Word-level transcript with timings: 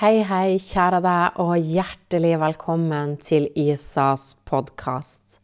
Hei, 0.00 0.22
hei, 0.24 0.54
kjære 0.56 1.02
deg, 1.04 1.34
og 1.44 1.58
hjertelig 1.60 2.38
velkommen 2.40 3.18
til 3.20 3.50
Isas 3.52 4.30
podkast. 4.48 5.34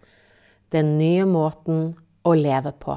Den 0.72 0.94
nye 0.96 1.26
måten 1.29 1.90
å 2.25 2.32
leve 2.32 2.72
på. 2.80 2.95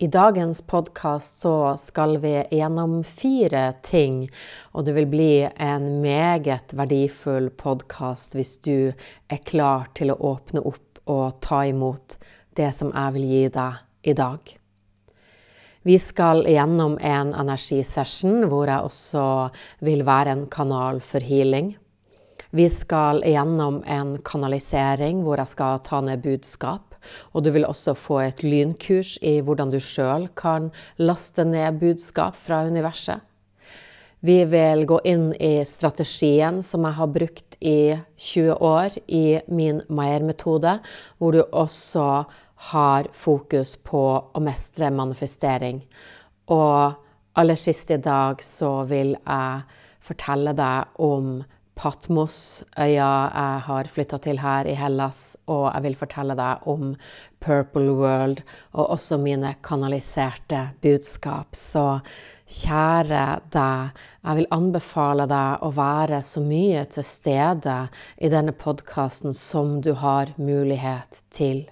I 0.00 0.08
dagens 0.08 0.62
podkast 0.64 1.42
så 1.44 1.52
skal 1.76 2.16
vi 2.22 2.32
gjennom 2.48 3.02
fire 3.04 3.66
ting, 3.84 4.24
og 4.72 4.88
det 4.88 4.96
vil 5.02 5.10
bli 5.12 5.28
en 5.52 6.00
meget 6.00 6.72
verdifull 6.80 7.50
podkast 7.52 8.32
hvis 8.38 8.54
du 8.64 8.78
er 8.88 9.44
klar 9.52 9.92
til 9.92 10.14
å 10.16 10.20
åpne 10.32 10.64
opp 10.64 11.04
og 11.12 11.42
ta 11.44 11.60
imot 11.68 12.16
det 12.56 12.72
som 12.72 12.88
jeg 12.88 13.18
vil 13.18 13.30
gi 13.34 13.46
deg 13.60 13.84
i 14.08 14.16
dag. 14.24 14.56
Vi 15.82 15.98
skal 15.98 16.44
gjennom 16.46 16.94
en 17.02 17.32
energisession 17.34 18.44
hvor 18.46 18.70
jeg 18.70 18.86
også 18.86 19.24
vil 19.82 20.04
være 20.06 20.36
en 20.36 20.44
kanal 20.50 21.00
for 21.02 21.24
healing. 21.26 21.72
Vi 22.54 22.68
skal 22.70 23.24
gjennom 23.26 23.80
en 23.88 24.14
kanalisering 24.22 25.24
hvor 25.26 25.42
jeg 25.42 25.50
skal 25.50 25.82
ta 25.82 25.98
ned 26.04 26.22
budskap. 26.22 26.94
Og 27.34 27.42
du 27.42 27.50
vil 27.50 27.66
også 27.66 27.96
få 27.98 28.20
et 28.28 28.44
lynkurs 28.46 29.16
i 29.26 29.40
hvordan 29.42 29.72
du 29.72 29.80
sjøl 29.82 30.28
kan 30.38 30.70
laste 31.02 31.42
ned 31.48 31.80
budskap 31.80 32.38
fra 32.38 32.62
universet. 32.68 33.18
Vi 34.22 34.36
vil 34.46 34.84
gå 34.86 35.00
inn 35.10 35.32
i 35.34 35.64
strategien 35.66 36.60
som 36.62 36.84
jeg 36.86 36.94
har 36.94 37.08
brukt 37.10 37.56
i 37.58 37.96
20 38.22 38.54
år 38.62 38.94
i 39.10 39.40
min 39.50 39.80
Maier-metode, 39.90 40.76
hvor 41.18 41.34
du 41.34 41.40
også 41.42 42.04
har 42.70 43.08
fokus 43.12 43.76
på 43.76 44.02
å 44.32 44.42
mestre 44.42 44.90
manifestering. 44.94 45.82
Og 46.54 46.94
aller 47.38 47.58
sist 47.58 47.90
i 47.90 47.98
dag 48.02 48.42
så 48.44 48.82
vil 48.90 49.16
jeg 49.16 49.80
fortelle 50.02 50.54
deg 50.58 51.02
om 51.02 51.40
Patmos, 51.82 52.62
øya 52.76 53.08
jeg 53.32 53.60
har 53.66 53.88
flytta 53.90 54.18
til 54.22 54.38
her 54.42 54.68
i 54.68 54.74
Hellas, 54.76 55.38
og 55.48 55.64
jeg 55.70 55.82
vil 55.86 55.96
fortelle 55.96 56.36
deg 56.38 56.66
om 56.68 56.92
Purple 57.42 57.94
World 57.96 58.42
og 58.76 58.92
også 58.98 59.16
mine 59.18 59.54
kanaliserte 59.64 60.60
budskap. 60.84 61.56
Så 61.56 61.86
kjære 62.60 63.24
deg, 63.56 63.98
jeg 64.20 64.38
vil 64.42 64.50
anbefale 64.54 65.26
deg 65.30 65.64
å 65.64 65.72
være 65.74 66.20
så 66.22 66.44
mye 66.44 66.84
til 66.92 67.08
stede 67.08 67.78
i 68.20 68.30
denne 68.30 68.52
podkasten 68.52 69.34
som 69.34 69.80
du 69.80 69.94
har 70.04 70.36
mulighet 70.36 71.24
til. 71.32 71.64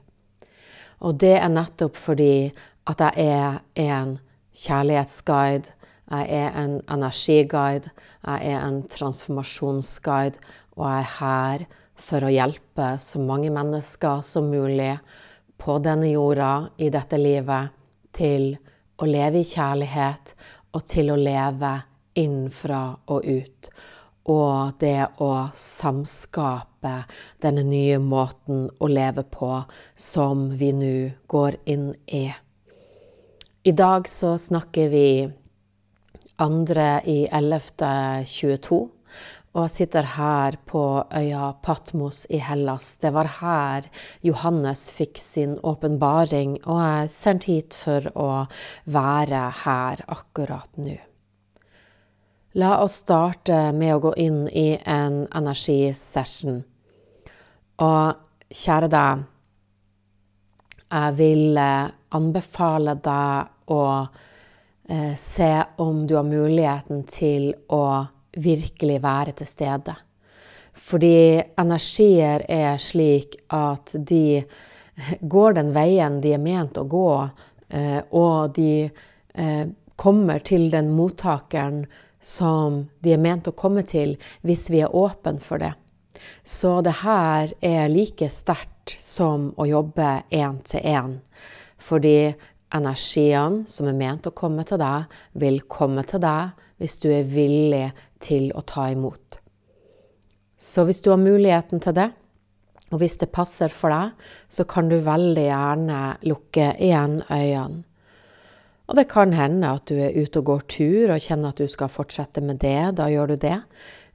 Og 1.01 1.17
det 1.21 1.37
er 1.39 1.53
nettopp 1.53 1.97
fordi 1.97 2.51
at 2.91 3.01
jeg 3.01 3.15
er 3.25 3.61
en 3.81 4.17
kjærlighetsguide, 4.57 5.73
jeg 6.11 6.27
er 6.41 6.57
en 6.59 6.81
energiguide, 6.91 7.93
jeg 8.27 8.53
er 8.53 8.65
en 8.67 8.81
transformasjonsguide, 8.91 10.41
og 10.77 10.89
jeg 10.89 11.05
er 11.05 11.13
her 11.21 11.67
for 12.01 12.27
å 12.27 12.33
hjelpe 12.33 12.95
så 12.99 13.21
mange 13.23 13.53
mennesker 13.55 14.25
som 14.27 14.49
mulig 14.51 14.97
på 15.61 15.77
denne 15.85 16.09
jorda, 16.11 16.71
i 16.81 16.89
dette 16.91 17.21
livet, 17.21 17.77
til 18.17 18.55
å 19.01 19.07
leve 19.07 19.41
i 19.41 19.47
kjærlighet 19.47 20.35
og 20.75 20.85
til 20.89 21.13
å 21.13 21.19
leve 21.21 21.77
innenfra 22.19 22.83
og 23.13 23.29
ut 23.29 23.71
og 24.29 24.77
det 24.81 25.09
å 25.23 25.31
samskape 25.57 26.95
denne 27.43 27.65
nye 27.65 27.99
måten 28.03 28.69
å 28.79 28.89
leve 28.91 29.25
på 29.25 29.53
som 29.95 30.49
vi 30.61 30.73
nå 30.77 30.95
går 31.31 31.61
inn 31.73 31.91
i. 32.07 32.27
I 33.63 33.73
dag 33.77 34.09
så 34.09 34.37
snakker 34.41 34.89
vi 34.89 35.09
andre 36.41 37.01
i 37.05 37.27
11.22. 37.29 38.81
Og 39.51 39.67
sitter 39.67 40.07
her 40.15 40.55
på 40.65 40.83
øya 41.11 41.49
Patmos 41.63 42.23
i 42.31 42.39
Hellas. 42.39 42.93
Det 43.03 43.11
var 43.11 43.29
her 43.41 43.89
Johannes 44.23 44.87
fikk 44.95 45.19
sin 45.19 45.57
åpenbaring, 45.67 46.61
og 46.63 46.79
jeg 46.79 47.03
er 47.03 47.13
sendt 47.17 47.49
hit 47.51 47.75
for 47.75 48.07
å 48.15 48.31
være 48.87 49.43
her 49.65 50.05
akkurat 50.07 50.71
nå. 50.79 50.95
La 52.53 52.83
oss 52.83 52.97
starte 53.05 53.71
med 53.73 53.95
å 53.95 54.01
gå 54.03 54.11
inn 54.19 54.49
i 54.49 54.75
en 54.75 55.21
energisession. 55.39 56.57
Og 57.79 58.51
kjære 58.51 58.89
deg, 58.91 59.21
jeg 60.91 61.15
vil 61.21 61.61
eh, 61.63 61.93
anbefale 62.19 62.97
deg 63.05 63.71
å 63.71 63.85
eh, 64.03 65.15
se 65.15 65.53
om 65.87 66.03
du 66.11 66.17
har 66.19 66.27
muligheten 66.27 67.07
til 67.07 67.53
å 67.71 67.85
virkelig 68.35 68.99
være 69.07 69.37
til 69.39 69.53
stede. 69.53 69.95
Fordi 70.75 71.39
energier 71.39 72.43
er 72.51 72.83
slik 72.83 73.39
at 73.55 73.95
de 73.95 74.43
går 75.23 75.59
den 75.61 75.71
veien 75.71 76.19
de 76.19 76.35
er 76.35 76.43
ment 76.43 76.83
å 76.83 76.89
gå, 76.91 77.09
eh, 77.71 78.01
og 78.11 78.59
de 78.59 78.91
kommer 80.01 80.41
til 80.43 80.71
den 80.73 80.91
mottakeren 80.97 81.85
som 82.21 82.85
de 83.01 83.15
er 83.15 83.23
ment 83.23 83.49
å 83.49 83.57
komme 83.57 83.83
til, 83.89 84.17
hvis 84.45 84.69
vi 84.71 84.83
er 84.85 84.95
åpne 84.95 85.41
for 85.43 85.63
det. 85.63 85.73
Så 86.45 86.81
det 86.85 87.01
her 87.01 87.53
er 87.65 87.91
like 87.93 88.29
sterkt 88.29 88.95
som 89.01 89.51
å 89.57 89.67
jobbe 89.69 90.23
én 90.31 90.61
til 90.67 90.85
én. 90.85 91.19
Fordi 91.81 92.33
energiene 92.77 93.65
som 93.69 93.89
er 93.89 93.99
ment 93.99 94.29
å 94.29 94.37
komme 94.37 94.65
til 94.69 94.81
deg, 94.81 95.09
vil 95.33 95.63
komme 95.69 96.05
til 96.07 96.23
deg 96.23 96.57
hvis 96.81 96.99
du 97.03 97.11
er 97.13 97.29
villig 97.29 97.89
til 98.23 98.51
å 98.57 98.63
ta 98.65 98.89
imot. 98.93 99.41
Så 100.61 100.85
hvis 100.85 101.01
du 101.01 101.11
har 101.13 101.21
muligheten 101.21 101.81
til 101.81 101.97
det, 101.97 102.11
og 102.91 103.01
hvis 103.01 103.21
det 103.21 103.31
passer 103.33 103.73
for 103.73 103.93
deg, 103.95 104.17
så 104.51 104.67
kan 104.69 104.91
du 104.91 104.99
veldig 105.05 105.47
gjerne 105.47 106.01
lukke 106.27 106.73
igjen 106.83 107.21
øynene. 107.31 107.85
Og 108.91 108.97
det 108.99 109.07
kan 109.13 109.31
hende 109.39 109.69
at 109.71 109.87
du 109.87 110.01
er 110.03 110.17
ute 110.19 110.41
og 110.41 110.49
går 110.49 110.65
tur 110.67 111.13
og 111.15 111.23
kjenner 111.23 111.53
at 111.53 111.61
du 111.63 111.71
skal 111.71 111.93
fortsette 111.93 112.43
med 112.43 112.59
det. 112.59 112.97
Da 112.99 113.07
gjør 113.07 113.31
du 113.31 113.37
det. 113.39 113.61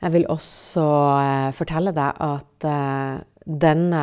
Jeg 0.04 0.12
vil 0.12 0.28
også 0.28 0.84
eh, 1.16 1.54
fortelle 1.56 1.94
deg 1.96 2.20
at 2.26 2.68
eh, 2.68 3.24
denne 3.46 4.02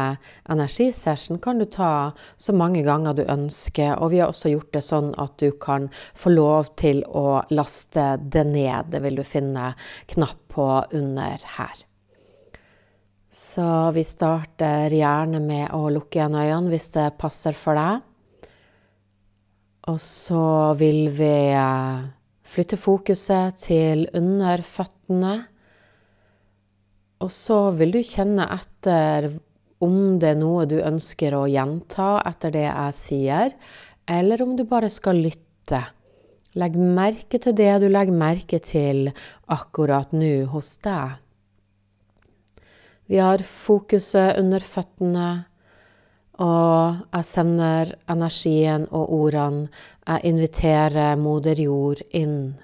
energisession 0.49 1.41
kan 1.43 1.61
du 1.61 1.67
ta 1.69 2.15
så 2.41 2.55
mange 2.57 2.85
ganger 2.87 3.19
du 3.19 3.23
ønsker, 3.27 3.99
og 3.99 4.15
vi 4.15 4.23
har 4.23 4.33
også 4.33 4.53
gjort 4.55 4.73
det 4.73 4.85
sånn 4.87 5.11
at 5.21 5.35
du 5.43 5.51
kan 5.61 5.91
få 6.17 6.33
lov 6.33 6.73
til 6.81 7.03
å 7.05 7.43
laste 7.53 8.15
det 8.23 8.47
ned. 8.49 8.89
Det 8.95 9.03
vil 9.05 9.19
du 9.21 9.25
finne 9.27 9.75
knapp 10.15 10.41
på 10.55 10.69
under 10.95 11.49
her. 11.59 11.85
Så 13.33 13.67
vi 13.93 14.05
starter 14.05 14.93
gjerne 14.93 15.41
med 15.45 15.69
å 15.77 15.89
lukke 15.93 16.21
igjen 16.21 16.37
øynene 16.37 16.73
hvis 16.73 16.91
det 16.97 17.11
passer 17.21 17.57
for 17.57 17.77
deg. 17.77 18.09
Og 19.91 19.99
så 19.99 20.75
vil 20.79 21.09
vi 21.11 21.33
eh, 21.59 22.05
flytte 22.47 22.79
fokuset 22.79 23.57
til 23.59 24.05
under 24.15 24.63
føttene. 24.63 25.33
Og 27.23 27.31
så 27.35 27.59
vil 27.79 27.95
du 27.95 28.03
kjenne 28.07 28.47
etter 28.55 29.31
om 29.83 30.21
det 30.23 30.35
er 30.35 30.39
noe 30.39 30.67
du 30.71 30.77
ønsker 30.79 31.35
å 31.35 31.49
gjenta 31.51 32.21
etter 32.31 32.55
det 32.55 32.69
jeg 32.69 32.95
sier, 32.95 33.57
eller 34.07 34.43
om 34.45 34.55
du 34.59 34.63
bare 34.69 34.91
skal 34.93 35.19
lytte. 35.19 35.81
Legg 36.59 36.77
merke 36.77 37.41
til 37.43 37.57
det 37.59 37.73
du 37.83 37.89
legger 37.91 38.15
merke 38.15 38.61
til 38.63 39.09
akkurat 39.51 40.13
nå 40.15 40.45
hos 40.53 40.77
deg. 40.85 41.17
Vi 43.11 43.19
har 43.19 43.43
fokuset 43.43 44.39
under 44.39 44.63
føttene. 44.63 45.31
Og 46.43 47.03
jeg 47.13 47.29
sender 47.29 47.95
energien 48.11 48.89
og 48.91 49.15
ordene. 49.15 49.69
Jeg 50.03 50.33
inviterer 50.33 51.17
moder 51.21 51.61
jord 51.63 52.03
inn. 52.11 52.55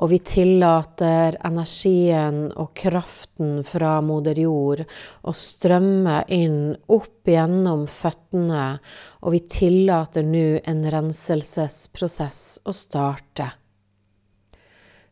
Og 0.00 0.08
vi 0.08 0.18
tillater 0.24 1.36
energien 1.44 2.46
og 2.56 2.70
kraften 2.78 3.58
fra 3.68 3.98
moder 4.00 4.38
jord 4.40 4.80
å 5.28 5.34
strømme 5.36 6.22
inn 6.32 6.72
opp 6.88 7.28
gjennom 7.28 7.84
føttene, 7.84 8.78
og 9.20 9.34
vi 9.36 9.42
tillater 9.44 10.24
nå 10.24 10.62
en 10.64 10.80
renselsesprosess 10.94 12.62
å 12.64 12.72
starte. 12.72 13.50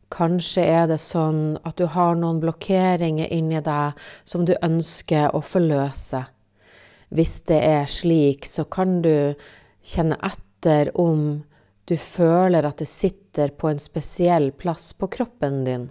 Kanskje 0.08 0.64
er 0.64 0.88
det 0.88 1.02
sånn 1.04 1.58
at 1.68 1.76
du 1.76 1.84
har 1.92 2.16
noen 2.16 2.40
blokkeringer 2.40 3.28
inni 3.28 3.60
deg 3.60 4.08
som 4.24 4.48
du 4.48 4.56
ønsker 4.56 5.36
å 5.36 5.44
forløse. 5.44 6.24
Hvis 7.08 7.40
det 7.48 7.58
er 7.64 7.86
slik, 7.88 8.46
så 8.46 8.64
kan 8.68 9.00
du 9.02 9.34
kjenne 9.84 10.18
etter 10.24 10.90
om 10.98 11.44
du 11.88 11.96
føler 11.96 12.66
at 12.68 12.82
det 12.82 12.88
sitter 12.90 13.54
på 13.56 13.70
en 13.70 13.80
spesiell 13.80 14.50
plass 14.52 14.92
på 14.92 15.08
kroppen 15.08 15.62
din. 15.64 15.88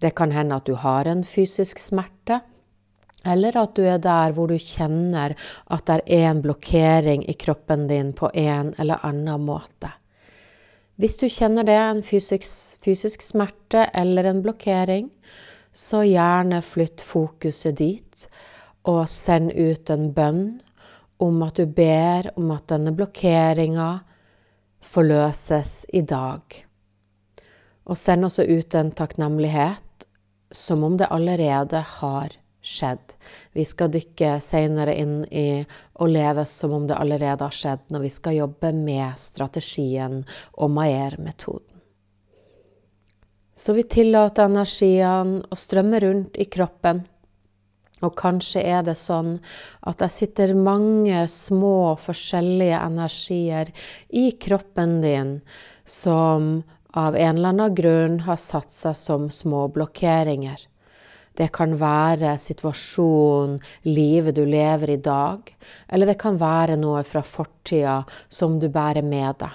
Det 0.00 0.12
kan 0.18 0.34
hende 0.34 0.58
at 0.58 0.66
du 0.68 0.74
har 0.76 1.08
en 1.08 1.24
fysisk 1.24 1.80
smerte, 1.80 2.42
eller 3.26 3.56
at 3.58 3.72
du 3.74 3.82
er 3.88 3.98
der 4.02 4.34
hvor 4.36 4.50
du 4.52 4.58
kjenner 4.60 5.32
at 5.72 5.86
det 5.88 6.02
er 6.04 6.28
en 6.30 6.42
blokkering 6.44 7.24
i 7.24 7.34
kroppen 7.40 7.86
din 7.88 8.12
på 8.14 8.28
en 8.34 8.74
eller 8.78 9.00
annen 9.06 9.46
måte. 9.46 9.90
Hvis 10.96 11.18
du 11.20 11.26
kjenner 11.28 11.64
det, 11.66 11.76
en 11.76 12.04
fysisk, 12.04 12.44
fysisk 12.84 13.24
smerte 13.24 13.88
eller 13.96 14.28
en 14.28 14.42
blokkering, 14.44 15.10
så 15.72 16.00
gjerne 16.08 16.62
flytt 16.64 17.02
fokuset 17.04 17.76
dit, 17.76 18.28
og 18.86 19.02
send 19.10 19.52
ut 19.52 19.90
en 19.90 20.10
bønn 20.14 20.44
om 21.22 21.42
at 21.46 21.58
du 21.58 21.66
ber 21.66 22.30
om 22.36 22.52
at 22.54 22.68
denne 22.70 22.92
blokkeringa 22.96 23.88
forløses 24.84 25.86
i 25.96 26.02
dag. 26.06 26.42
Og 27.86 27.98
send 27.98 28.26
også 28.26 28.46
ut 28.46 28.74
en 28.74 28.92
takknemlighet 28.94 30.06
som 30.50 30.84
om 30.86 30.96
det 30.98 31.10
allerede 31.10 31.82
har 31.98 32.36
skjedd. 32.66 33.14
Vi 33.52 33.64
skal 33.64 33.92
dykke 33.94 34.36
seinere 34.42 34.94
inn 34.98 35.22
i 35.30 35.64
å 35.94 36.08
leve 36.10 36.44
som 36.48 36.74
om 36.76 36.86
det 36.88 36.98
allerede 36.98 37.46
har 37.46 37.54
skjedd, 37.54 37.86
når 37.90 38.06
vi 38.06 38.12
skal 38.12 38.38
jobbe 38.40 38.72
med 38.74 39.18
strategien 39.20 40.22
og 40.54 40.72
Maier-metoden. 40.74 41.72
Så 43.56 43.72
vi 43.72 43.86
tillater 43.88 44.50
energiene 44.50 45.40
å 45.48 45.56
strømme 45.56 46.00
rundt 46.02 46.36
i 46.36 46.44
kroppen. 46.44 47.00
Og 48.04 48.12
kanskje 48.18 48.60
er 48.60 48.82
det 48.84 48.98
sånn 49.00 49.38
at 49.88 50.02
det 50.02 50.10
sitter 50.12 50.52
mange 50.58 51.22
små, 51.32 51.96
forskjellige 51.96 52.80
energier 52.84 53.72
i 54.12 54.28
kroppen 54.36 54.98
din 55.04 55.38
som 55.86 56.58
av 56.96 57.16
en 57.16 57.36
eller 57.36 57.54
annen 57.54 57.76
grunn 57.76 58.20
har 58.26 58.40
satt 58.40 58.72
seg 58.72 58.96
som 58.96 59.28
små 59.32 59.66
blokkeringer. 59.72 60.66
Det 61.36 61.50
kan 61.52 61.74
være 61.76 62.36
situasjonen, 62.40 63.58
livet 63.84 64.38
du 64.38 64.44
lever 64.48 64.94
i 64.94 65.00
dag, 65.04 65.50
eller 65.88 66.08
det 66.08 66.16
kan 66.20 66.38
være 66.40 66.78
noe 66.80 67.02
fra 67.04 67.20
fortida 67.24 67.98
som 68.28 68.56
du 68.60 68.70
bærer 68.72 69.04
med 69.04 69.42
deg. 69.44 69.52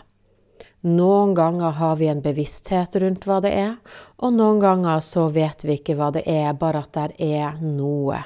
Noen 0.82 1.34
ganger 1.34 1.72
har 1.78 1.96
vi 1.96 2.08
en 2.08 2.22
bevissthet 2.22 2.96
rundt 2.96 3.26
hva 3.30 3.38
det 3.46 3.52
er, 3.54 3.76
og 4.18 4.34
noen 4.34 4.58
ganger 4.64 5.04
så 5.06 5.28
vet 5.30 5.62
vi 5.62 5.76
ikke 5.78 5.94
hva 6.00 6.10
det 6.16 6.24
er, 6.26 6.50
bare 6.58 6.82
at 6.82 6.98
det 6.98 7.28
er 7.38 7.60
noe. 7.62 8.24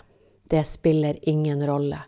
Det 0.47 0.61
spiller 0.63 1.17
ingen 1.27 1.65
rolle. 1.67 1.99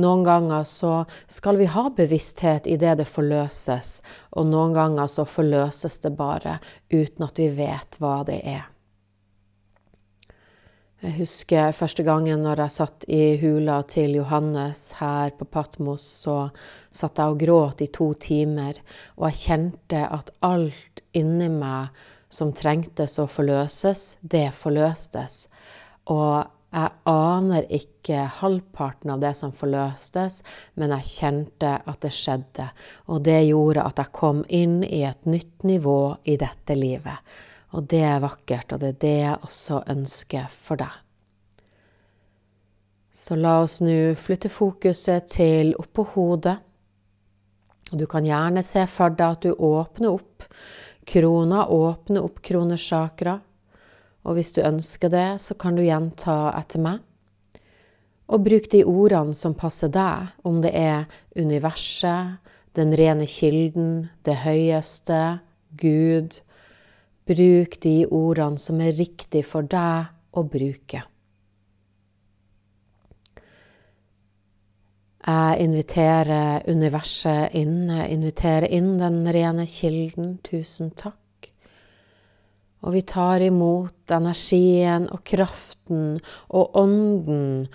Noen 0.00 0.24
ganger 0.24 0.64
så 0.64 1.04
skal 1.26 1.58
vi 1.60 1.68
ha 1.68 1.88
bevissthet 1.92 2.70
i 2.70 2.78
det 2.80 2.94
det 3.02 3.08
forløses, 3.10 3.98
og 4.30 4.46
noen 4.48 4.72
ganger 4.72 5.10
så 5.10 5.26
forløses 5.28 5.98
det 6.06 6.14
bare 6.16 6.60
uten 6.88 7.26
at 7.26 7.42
vi 7.42 7.50
vet 7.60 8.00
hva 8.00 8.20
det 8.24 8.40
er. 8.46 8.70
Jeg 11.00 11.14
husker 11.16 11.70
første 11.72 12.04
gangen 12.04 12.42
når 12.44 12.60
jeg 12.60 12.72
satt 12.74 13.04
i 13.08 13.38
hula 13.40 13.78
til 13.88 14.18
Johannes 14.18 14.82
her 14.98 15.30
på 15.32 15.46
Patmos, 15.48 16.04
så 16.26 16.50
satt 16.92 17.16
jeg 17.16 17.32
og 17.32 17.40
gråt 17.40 17.80
i 17.80 17.88
to 17.88 18.10
timer, 18.20 18.76
og 19.16 19.30
jeg 19.30 19.38
kjente 19.46 20.02
at 20.04 20.28
alt 20.44 21.00
inni 21.16 21.48
meg 21.54 21.96
som 22.28 22.52
trengtes 22.52 23.16
å 23.16 23.24
forløses, 23.32 24.18
det 24.20 24.50
forløstes. 24.52 25.46
Og 26.12 26.44
jeg 26.68 26.92
aner 27.08 27.72
ikke 27.80 28.26
halvparten 28.42 29.16
av 29.16 29.24
det 29.24 29.32
som 29.40 29.56
forløstes, 29.56 30.42
men 30.76 30.92
jeg 30.98 31.14
kjente 31.14 31.78
at 31.80 32.04
det 32.04 32.12
skjedde. 32.12 32.68
Og 33.08 33.24
det 33.24 33.40
gjorde 33.48 33.88
at 33.88 34.04
jeg 34.04 34.18
kom 34.20 34.44
inn 34.52 34.82
i 34.84 35.00
et 35.08 35.24
nytt 35.24 35.64
nivå 35.64 36.02
i 36.28 36.36
dette 36.44 36.76
livet. 36.76 37.24
Og 37.76 37.86
det 37.90 38.02
er 38.02 38.22
vakkert, 38.22 38.72
og 38.74 38.82
det 38.82 38.94
er 38.94 39.00
det 39.04 39.16
jeg 39.20 39.36
også 39.46 39.84
ønsker 39.92 40.50
for 40.50 40.80
deg. 40.80 40.96
Så 43.10 43.36
la 43.38 43.58
oss 43.64 43.80
nå 43.82 44.14
flytte 44.18 44.50
fokuset 44.50 45.26
til 45.30 45.74
oppå 45.78 46.06
hodet. 46.14 46.56
Du 47.90 48.06
kan 48.10 48.26
gjerne 48.26 48.62
se 48.62 48.84
for 48.90 49.10
deg 49.14 49.36
at 49.36 49.46
du 49.46 49.54
åpner 49.54 50.14
opp 50.14 50.46
krona, 51.10 51.66
åpner 51.66 52.26
opp 52.26 52.38
kronesjakra. 52.46 53.38
Og 54.26 54.36
hvis 54.36 54.52
du 54.54 54.60
ønsker 54.62 55.10
det, 55.10 55.28
så 55.42 55.56
kan 55.58 55.78
du 55.78 55.82
gjenta 55.82 56.52
etter 56.58 56.82
meg. 56.84 57.00
Og 58.30 58.44
bruk 58.46 58.68
de 58.70 58.84
ordene 58.86 59.34
som 59.34 59.56
passer 59.58 59.90
deg, 59.90 60.30
om 60.46 60.60
det 60.62 60.70
er 60.76 61.08
universet, 61.34 62.38
den 62.78 62.94
rene 62.94 63.26
kilden, 63.26 64.06
det 64.22 64.36
høyeste, 64.44 65.40
Gud, 65.80 66.38
Bruk 67.30 67.76
de 67.84 67.94
ordene 68.10 68.58
som 68.58 68.80
er 68.82 68.96
riktig 68.98 69.44
for 69.46 69.62
deg 69.70 70.10
å 70.34 70.42
bruke. 70.50 71.04
Jeg 75.20 75.60
inviterer 75.62 76.64
universet 76.66 77.54
inn, 77.54 77.90
jeg 77.92 78.16
inviterer 78.16 78.66
inn 78.72 78.94
den 78.98 79.22
rene 79.30 79.66
kilden. 79.68 80.38
Tusen 80.42 80.90
takk. 80.96 81.50
Og 82.80 82.96
vi 82.96 83.02
tar 83.04 83.44
imot 83.44 84.10
energien 84.16 85.06
og 85.12 85.20
kraften 85.28 86.16
og 86.48 86.78
ånden 86.80 87.68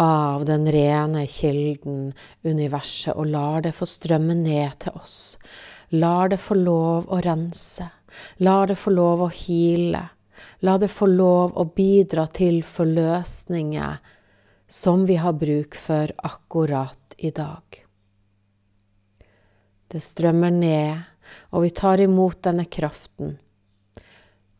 av 0.00 0.46
den 0.48 0.68
rene 0.72 1.26
kilden, 1.28 2.12
universet, 2.46 3.16
og 3.16 3.26
lar 3.34 3.66
det 3.66 3.74
få 3.76 3.88
strømme 3.90 4.38
ned 4.38 4.78
til 4.86 4.94
oss. 4.96 5.18
Lar 5.92 6.30
det 6.32 6.40
få 6.40 6.56
lov 6.56 7.10
å 7.12 7.18
rense. 7.26 7.90
La 8.44 8.62
det 8.66 8.76
få 8.80 8.92
lov 8.94 9.26
å 9.26 9.30
hile. 9.32 10.02
La 10.66 10.78
det 10.78 10.90
få 10.90 11.06
lov 11.10 11.56
å 11.58 11.66
bidra 11.76 12.26
til 12.30 12.62
forløsninger 12.66 14.02
som 14.72 15.06
vi 15.06 15.18
har 15.20 15.36
bruk 15.36 15.74
for 15.76 16.12
akkurat 16.16 17.16
i 17.18 17.30
dag. 17.30 17.62
Det 19.92 20.00
strømmer 20.00 20.50
ned, 20.50 21.02
og 21.52 21.66
vi 21.66 21.70
tar 21.76 22.00
imot 22.00 22.40
denne 22.46 22.64
kraften. 22.64 23.36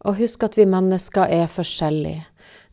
Og 0.05 0.19
husk 0.19 0.44
at 0.44 0.58
vi 0.58 0.66
mennesker 0.69 1.31
er 1.32 1.48
forskjellige. 1.48 2.26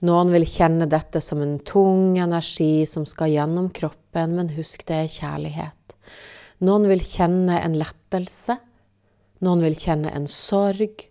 Noen 0.07 0.31
vil 0.31 0.45
kjenne 0.47 0.87
dette 0.89 1.21
som 1.23 1.41
en 1.43 1.57
tung 1.63 2.17
energi 2.19 2.85
som 2.87 3.05
skal 3.07 3.31
gjennom 3.33 3.69
kroppen, 3.75 4.35
men 4.35 4.51
husk 4.55 4.85
det 4.87 5.03
er 5.03 5.11
kjærlighet. 5.11 5.95
Noen 6.67 6.87
vil 6.91 7.03
kjenne 7.03 7.59
en 7.63 7.75
lettelse, 7.79 8.57
noen 9.45 9.63
vil 9.63 9.77
kjenne 9.77 10.11
en 10.15 10.27
sorg. 10.29 11.05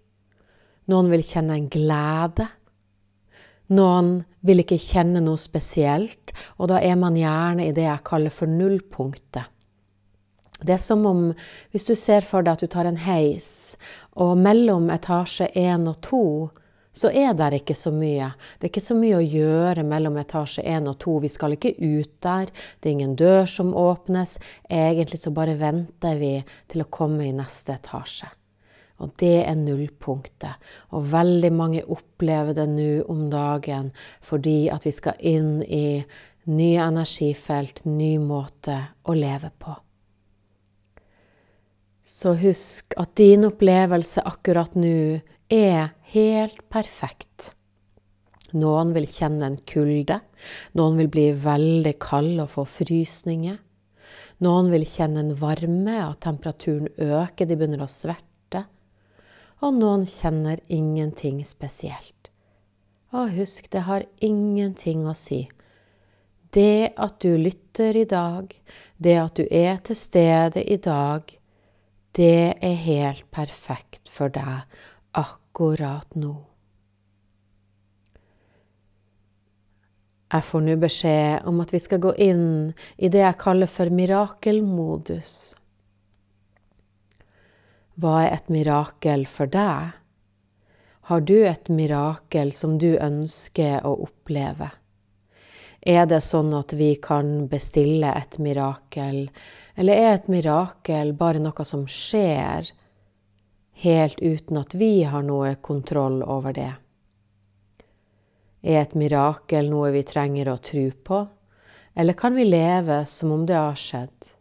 Noen 0.88 1.10
vil 1.12 1.24
kjenne 1.26 1.56
en 1.56 1.68
glede. 1.72 2.48
Noen 3.76 4.22
vil 4.46 4.62
ikke 4.62 4.80
kjenne 4.80 5.20
noe 5.20 5.40
spesielt, 5.40 6.32
og 6.56 6.70
da 6.70 6.80
er 6.80 6.96
man 6.96 7.16
gjerne 7.18 7.66
i 7.68 7.74
det 7.76 7.84
jeg 7.84 8.04
kaller 8.08 8.32
for 8.32 8.48
nullpunktet. 8.48 9.44
Det 10.58 10.74
er 10.74 10.82
som 10.82 11.04
om 11.06 11.20
hvis 11.70 11.86
du 11.86 11.94
ser 11.94 12.24
for 12.26 12.42
deg 12.42 12.56
at 12.56 12.64
du 12.64 12.70
tar 12.72 12.88
en 12.88 12.98
heis, 13.04 13.76
og 14.18 14.38
mellom 14.40 14.88
etasje 14.90 15.50
én 15.54 15.86
og 15.86 16.00
to 16.02 16.24
så 16.98 17.10
er 17.14 17.34
det 17.38 17.62
ikke 17.62 17.76
så 17.78 17.92
mye. 17.94 18.32
Det 18.58 18.66
er 18.66 18.72
ikke 18.72 18.84
så 18.84 18.96
mye 18.98 19.20
å 19.20 19.24
gjøre 19.24 19.84
mellom 19.86 20.18
etasje 20.20 20.64
én 20.66 20.88
og 20.90 20.98
to. 21.02 21.18
Vi 21.22 21.30
skal 21.32 21.54
ikke 21.54 21.76
ut 21.78 22.16
der. 22.24 22.50
Det 22.80 22.90
er 22.90 22.96
ingen 22.96 23.14
dør 23.18 23.46
som 23.46 23.70
åpnes. 23.76 24.38
Egentlig 24.68 25.22
så 25.22 25.32
bare 25.34 25.58
venter 25.60 26.18
vi 26.18 26.34
til 26.68 26.82
å 26.82 26.90
komme 26.90 27.28
i 27.28 27.36
neste 27.36 27.78
etasje. 27.78 28.30
Og 28.98 29.12
det 29.22 29.44
er 29.46 29.58
nullpunktet. 29.58 30.58
Og 30.96 31.06
veldig 31.12 31.52
mange 31.54 31.84
opplever 31.86 32.56
det 32.58 32.66
nå 32.72 32.90
om 33.10 33.28
dagen 33.30 33.92
fordi 34.26 34.66
at 34.74 34.86
vi 34.86 34.94
skal 34.94 35.20
inn 35.22 35.60
i 35.62 36.02
nye 36.48 36.80
energifelt, 36.88 37.84
ny 37.84 38.16
måte 38.18 38.80
å 39.04 39.14
leve 39.14 39.52
på. 39.60 39.76
Så 42.08 42.32
husk 42.40 42.94
at 42.96 43.12
din 43.20 43.44
opplevelse 43.44 44.24
akkurat 44.24 44.74
nå 44.78 45.20
er 45.48 45.94
helt 46.12 46.60
perfekt. 46.68 47.54
Noen 48.56 48.94
vil 48.96 49.04
kjenne 49.08 49.44
en 49.44 49.58
kulde, 49.68 50.20
noen 50.76 50.96
vil 51.00 51.10
bli 51.12 51.26
veldig 51.36 51.94
kald 52.00 52.38
og 52.40 52.52
få 52.54 52.64
frysninger. 52.68 53.58
Noen 54.44 54.70
vil 54.72 54.86
kjenne 54.88 55.24
en 55.24 55.34
varme, 55.36 55.96
at 55.98 56.22
temperaturen 56.24 56.88
øker, 56.96 57.44
de 57.44 57.56
begynner 57.58 57.82
å 57.84 57.90
sverte. 57.90 58.64
Og 59.60 59.74
noen 59.74 60.06
kjenner 60.06 60.62
ingenting 60.70 61.42
spesielt. 61.44 62.30
Og 63.12 63.32
husk, 63.34 63.68
det 63.72 63.82
har 63.88 64.06
ingenting 64.22 65.08
å 65.08 65.16
si. 65.16 65.48
Det 66.54 66.94
at 66.96 67.18
du 67.20 67.34
lytter 67.36 67.96
i 67.96 68.06
dag, 68.08 68.52
det 68.96 69.16
at 69.20 69.40
du 69.40 69.44
er 69.50 69.80
til 69.84 69.98
stede 69.98 70.62
i 70.62 70.78
dag, 70.80 71.26
det 72.16 72.54
er 72.64 72.78
helt 72.86 73.26
perfekt 73.34 74.08
for 74.08 74.32
deg 74.32 74.64
akkurat 75.16 76.14
nå. 76.14 76.34
Jeg 80.28 80.44
får 80.44 80.60
nå 80.60 80.74
beskjed 80.76 81.46
om 81.48 81.62
at 81.64 81.70
vi 81.72 81.78
skal 81.80 82.02
gå 82.04 82.10
inn 82.20 82.48
i 83.00 83.08
det 83.08 83.22
jeg 83.22 83.40
kaller 83.40 83.70
for 83.70 83.88
mirakelmodus. 83.88 85.36
Hva 87.98 88.18
er 88.26 88.34
et 88.36 88.50
mirakel 88.52 89.24
for 89.26 89.48
deg? 89.50 89.94
Har 91.08 91.24
du 91.24 91.38
et 91.48 91.70
mirakel 91.72 92.52
som 92.52 92.76
du 92.76 92.90
ønsker 93.00 93.86
å 93.88 93.94
oppleve? 94.04 94.68
Er 95.80 96.04
det 96.10 96.20
sånn 96.26 96.52
at 96.52 96.74
vi 96.76 96.90
kan 97.00 97.46
bestille 97.48 98.10
et 98.12 98.36
mirakel, 98.42 99.30
eller 99.80 100.02
er 100.04 100.12
et 100.18 100.28
mirakel 100.28 101.14
bare 101.16 101.40
noe 101.40 101.64
som 101.64 101.86
skjer 101.88 102.68
helt 103.78 104.20
uten 104.20 104.58
at 104.58 104.74
vi 104.74 105.04
har 105.04 105.22
noe 105.22 105.54
kontroll 105.62 106.22
over 106.22 106.54
det. 106.56 106.72
Er 108.62 108.80
et 108.82 108.94
mirakel 108.98 109.68
noe 109.70 109.92
vi 109.94 110.02
trenger 110.02 110.50
å 110.50 110.58
tro 110.58 110.88
på, 110.90 111.20
eller 111.94 112.18
kan 112.18 112.34
vi 112.34 112.46
leve 112.48 113.04
som 113.06 113.32
om 113.34 113.46
det 113.46 113.54
har 113.58 113.78
skjedd? 113.78 114.32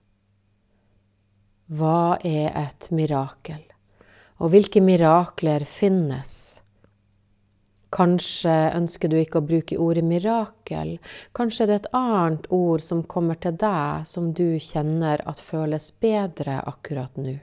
Hva 1.78 2.18
er 2.26 2.50
et 2.58 2.90
mirakel, 2.96 3.62
og 4.42 4.54
hvilke 4.54 4.82
mirakler 4.82 5.68
finnes? 5.70 6.32
Kanskje 7.94 8.56
ønsker 8.76 9.12
du 9.12 9.16
ikke 9.20 9.40
å 9.40 9.48
bruke 9.48 9.78
ordet 9.80 10.04
mirakel, 10.04 10.98
kanskje 11.38 11.68
det 11.68 11.76
er 11.76 11.84
et 11.84 11.94
annet 11.96 12.50
ord 12.52 12.84
som 12.84 13.06
kommer 13.08 13.38
til 13.40 13.56
deg 13.60 14.08
som 14.10 14.34
du 14.36 14.58
kjenner 14.60 15.22
at 15.30 15.40
føles 15.40 15.92
bedre 16.02 16.60
akkurat 16.68 17.16
nå. 17.22 17.38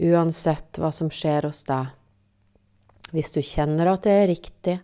Uansett 0.00 0.78
hva 0.80 0.88
som 0.96 1.10
skjer 1.12 1.44
hos 1.48 1.64
deg, 1.68 1.90
hvis 3.12 3.32
du 3.34 3.42
kjenner 3.44 3.90
at 3.90 4.06
det 4.06 4.14
er 4.16 4.30
riktig, 4.30 4.76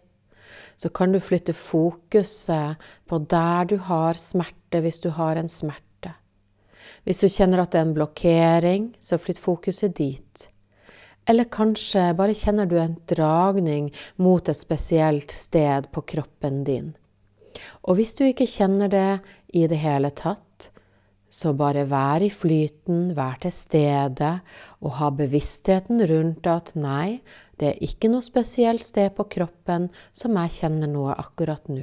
så 0.76 0.90
kan 0.92 1.14
du 1.14 1.22
flytte 1.22 1.54
fokuset 1.56 2.82
på 3.08 3.20
der 3.30 3.70
du 3.70 3.76
har 3.86 4.18
smerte, 4.20 4.82
hvis 4.84 5.00
du 5.00 5.08
har 5.16 5.40
en 5.40 5.48
smerte. 5.48 6.12
Hvis 7.06 7.22
du 7.22 7.30
kjenner 7.30 7.62
at 7.62 7.72
det 7.72 7.80
er 7.80 7.86
en 7.86 7.96
blokkering, 7.96 8.90
så 9.00 9.18
flytt 9.20 9.40
fokuset 9.40 9.96
dit. 9.96 10.48
Eller 11.26 11.48
kanskje 11.50 12.10
bare 12.18 12.36
kjenner 12.36 12.68
du 12.70 12.76
en 12.78 12.98
dragning 13.08 13.88
mot 14.22 14.48
et 14.48 14.58
spesielt 14.58 15.32
sted 15.34 15.88
på 15.94 16.04
kroppen 16.14 16.62
din. 16.66 16.92
Og 17.88 17.98
hvis 17.98 18.14
du 18.18 18.26
ikke 18.26 18.46
kjenner 18.46 18.90
det 18.92 19.20
i 19.56 19.64
det 19.70 19.80
hele 19.80 20.10
tatt, 20.14 20.45
så 21.36 21.52
bare 21.52 21.84
vær 21.90 22.24
i 22.24 22.30
flyten, 22.32 23.10
vær 23.16 23.36
til 23.42 23.52
stede 23.52 24.30
og 24.80 24.94
ha 25.00 25.10
bevisstheten 25.12 26.00
rundt 26.08 26.48
at 26.48 26.72
nei, 26.78 27.20
det 27.60 27.72
er 27.74 27.84
ikke 27.84 28.08
noe 28.12 28.24
spesielt 28.24 28.84
sted 28.84 29.12
på 29.16 29.26
kroppen 29.36 29.90
som 30.16 30.36
jeg 30.40 30.54
kjenner 30.60 30.88
noe 30.88 31.16
akkurat 31.16 31.68
nå. 31.68 31.82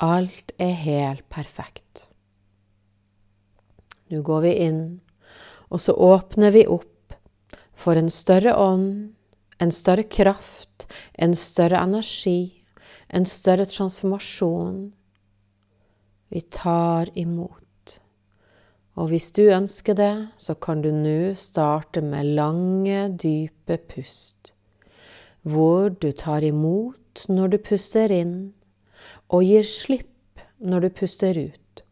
Alt 0.00 0.52
er 0.60 0.76
helt 0.82 1.26
perfekt. 1.32 2.06
Nå 4.10 4.20
går 4.26 4.44
vi 4.44 4.52
inn, 4.66 4.82
og 5.70 5.80
så 5.80 5.94
åpner 5.94 6.52
vi 6.56 6.66
opp 6.68 7.16
for 7.80 7.96
en 7.96 8.12
større 8.12 8.56
ånd, 8.60 9.12
en 9.60 9.72
større 9.72 10.04
kraft, 10.08 10.88
en 11.14 11.36
større 11.36 11.80
energi, 11.80 12.64
en 13.08 13.28
større 13.28 13.68
transformasjon. 13.68 14.90
Vi 16.30 16.44
tar 16.52 17.12
imot. 17.14 17.69
Og 19.00 19.08
hvis 19.08 19.30
du 19.32 19.46
ønsker 19.48 19.96
det, 19.96 20.12
så 20.36 20.52
kan 20.60 20.82
du 20.84 20.90
nå 20.92 21.32
starte 21.38 22.02
med 22.04 22.34
lange, 22.36 23.06
dype 23.16 23.78
pust, 23.88 24.52
hvor 25.40 25.88
du 25.88 26.10
tar 26.12 26.44
imot 26.44 27.24
når 27.32 27.54
du 27.54 27.58
puster 27.70 28.12
inn, 28.12 28.52
og 29.32 29.46
gir 29.48 29.64
slipp 29.64 30.44
når 30.60 30.84
du 30.84 30.88
puster 31.00 31.38
ut. 31.40 31.84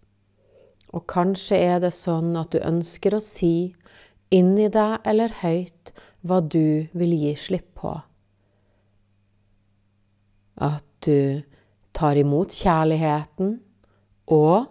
Og 0.93 1.07
kanskje 1.09 1.57
er 1.71 1.81
det 1.81 1.95
sånn 1.97 2.37
at 2.37 2.53
du 2.53 2.61
ønsker 2.61 3.17
å 3.17 3.25
si 3.25 3.73
inni 4.35 4.69
deg 4.73 5.01
eller 5.09 5.33
høyt 5.41 5.95
hva 6.29 6.43
du 6.45 6.89
vil 6.93 7.15
gi 7.17 7.33
slipp 7.41 7.71
på. 7.81 7.95
At 10.61 10.85
du 11.07 11.41
tar 11.97 12.21
imot 12.21 12.53
kjærligheten 12.53 13.55
og 14.35 14.69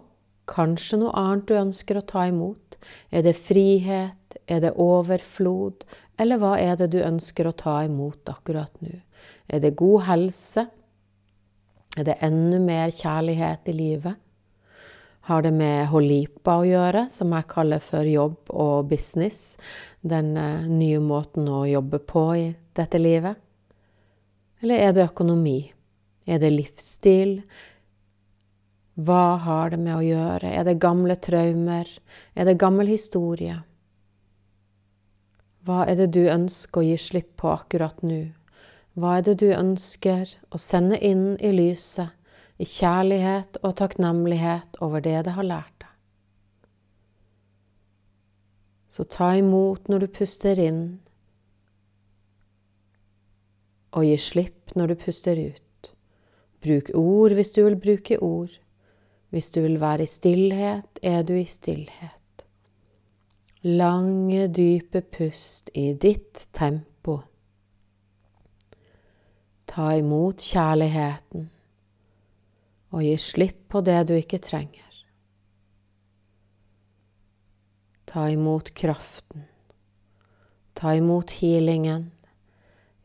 kanskje 0.49 1.01
noe 1.01 1.15
annet 1.17 1.47
du 1.49 1.55
ønsker 1.59 1.99
å 1.99 2.05
ta 2.07 2.27
imot. 2.29 2.77
Er 3.11 3.25
det 3.25 3.35
frihet, 3.39 4.37
er 4.47 4.61
det 4.63 4.75
overflod, 4.79 5.85
eller 6.17 6.41
hva 6.41 6.55
er 6.61 6.77
det 6.79 6.91
du 6.95 7.01
ønsker 7.03 7.49
å 7.49 7.57
ta 7.57 7.81
imot 7.85 8.29
akkurat 8.31 8.73
nå? 8.81 8.95
Er 9.47 9.61
det 9.63 9.77
god 9.79 10.07
helse? 10.07 10.67
Er 11.97 12.07
det 12.07 12.19
enda 12.25 12.59
mer 12.61 12.93
kjærlighet 12.93 13.69
i 13.71 13.75
livet? 13.75 14.23
har 15.27 15.41
det 15.43 15.51
med 15.51 15.89
holipa 15.91 16.53
å 16.61 16.67
gjøre, 16.67 17.07
som 17.11 17.33
jeg 17.35 17.49
kaller 17.51 17.81
for 17.83 18.07
jobb 18.07 18.47
og 18.47 18.87
business. 18.87 19.57
Den 19.99 20.37
eh, 20.39 20.67
nye 20.71 21.01
måten 21.03 21.49
å 21.51 21.65
jobbe 21.67 21.99
på 21.99 22.23
i 22.39 22.45
dette 22.79 23.01
livet. 23.01 23.35
Eller 24.63 24.85
er 24.85 24.93
det 24.95 25.09
økonomi? 25.09 25.59
Er 26.23 26.39
det 26.39 26.53
livsstil? 26.53 27.41
Hva 28.97 29.37
har 29.45 29.71
det 29.73 29.77
med 29.77 29.93
å 29.93 30.05
gjøre? 30.05 30.49
Er 30.49 30.65
det 30.65 30.79
gamle 30.81 31.15
traumer? 31.21 31.89
Er 32.33 32.49
det 32.49 32.57
gammel 32.57 32.89
historie? 32.89 33.59
Hva 35.67 35.85
er 35.85 35.99
det 35.99 36.11
du 36.15 36.23
ønsker 36.25 36.81
å 36.81 36.87
gi 36.87 36.97
slipp 36.97 37.35
på 37.37 37.51
akkurat 37.53 38.01
nå? 38.01 38.23
Hva 38.97 39.19
er 39.19 39.27
det 39.27 39.37
du 39.43 39.51
ønsker 39.53 40.31
å 40.49 40.57
sende 40.57 40.97
inn 41.05 41.35
i 41.37 41.51
lyset 41.53 42.17
i 42.57 42.65
kjærlighet 42.65 43.59
og 43.61 43.75
takknemlighet 43.77 44.79
over 44.81 45.03
det 45.05 45.19
det 45.27 45.35
har 45.37 45.45
lært 45.45 45.73
deg. 45.83 45.91
Så 48.89 49.05
ta 49.05 49.35
imot 49.37 49.89
når 49.91 50.05
du 50.05 50.07
puster 50.19 50.59
inn, 50.59 50.85
og 53.93 54.05
gi 54.05 54.17
slipp 54.21 54.73
når 54.77 54.93
du 54.93 54.95
puster 55.05 55.37
ut. 55.37 55.91
Bruk 56.65 56.89
ord 56.97 57.33
hvis 57.37 57.53
du 57.53 57.61
vil 57.63 57.77
bruke 57.81 58.17
ord. 58.21 58.51
Hvis 59.29 59.51
du 59.51 59.62
vil 59.62 59.79
være 59.81 60.03
i 60.03 60.10
stillhet, 60.10 61.00
er 61.03 61.24
du 61.27 61.34
i 61.36 61.46
stillhet. 61.46 62.46
Lange, 63.67 64.48
dype 64.48 65.01
pust 65.01 65.69
i 65.75 65.91
ditt 65.93 66.48
tempo. 66.55 67.19
Ta 69.67 69.91
imot 70.00 70.39
kjærligheten 70.41 71.50
og 72.96 73.03
gi 73.03 73.15
slipp 73.19 73.65
på 73.74 73.81
det 73.84 74.00
du 74.07 74.15
ikke 74.15 74.39
trenger. 74.39 74.84
Ta 78.07 78.29
imot 78.31 78.72
kraften. 78.77 79.43
Ta 80.77 80.93
imot 80.96 81.34
healingen. 81.41 82.12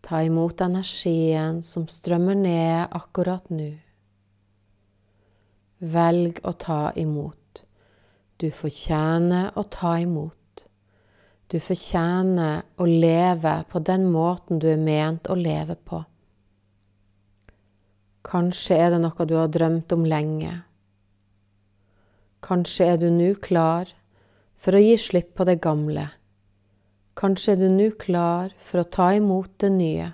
Ta 0.01 0.23
imot 0.23 0.61
energien 0.63 1.63
som 1.67 1.89
strømmer 1.91 2.39
ned 2.39 2.95
akkurat 2.95 3.51
nå. 3.51 3.73
Velg 5.83 6.39
å 6.47 6.53
ta 6.55 6.93
imot. 6.95 7.65
Du 8.39 8.51
fortjener 8.55 9.49
å 9.59 9.65
ta 9.67 9.97
imot. 9.99 10.67
Du 11.51 11.57
fortjener 11.59 12.63
å 12.79 12.87
leve 12.87 13.55
på 13.69 13.81
den 13.83 14.05
måten 14.15 14.61
du 14.63 14.69
er 14.71 14.79
ment 14.79 15.27
å 15.27 15.35
leve 15.35 15.75
på. 15.75 15.99
Kanskje 18.23 18.79
er 18.79 18.95
det 18.95 19.01
noe 19.03 19.27
du 19.27 19.35
har 19.35 19.51
drømt 19.51 19.93
om 19.97 20.07
lenge. 20.07 20.53
Kanskje 22.47 22.87
er 22.93 23.03
du 23.03 23.09
nå 23.11 23.33
klar 23.43 23.91
for 24.55 24.79
å 24.79 24.85
gi 24.85 24.95
slipp 25.03 25.35
på 25.35 25.49
det 25.51 25.59
gamle. 25.67 26.07
Kanskje 27.19 27.57
er 27.57 27.61
du 27.65 27.67
nå 27.75 27.91
klar 27.99 28.55
for 28.63 28.85
å 28.85 28.87
ta 28.87 29.11
imot 29.19 29.59
det 29.59 29.73
nye. 29.75 30.09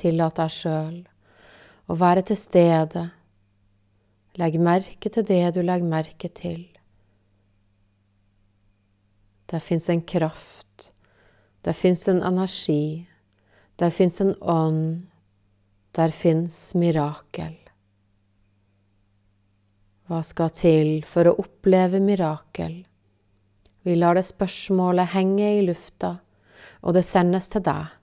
Tillat 0.00 0.40
deg 0.40 0.56
sjøl 0.56 0.98
å 1.88 2.00
være 2.00 2.24
til 2.32 2.40
stede. 2.40 3.04
Legg 4.38 4.58
merke 4.62 5.10
til 5.10 5.26
det 5.26 5.42
du 5.56 5.62
legger 5.64 5.88
merke 5.88 6.30
til. 6.30 6.64
Der 9.50 9.64
fins 9.64 9.88
en 9.90 10.02
kraft, 10.04 10.92
der 11.64 11.72
fins 11.72 12.06
en 12.08 12.22
energi, 12.22 13.08
der 13.80 13.90
fins 13.90 14.20
en 14.20 14.34
ånd 14.42 15.08
der 15.98 16.12
fins 16.14 16.74
mirakel. 16.78 17.56
Hva 20.08 20.20
skal 20.24 20.52
til 20.54 20.90
for 21.08 21.28
å 21.28 21.36
oppleve 21.42 21.98
mirakel? 22.00 22.80
Vi 23.82 23.96
lar 23.96 24.14
det 24.14 24.26
spørsmålet 24.28 25.12
henge 25.16 25.48
i 25.58 25.64
lufta, 25.66 26.14
og 26.86 26.94
det 26.94 27.02
sendes 27.08 27.50
til 27.50 27.64
deg. 27.66 27.97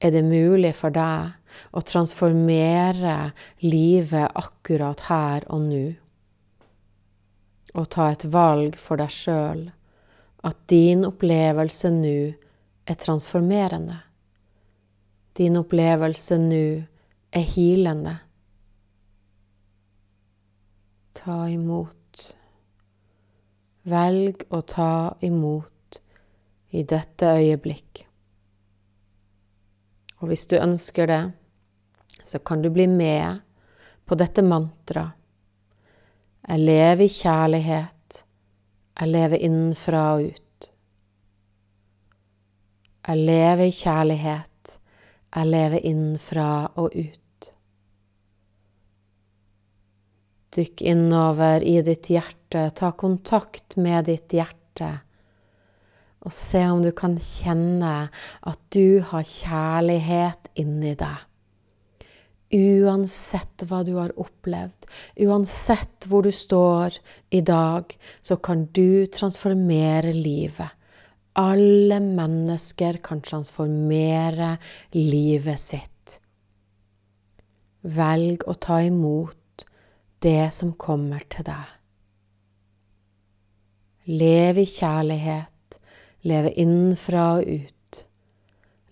Er 0.00 0.14
det 0.14 0.24
mulig 0.26 0.74
for 0.78 0.94
deg 0.94 1.34
å 1.74 1.82
transformere 1.82 3.32
livet 3.64 4.36
akkurat 4.38 5.06
her 5.08 5.46
og 5.50 5.64
nå? 5.68 5.86
Og 7.74 7.88
ta 7.92 8.10
et 8.12 8.26
valg 8.30 8.78
for 8.80 9.00
deg 9.00 9.12
sjøl, 9.12 9.64
at 10.46 10.60
din 10.70 11.04
opplevelse 11.08 11.90
nå 11.94 12.18
er 12.88 13.00
transformerende? 13.02 14.04
din 15.38 15.56
opplevelse 15.56 16.38
nå 16.42 16.64
er 17.30 17.44
hilende. 17.54 18.16
Ta 21.14 21.44
imot. 21.52 22.24
Velg 23.88 24.42
å 24.50 24.60
ta 24.66 24.90
imot 25.24 26.00
i 26.74 26.82
dette 26.82 27.30
øyeblikk. 27.38 28.07
Og 30.18 30.30
hvis 30.30 30.46
du 30.50 30.56
ønsker 30.58 31.06
det, 31.06 31.22
så 32.24 32.38
kan 32.38 32.62
du 32.62 32.70
bli 32.70 32.86
med 32.90 33.44
på 34.04 34.16
dette 34.18 34.42
mantraet. 34.42 35.14
Jeg 36.48 36.64
lever 36.64 37.04
i 37.04 37.12
kjærlighet. 37.12 38.20
Jeg 38.98 39.10
lever 39.12 39.42
innenfra 39.44 40.04
og 40.16 40.30
ut. 40.32 40.68
Jeg 43.08 43.24
lever 43.28 43.64
i 43.68 43.74
kjærlighet. 43.74 44.78
Jeg 45.36 45.50
lever 45.52 45.84
innenfra 45.90 46.48
og 46.80 46.96
ut. 46.96 47.50
Dykk 50.56 50.82
innover 50.88 51.62
i 51.62 51.76
ditt 51.84 52.08
hjerte, 52.10 52.64
ta 52.72 52.90
kontakt 52.96 53.76
med 53.76 54.08
ditt 54.08 54.32
hjerte, 54.32 54.88
og 56.26 56.34
se 56.34 56.64
om 56.66 56.82
du 56.82 56.90
kan 56.96 57.16
kjenne 57.22 57.94
at 58.10 58.60
du 58.74 59.00
har 59.10 59.26
kjærlighet 59.26 60.50
inni 60.58 60.94
deg. 60.98 61.24
Uansett 62.48 63.66
hva 63.68 63.82
du 63.84 63.92
har 63.98 64.14
opplevd, 64.16 64.86
uansett 65.28 66.08
hvor 66.08 66.24
du 66.24 66.32
står 66.32 66.96
i 67.36 67.42
dag, 67.44 67.92
så 68.24 68.38
kan 68.40 68.64
du 68.72 69.04
transformere 69.12 70.14
livet. 70.16 70.72
Alle 71.38 72.00
mennesker 72.02 72.98
kan 73.04 73.20
transformere 73.22 74.56
livet 74.96 75.60
sitt. 75.60 76.16
Velg 77.84 78.48
å 78.48 78.56
ta 78.58 78.80
imot 78.82 79.66
det 80.24 80.48
som 80.56 80.72
kommer 80.74 81.22
til 81.30 81.46
deg. 81.46 81.76
Lev 84.08 84.58
i 84.58 84.64
kjærlighet, 84.66 85.52
leve 86.26 86.52
innenfra 86.58 87.38
og 87.38 87.46
ut. 87.48 88.04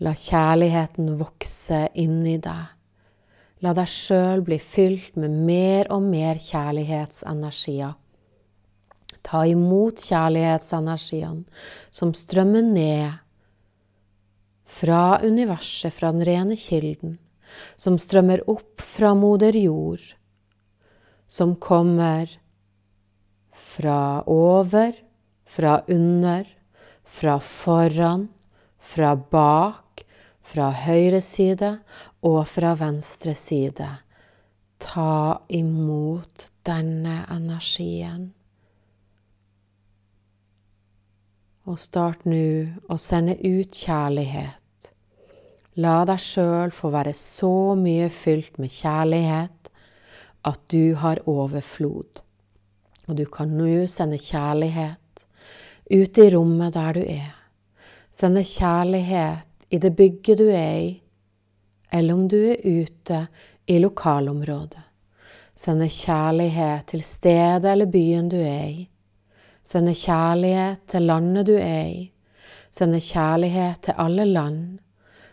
La 0.05 0.13
kjærligheten 0.13 1.15
vokse 1.19 1.87
inni 1.99 2.37
deg. 2.43 2.73
La 3.65 3.73
deg 3.73 3.89
sjøl 3.89 4.43
bli 4.45 4.59
fylt 4.61 5.17
med 5.17 5.33
mer 5.47 5.89
og 5.95 6.05
mer 6.05 6.37
kjærlighetsenergier. 6.43 7.95
Ta 9.27 9.43
imot 9.49 10.03
kjærlighetsenergiene 10.05 11.47
som 11.91 12.13
strømmer 12.15 12.63
ned 12.63 13.23
fra 14.67 15.19
universet, 15.25 15.95
fra 15.95 16.13
den 16.13 16.27
rene 16.27 16.59
kilden, 16.61 17.17
som 17.81 17.97
strømmer 17.99 18.45
opp 18.51 18.83
fra 18.83 19.15
moder 19.17 19.57
jord, 19.57 20.03
som 21.27 21.57
kommer 21.57 22.29
fra 23.57 24.23
over, 24.31 24.93
fra 25.47 25.81
under, 25.89 26.45
fra 27.07 27.39
foran, 27.41 28.29
fra 28.79 29.15
bak, 29.17 30.05
fra 30.47 30.71
høyre 30.85 31.21
side 31.25 31.73
og 32.27 32.43
fra 32.51 32.75
venstre 32.79 33.35
side. 33.39 33.89
Ta 34.83 35.39
imot 35.49 36.51
denne 36.67 37.23
energien. 37.33 38.33
Og 41.67 41.81
start 41.83 42.27
nå 42.29 42.47
å 42.93 42.99
sende 43.01 43.39
ut 43.43 43.75
kjærlighet. 43.75 44.91
La 45.83 46.05
deg 46.09 46.21
sjøl 46.23 46.71
få 46.73 46.93
være 46.95 47.13
så 47.17 47.75
mye 47.77 48.07
fylt 48.13 48.61
med 48.63 48.73
kjærlighet 48.73 49.73
at 50.47 50.63
du 50.73 50.95
har 51.01 51.21
overflod. 51.29 52.23
Og 53.07 53.19
du 53.19 53.27
kan 53.31 53.51
nå 53.59 53.85
sende 53.91 54.19
kjærlighet 54.23 55.03
ut 55.91 56.19
i 56.19 56.31
rommet 56.31 56.75
der 56.75 56.93
du 56.93 57.03
er. 57.03 57.35
Sende 58.11 58.43
kjærlighet 58.45 59.67
i 59.71 59.79
det 59.79 59.93
bygget 59.97 60.39
du 60.39 60.49
er 60.49 60.79
i, 60.81 61.03
eller 61.93 62.15
om 62.15 62.29
du 62.29 62.37
er 62.37 62.63
ute 62.65 63.27
i 63.67 63.79
lokalområdet. 63.79 64.83
Sende 65.57 65.89
kjærlighet 65.89 66.87
til 66.93 67.03
stedet 67.03 67.71
eller 67.71 67.89
byen 67.89 68.29
du 68.29 68.37
er 68.37 68.67
i. 68.69 68.89
Sende 69.65 69.95
kjærlighet 69.95 70.83
til 70.89 71.07
landet 71.09 71.47
du 71.49 71.55
er 71.57 71.87
i. 71.89 72.03
Sende 72.71 73.01
kjærlighet 73.01 73.81
til 73.83 73.97
alle 73.99 74.25
land. 74.25 74.79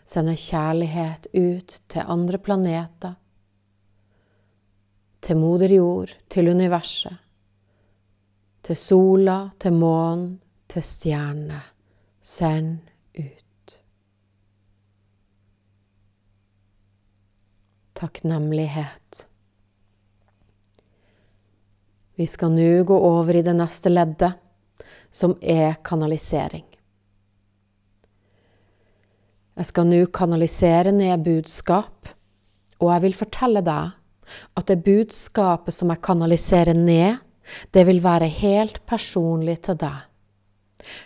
Sende 0.04 0.36
kjærlighet 0.36 1.28
ut 1.34 1.76
til 1.88 2.02
andre 2.06 2.38
planeter. 2.38 3.14
Til 5.22 5.36
moder 5.36 5.74
jord, 5.74 6.16
til 6.30 6.48
universet. 6.48 7.16
Til 8.64 8.76
sola, 8.76 9.38
til 9.60 9.72
månen, 9.72 10.40
til 10.74 10.84
stjernene. 10.84 11.62
Send 12.24 12.90
ut. 13.14 13.44
takknemlighet. 18.04 19.26
Vi 22.14 22.26
skal 22.26 22.52
nå 22.54 22.84
gå 22.86 22.96
over 22.98 23.36
i 23.36 23.42
det 23.42 23.54
neste 23.56 23.90
leddet, 23.90 24.34
som 25.10 25.36
er 25.40 25.78
kanalisering. 25.86 26.66
Jeg 29.54 29.70
skal 29.70 29.86
nå 29.86 30.00
kanalisere 30.14 30.92
ned 30.94 31.22
budskap, 31.26 32.10
og 32.82 32.88
jeg 32.90 33.04
vil 33.06 33.18
fortelle 33.18 33.62
deg 33.62 33.94
at 34.58 34.70
det 34.70 34.82
budskapet 34.82 35.74
som 35.74 35.92
jeg 35.94 36.02
kanaliserer 36.02 36.74
ned, 36.74 37.20
det 37.70 37.84
vil 37.86 38.02
være 38.02 38.30
helt 38.40 38.80
personlig 38.88 39.60
til 39.68 39.78
deg. 39.78 40.13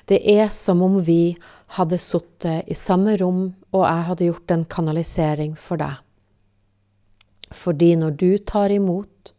Det 0.08 0.20
er 0.22 0.48
som 0.52 0.82
om 0.82 0.98
vi 1.04 1.36
hadde 1.76 1.98
sittet 2.00 2.68
i 2.68 2.76
samme 2.78 3.16
rom, 3.20 3.42
og 3.72 3.84
jeg 3.84 4.06
hadde 4.10 4.28
gjort 4.30 4.54
en 4.54 4.64
kanalisering 4.64 5.56
for 5.58 5.80
deg. 5.80 5.98
Fordi 7.52 7.94
når 7.96 8.16
du 8.20 8.30
tar 8.38 8.72
imot, 8.72 9.32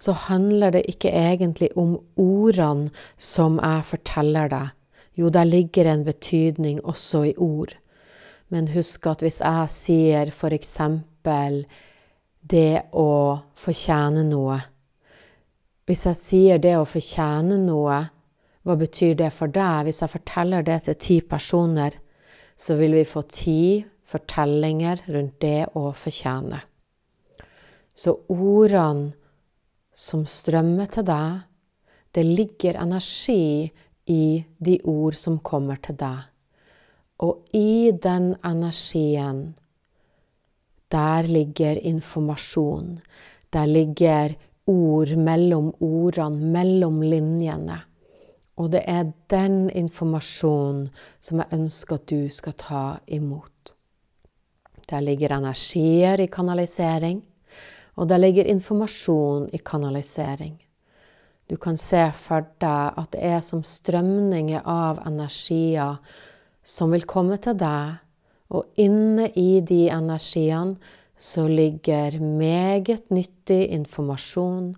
så 0.00 0.12
handler 0.12 0.72
det 0.72 0.86
ikke 0.88 1.12
egentlig 1.12 1.70
om 1.76 1.98
ordene 2.16 2.88
som 3.20 3.58
jeg 3.60 3.84
forteller 3.84 4.48
deg. 4.52 4.72
Jo, 5.20 5.28
der 5.28 5.44
ligger 5.44 5.90
en 5.90 6.04
betydning 6.04 6.80
også 6.84 7.24
i 7.28 7.34
ord. 7.36 7.74
Men 8.48 8.70
husk 8.72 9.06
at 9.06 9.20
hvis 9.20 9.42
jeg 9.44 9.72
sier 9.72 10.32
for 10.32 10.54
eksempel 10.56 11.64
det 12.40 12.88
å 12.96 13.40
fortjene 13.60 14.24
noe 14.24 14.56
Hvis 15.84 16.06
jeg 16.06 16.16
sier 16.16 16.60
det 16.62 16.72
å 16.78 16.86
fortjene 16.88 17.58
noe, 17.60 17.98
hva 18.64 18.76
betyr 18.76 19.14
det 19.16 19.30
for 19.32 19.52
deg? 19.52 19.86
Hvis 19.86 20.02
jeg 20.02 20.12
forteller 20.12 20.64
det 20.66 20.82
til 20.86 20.98
ti 21.00 21.20
personer, 21.24 21.96
så 22.56 22.76
vil 22.76 22.98
vi 22.98 23.06
få 23.08 23.22
ti 23.28 23.62
fortellinger 24.10 25.06
rundt 25.14 25.38
det 25.40 25.70
å 25.78 25.90
fortjene. 25.96 26.60
Så 27.96 28.16
ordene 28.32 29.12
som 29.96 30.26
strømmer 30.28 30.90
til 30.92 31.06
deg, 31.08 31.40
det 32.12 32.24
ligger 32.26 32.80
energi 32.82 33.70
i 34.10 34.24
de 34.58 34.76
ord 34.88 35.16
som 35.16 35.38
kommer 35.44 35.80
til 35.84 35.98
deg. 36.00 36.26
Og 37.20 37.52
i 37.54 37.92
den 37.92 38.32
energien, 38.44 39.42
der 40.90 41.28
ligger 41.28 41.78
informasjon. 41.86 42.98
Der 43.52 43.66
ligger 43.66 44.34
ord 44.66 45.12
mellom 45.16 45.70
ordene, 45.80 46.50
mellom 46.56 47.02
linjene. 47.02 47.78
Og 48.60 48.68
det 48.74 48.82
er 48.84 49.12
den 49.32 49.70
informasjonen 49.72 50.90
som 51.22 51.40
jeg 51.40 51.56
ønsker 51.56 51.96
at 51.96 52.08
du 52.12 52.28
skal 52.28 52.56
ta 52.60 52.84
imot. 53.08 53.72
Der 54.90 55.00
ligger 55.00 55.38
energier 55.38 56.20
i 56.20 56.28
kanalisering. 56.28 57.22
Og 57.96 58.08
der 58.08 58.20
ligger 58.20 58.44
informasjon 58.44 59.48
i 59.52 59.58
kanalisering. 59.58 60.58
Du 61.50 61.56
kan 61.56 61.76
se 61.76 62.04
for 62.14 62.46
deg 62.62 62.98
at 63.00 63.10
det 63.12 63.22
er 63.26 63.40
som 63.42 63.64
strømninger 63.66 64.62
av 64.68 65.00
energier 65.08 65.98
som 66.62 66.92
vil 66.94 67.08
komme 67.08 67.40
til 67.42 67.56
deg, 67.58 67.98
og 68.50 68.66
inne 68.78 69.28
i 69.38 69.60
de 69.66 69.88
energiene 69.90 70.78
så 71.20 71.46
ligger 71.50 72.20
meget 72.22 73.10
nyttig 73.10 73.66
informasjon 73.74 74.74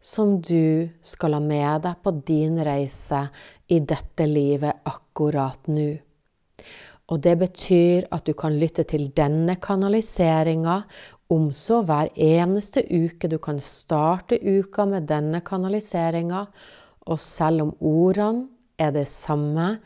som 0.00 0.40
du 0.40 0.88
skal 1.02 1.36
ha 1.36 1.42
med 1.42 1.82
deg 1.86 2.02
på 2.02 2.12
din 2.26 2.58
reise 2.64 3.26
i 3.72 3.80
dette 3.80 4.26
livet 4.28 4.84
akkurat 4.86 5.70
nå. 5.72 5.90
Og 7.06 7.20
det 7.22 7.36
betyr 7.38 8.08
at 8.10 8.26
du 8.26 8.34
kan 8.34 8.56
lytte 8.58 8.82
til 8.90 9.08
denne 9.14 9.56
kanaliseringa 9.62 10.80
om 11.32 11.50
så 11.54 11.80
hver 11.86 12.10
eneste 12.22 12.82
uke 12.86 13.30
du 13.30 13.38
kan 13.42 13.60
starte 13.62 14.38
uka 14.38 14.86
med 14.86 15.08
denne 15.10 15.40
kanaliseringa, 15.46 16.46
og 17.06 17.22
selv 17.22 17.66
om 17.66 17.72
ordene 17.78 18.48
er 18.78 18.92
det 18.94 19.06
samme, 19.10 19.76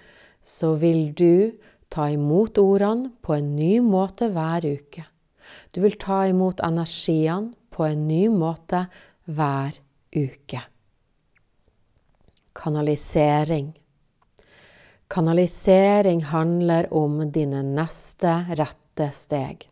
så 0.40 0.75
vil 0.81 1.12
du 1.16 1.53
ta 1.92 2.09
imot 2.12 2.59
ordene 2.61 3.12
på 3.25 3.37
en 3.37 3.55
ny 3.57 3.79
måte 3.85 4.31
hver 4.33 4.64
uke. 4.64 5.05
Du 5.73 5.81
vil 5.85 5.96
ta 6.01 6.25
imot 6.29 6.61
energiene 6.64 7.55
på 7.70 7.85
en 7.88 8.09
ny 8.09 8.27
måte 8.33 8.87
hver 9.29 9.77
uke. 9.77 9.89
Kanalisering. 12.53 13.81
Kanalisering 15.09 16.25
handler 16.25 16.94
om 16.94 17.33
dine 17.33 17.62
neste 17.62 18.33
rette 18.59 19.07
steg. 19.14 19.68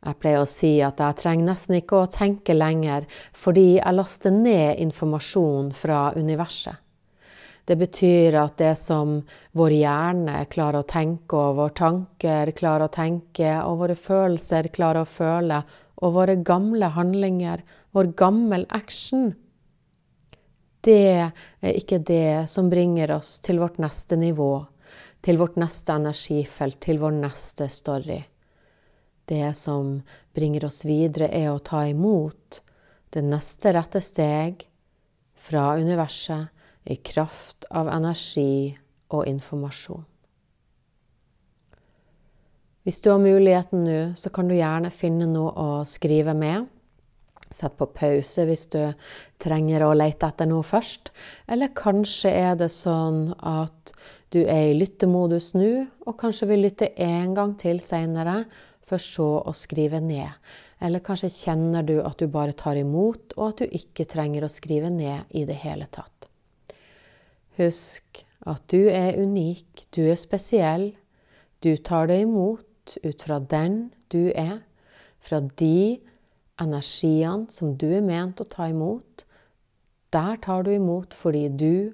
Jeg 0.00 0.18
pleier 0.22 0.44
å 0.44 0.48
si 0.48 0.78
at 0.86 1.02
jeg 1.02 1.18
trenger 1.18 1.48
nesten 1.50 1.80
ikke 1.80 1.98
å 1.98 2.12
tenke 2.14 2.54
lenger, 2.54 3.08
fordi 3.34 3.80
jeg 3.80 3.96
laster 3.98 4.30
ned 4.30 4.78
informasjon 4.86 5.74
fra 5.74 6.12
universet. 6.14 6.78
Det 7.66 7.76
betyr 7.76 8.38
at 8.38 8.56
det 8.58 8.76
som 8.78 9.18
vår 9.58 9.76
hjerne 9.76 10.46
klarer 10.50 10.80
å 10.80 10.88
tenke, 10.88 11.36
og 11.36 11.58
våre 11.58 11.74
tanker 11.74 12.54
klarer 12.54 12.86
å 12.86 12.94
tenke, 12.94 13.58
og 13.66 13.82
våre 13.82 13.98
følelser 13.98 14.70
klarer 14.72 15.02
å 15.02 15.10
føle, 15.10 15.60
og 16.00 16.16
våre 16.16 16.38
gamle 16.38 16.94
handlinger, 16.94 17.60
vår 17.92 18.14
gammel 18.18 18.64
action, 18.70 19.34
det 20.86 21.30
er 21.60 21.76
ikke 21.76 21.98
det 22.06 22.48
som 22.48 22.70
bringer 22.72 23.12
oss 23.18 23.38
til 23.44 23.60
vårt 23.60 23.78
neste 23.82 24.16
nivå, 24.16 24.52
til 25.20 25.40
vårt 25.40 25.58
neste 25.60 25.96
energifelt, 26.00 26.80
til 26.80 27.00
vår 27.02 27.16
neste 27.18 27.68
story. 27.68 28.20
Det 29.28 29.52
som 29.56 29.98
bringer 30.34 30.64
oss 30.66 30.84
videre, 30.88 31.28
er 31.28 31.52
å 31.52 31.60
ta 31.62 31.84
imot 31.86 32.62
det 33.12 33.22
neste 33.26 33.74
rette 33.76 34.00
steg 34.02 34.64
fra 35.36 35.74
universet 35.76 36.48
i 36.90 36.96
kraft 36.96 37.68
av 37.70 37.90
energi 37.92 38.72
og 39.12 39.26
informasjon. 39.28 40.06
Hvis 42.82 43.02
du 43.04 43.10
har 43.12 43.20
muligheten 43.20 43.84
nå, 43.84 43.98
så 44.16 44.32
kan 44.32 44.48
du 44.48 44.56
gjerne 44.56 44.90
finne 44.94 45.28
noe 45.28 45.52
å 45.52 45.82
skrive 45.86 46.32
med. 46.34 46.64
Sett 47.50 47.74
på 47.78 47.88
pause 47.90 48.44
hvis 48.46 48.68
du 48.70 48.80
trenger 49.42 49.82
å 49.82 49.94
lete 49.96 50.28
etter 50.30 50.46
noe 50.46 50.62
først. 50.66 51.10
Eller 51.50 51.74
kanskje 51.74 52.30
er 52.30 52.56
det 52.60 52.70
sånn 52.70 53.32
at 53.36 53.94
du 54.30 54.44
er 54.44 54.70
i 54.70 54.76
lyttemodus 54.78 55.52
nå, 55.58 55.70
og 56.06 56.18
kanskje 56.20 56.46
vil 56.52 56.62
lytte 56.68 56.92
en 57.02 57.34
gang 57.34 57.56
til 57.58 57.82
seinere, 57.82 58.44
for 58.86 59.02
så 59.02 59.40
å 59.46 59.54
skrive 59.54 60.00
ned. 60.02 60.30
Eller 60.82 61.02
kanskje 61.04 61.30
kjenner 61.30 61.84
du 61.86 61.98
at 62.02 62.18
du 62.18 62.30
bare 62.30 62.54
tar 62.56 62.78
imot, 62.78 63.34
og 63.36 63.44
at 63.48 63.62
du 63.62 63.76
ikke 63.78 64.06
trenger 64.10 64.46
å 64.46 64.50
skrive 64.50 64.90
ned 64.90 65.30
i 65.36 65.44
det 65.46 65.58
hele 65.62 65.86
tatt. 65.90 66.30
Husk 67.58 68.22
at 68.48 68.64
du 68.72 68.88
er 68.88 69.18
unik, 69.20 69.88
du 69.94 70.04
er 70.08 70.18
spesiell. 70.18 70.92
Du 71.60 71.74
tar 71.76 72.08
det 72.08 72.22
imot 72.22 72.96
ut 73.02 73.26
fra 73.26 73.38
den 73.42 73.90
du 74.10 74.30
er, 74.32 74.62
fra 75.20 75.42
de 75.60 76.00
energiene 76.60 77.50
som 77.52 77.74
du 77.76 77.88
er 77.90 78.04
ment 78.04 78.40
å 78.42 78.48
ta 78.48 78.68
imot. 78.70 79.24
Der 80.14 80.40
tar 80.42 80.64
du 80.66 80.72
imot 80.74 81.14
fordi 81.16 81.48
du 81.48 81.92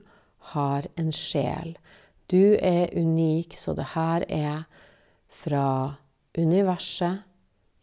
har 0.53 0.89
en 0.97 1.13
sjel. 1.13 1.77
Du 2.27 2.57
er 2.59 2.91
unik, 2.97 3.55
så 3.55 3.75
det 3.79 3.93
her 3.95 4.25
er 4.29 4.65
fra 5.29 5.97
universet 6.37 7.23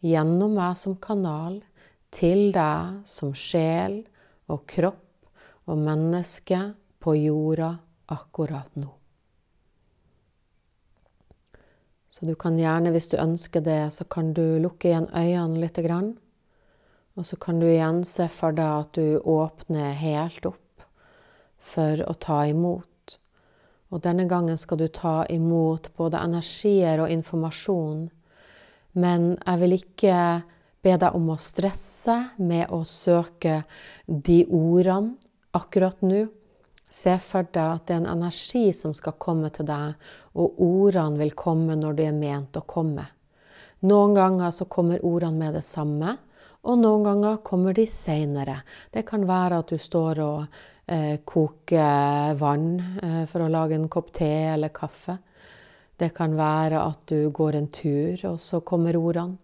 gjennom 0.04 0.58
meg 0.58 0.76
som 0.76 0.98
kanal 1.00 1.62
til 2.14 2.50
deg 2.54 3.00
som 3.08 3.32
sjel 3.34 4.02
og 4.52 4.66
kropp 4.70 5.00
og 5.70 5.80
menneske 5.80 6.60
på 7.00 7.16
jorda 7.16 7.70
akkurat 8.12 8.76
nå. 8.76 8.90
Så 12.14 12.28
du 12.28 12.36
kan 12.38 12.54
gjerne, 12.54 12.92
hvis 12.94 13.08
du 13.10 13.16
ønsker 13.18 13.64
det, 13.64 13.90
så 13.90 14.04
kan 14.06 14.30
du 14.36 14.60
lukke 14.62 14.92
igjen 14.92 15.08
øynene 15.10 15.64
litt. 15.64 15.80
Og 17.14 17.26
så 17.26 17.38
kan 17.38 17.60
du 17.60 17.68
igjen 17.68 18.02
se 18.08 18.26
for 18.32 18.56
deg 18.56 18.86
at 18.86 18.98
du 18.98 19.18
åpner 19.18 19.94
helt 19.98 20.46
opp 20.50 20.88
for 21.62 22.02
å 22.04 22.14
ta 22.18 22.42
imot. 22.50 23.18
Og 23.94 24.02
denne 24.02 24.26
gangen 24.26 24.58
skal 24.58 24.80
du 24.80 24.88
ta 24.90 25.22
imot 25.30 25.92
både 25.96 26.22
energier 26.26 27.04
og 27.04 27.12
informasjon 27.14 28.08
men 28.94 29.34
jeg 29.40 29.60
vil 29.62 29.76
ikke 29.76 30.16
be 30.84 30.94
deg 31.00 31.16
om 31.16 31.32
å 31.34 31.40
stresse 31.40 32.16
med 32.38 32.70
å 32.74 32.82
søke 32.86 33.62
de 34.06 34.44
ordene 34.46 35.16
akkurat 35.54 36.02
nå. 36.04 36.24
Se 36.94 37.16
for 37.18 37.46
deg 37.50 37.64
at 37.64 37.88
det 37.88 37.96
er 37.96 38.02
en 38.04 38.12
energi 38.12 38.68
som 38.76 38.92
skal 38.94 39.16
komme 39.18 39.50
til 39.54 39.66
deg, 39.66 39.96
og 40.38 40.60
ordene 40.62 41.18
vil 41.18 41.34
komme 41.34 41.74
når 41.78 41.96
de 41.98 42.06
er 42.06 42.14
ment 42.14 42.58
å 42.60 42.62
komme. 42.70 43.08
Noen 43.84 44.14
ganger 44.14 44.54
så 44.54 44.68
kommer 44.70 45.02
ordene 45.02 45.40
med 45.40 45.58
det 45.58 45.64
samme, 45.66 46.14
og 46.64 46.80
noen 46.80 47.04
ganger 47.04 47.42
kommer 47.44 47.76
de 47.76 47.84
seinere. 47.88 48.56
Det 48.90 49.04
kan 49.06 49.26
være 49.28 49.60
at 49.60 49.72
du 49.72 49.80
står 49.80 50.20
og 50.24 50.58
eh, 50.86 51.20
koker 51.24 52.34
vann 52.40 52.68
eh, 53.02 53.22
for 53.28 53.44
å 53.44 53.52
lage 53.52 53.76
en 53.76 53.90
kopp 53.92 54.12
te 54.16 54.30
eller 54.54 54.72
kaffe. 54.74 55.18
Det 55.96 56.10
kan 56.16 56.34
være 56.36 56.80
at 56.80 57.04
du 57.12 57.30
går 57.30 57.58
en 57.60 57.68
tur, 57.70 58.18
og 58.32 58.40
så 58.42 58.62
kommer 58.66 58.96
ordene. 58.98 59.38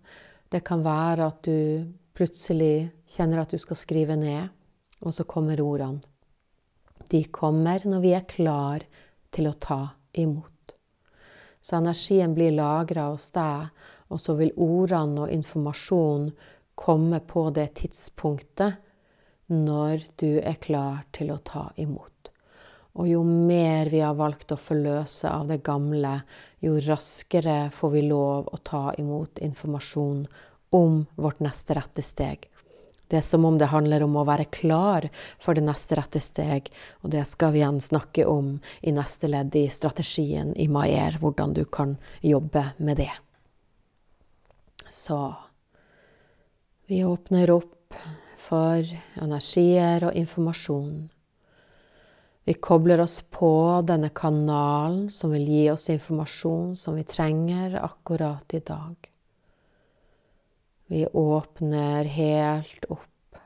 Det 0.51 0.65
kan 0.67 0.83
være 0.83 1.29
at 1.31 1.45
du 1.47 1.87
plutselig 2.17 2.91
kjenner 3.07 3.45
at 3.45 3.53
du 3.53 3.61
skal 3.63 3.79
skrive 3.79 4.17
ned, 4.19 4.49
og 5.05 5.15
så 5.15 5.25
kommer 5.29 5.61
ordene. 5.63 6.03
De 7.11 7.23
kommer 7.31 7.87
når 7.87 8.03
vi 8.03 8.11
er 8.15 8.27
klar 8.29 8.83
til 9.35 9.49
å 9.51 9.57
ta 9.59 9.81
imot. 10.19 10.75
Så 11.61 11.77
energien 11.79 12.35
blir 12.35 12.55
lagra 12.57 13.11
hos 13.11 13.29
deg, 13.35 13.71
og 14.11 14.19
så 14.19 14.35
vil 14.39 14.55
ordene 14.59 15.27
og 15.27 15.35
informasjonen 15.35 16.33
komme 16.81 17.21
på 17.21 17.51
det 17.53 17.67
tidspunktet 17.83 18.81
når 19.53 20.05
du 20.17 20.39
er 20.41 20.57
klar 20.63 21.03
til 21.13 21.33
å 21.35 21.41
ta 21.45 21.67
imot. 21.77 22.31
Og 22.99 23.09
jo 23.11 23.21
mer 23.27 23.91
vi 23.93 24.01
har 24.03 24.17
valgt 24.19 24.55
å 24.55 24.59
forløse 24.59 25.29
av 25.31 25.51
det 25.51 25.61
gamle, 25.67 26.21
jo 26.65 26.79
raskere 26.83 27.69
får 27.75 27.93
vi 27.93 28.05
lov 28.07 28.49
å 28.49 28.61
ta 28.65 28.95
imot 28.99 29.43
informasjon 29.45 30.25
om 30.75 31.05
vårt 31.21 31.43
neste 31.45 31.77
rette 31.79 32.03
steg. 32.03 32.49
Det 33.11 33.19
er 33.19 33.27
som 33.27 33.45
om 33.45 33.59
det 33.59 33.73
handler 33.73 34.05
om 34.07 34.17
å 34.17 34.25
være 34.27 34.47
klar 34.55 35.09
for 35.43 35.59
det 35.59 35.67
neste 35.67 35.99
rette 35.99 36.23
steg, 36.23 36.71
og 37.03 37.11
det 37.11 37.25
skal 37.27 37.53
vi 37.53 37.61
igjen 37.61 37.83
snakke 37.83 38.25
om 38.31 38.55
i 38.87 38.95
neste 38.95 39.29
ledd 39.29 39.57
i 39.59 39.67
strategien 39.69 40.55
i 40.55 40.69
Maier, 40.71 41.19
hvordan 41.19 41.55
du 41.59 41.65
kan 41.67 41.97
jobbe 42.23 42.69
med 42.79 43.03
det. 43.03 43.13
Så 44.91 45.19
vi 46.91 47.05
åpner 47.07 47.55
opp 47.55 47.95
for 48.41 48.83
energier 49.23 50.11
og 50.11 50.17
informasjon 50.19 51.09
vi 52.51 52.55
kobler 52.55 53.01
oss 53.01 53.21
på 53.23 53.53
denne 53.87 54.09
kanalen 54.11 55.11
som 55.15 55.31
vil 55.31 55.45
gi 55.47 55.65
oss 55.71 55.85
informasjon 55.93 56.73
som 56.77 56.97
vi 56.99 57.05
trenger 57.07 57.77
akkurat 57.79 58.55
i 58.55 58.59
dag. 58.59 58.97
Vi 60.91 61.05
åpner 61.07 62.11
helt 62.11 62.89
opp. 62.89 63.39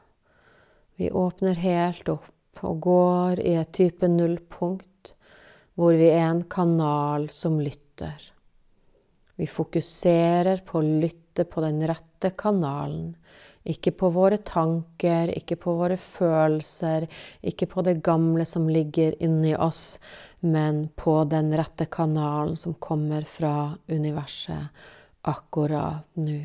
Vi 0.96 1.10
åpner 1.10 1.60
helt 1.60 2.08
opp 2.08 2.64
og 2.64 2.80
går 2.80 3.42
i 3.44 3.56
et 3.60 3.74
type 3.76 4.08
nullpunkt 4.08 5.12
hvor 5.74 5.98
vi 5.98 6.08
er 6.08 6.30
en 6.30 6.44
kanal 6.48 7.28
som 7.28 7.58
lytter. 7.60 8.30
Vi 9.36 9.50
fokuserer 9.50 10.62
på 10.64 10.78
å 10.78 10.86
lytte 11.04 11.44
på 11.44 11.60
den 11.60 11.82
rette 11.92 12.32
kanalen 12.38 13.16
ikke 13.64 13.94
på 13.96 14.10
våre 14.12 14.36
tanker, 14.44 15.30
ikke 15.32 15.56
på 15.60 15.72
våre 15.78 15.96
følelser, 16.00 17.06
ikke 17.40 17.68
på 17.70 17.84
det 17.86 18.02
gamle 18.04 18.44
som 18.48 18.68
ligger 18.68 19.16
inni 19.24 19.54
oss, 19.56 19.98
men 20.40 20.88
på 20.96 21.22
den 21.30 21.52
rette 21.56 21.86
kanalen 21.88 22.58
som 22.60 22.76
kommer 22.76 23.24
fra 23.24 23.72
universet 23.88 24.68
akkurat 25.24 26.04
nå. 26.20 26.42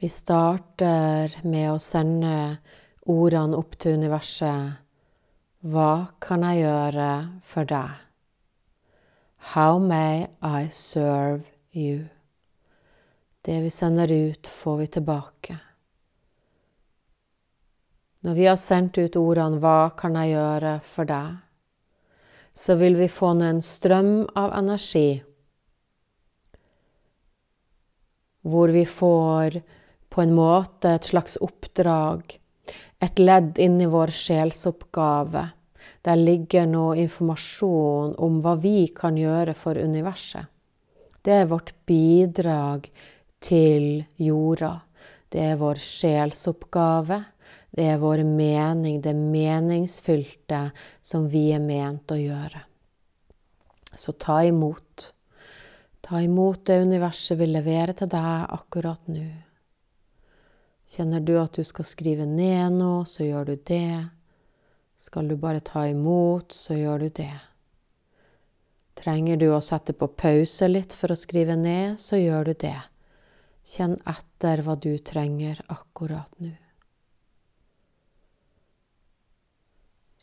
Vi 0.00 0.08
starter 0.08 1.36
med 1.44 1.68
å 1.72 1.80
sende 1.80 2.32
ordene 3.08 3.56
opp 3.56 3.76
til 3.80 4.00
universet. 4.00 4.80
Hva 5.64 5.92
kan 6.20 6.44
jeg 6.44 6.64
gjøre 6.64 7.12
for 7.44 7.68
deg? 7.68 8.02
How 9.54 9.78
may 9.78 10.26
I 10.40 10.68
serve 10.68 11.44
you? 11.72 12.13
Det 13.44 13.60
vi 13.60 13.70
sender 13.70 14.12
ut, 14.12 14.46
får 14.46 14.76
vi 14.76 14.86
tilbake. 14.86 15.58
Når 18.20 18.34
vi 18.34 18.46
har 18.46 18.56
sendt 18.56 18.98
ut 18.98 19.16
ordene 19.20 19.58
'Hva 19.60 19.90
kan 19.96 20.14
jeg 20.16 20.32
gjøre 20.32 20.80
for 20.80 21.04
deg?', 21.04 21.42
så 22.54 22.74
vil 22.80 22.96
vi 22.96 23.08
få 23.08 23.34
ned 23.34 23.54
en 23.54 23.60
strøm 23.60 24.28
av 24.36 24.52
energi 24.56 25.22
hvor 28.44 28.68
vi 28.68 28.86
får 28.86 29.60
på 30.08 30.22
en 30.22 30.34
måte 30.34 30.94
et 30.94 31.04
slags 31.04 31.36
oppdrag, 31.40 32.40
et 33.00 33.18
ledd 33.18 33.58
inn 33.58 33.80
i 33.80 33.86
vår 33.86 34.12
sjelsoppgave. 34.12 35.48
Der 36.04 36.16
ligger 36.16 36.66
noe 36.66 36.96
informasjon 36.96 38.14
om 38.16 38.40
hva 38.40 38.54
vi 38.60 38.86
kan 38.96 39.16
gjøre 39.16 39.54
for 39.54 39.74
universet. 39.76 40.46
Det 41.24 41.32
er 41.32 41.50
vårt 41.50 41.72
bidrag 41.86 42.88
til 43.44 44.04
jorda. 44.16 44.72
Det 45.28 45.42
er 45.50 45.60
vår 45.60 45.80
sjelsoppgave. 45.82 47.20
Det 47.74 47.88
er 47.90 47.98
vår 47.98 48.22
mening, 48.26 49.00
det 49.02 49.16
meningsfylte 49.18 50.68
som 51.02 51.26
vi 51.28 51.48
er 51.52 51.62
ment 51.62 52.12
å 52.14 52.18
gjøre. 52.20 52.62
Så 53.94 54.14
ta 54.18 54.40
imot. 54.46 55.10
Ta 56.04 56.20
imot 56.22 56.62
det 56.66 56.82
universet 56.84 57.38
vil 57.40 57.54
levere 57.56 57.96
til 57.98 58.10
deg 58.12 58.54
akkurat 58.54 59.10
nå. 59.10 59.26
Kjenner 60.94 61.24
du 61.24 61.34
at 61.40 61.56
du 61.56 61.64
skal 61.66 61.88
skrive 61.88 62.26
ned 62.28 62.76
noe, 62.78 63.02
så 63.08 63.26
gjør 63.26 63.50
du 63.50 63.54
det. 63.66 64.04
Skal 65.00 65.28
du 65.28 65.34
bare 65.40 65.64
ta 65.64 65.86
imot, 65.90 66.54
så 66.54 66.76
gjør 66.78 67.06
du 67.06 67.08
det. 67.18 67.32
Trenger 68.94 69.40
du 69.40 69.48
å 69.50 69.62
sette 69.64 69.96
på 69.96 70.12
pause 70.14 70.68
litt 70.70 70.94
for 70.94 71.10
å 71.10 71.18
skrive 71.18 71.56
ned, 71.58 71.98
så 71.98 72.20
gjør 72.20 72.52
du 72.52 72.54
det. 72.68 72.78
Kjenn 73.64 73.96
etter 74.04 74.60
hva 74.64 74.76
du 74.76 74.92
trenger 75.00 75.62
akkurat 75.72 76.30
nå. 76.44 76.52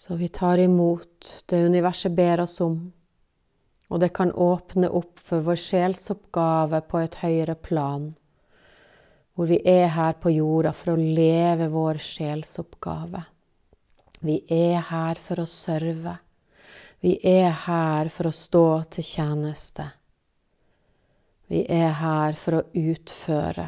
Så 0.02 0.16
vi 0.16 0.28
tar 0.34 0.58
imot 0.58 1.44
det 1.50 1.66
universet 1.66 2.14
ber 2.18 2.42
oss 2.42 2.56
om, 2.62 2.78
og 3.90 4.00
det 4.02 4.10
kan 4.18 4.32
åpne 4.32 4.90
opp 4.90 5.20
for 5.22 5.46
vår 5.46 5.60
sjelsoppgave 5.62 6.80
på 6.90 7.02
et 7.04 7.18
høyere 7.22 7.54
plan, 7.54 8.08
hvor 9.38 9.50
vi 9.52 9.60
er 9.68 9.92
her 9.94 10.18
på 10.18 10.34
jorda 10.34 10.74
for 10.74 10.96
å 10.96 11.02
leve 11.02 11.70
vår 11.70 12.02
sjelsoppgave. 12.02 13.22
Vi 14.22 14.40
er 14.54 14.82
her 14.90 15.22
for 15.22 15.42
å 15.42 15.48
serve. 15.50 16.18
Vi 17.02 17.16
er 17.26 17.50
her 17.66 18.10
for 18.14 18.30
å 18.30 18.36
stå 18.36 18.66
til 18.98 19.06
tjeneste. 19.06 19.88
Vi 21.52 21.66
er 21.68 21.90
her 22.00 22.38
for 22.40 22.62
å 22.62 22.68
utføre. 22.80 23.66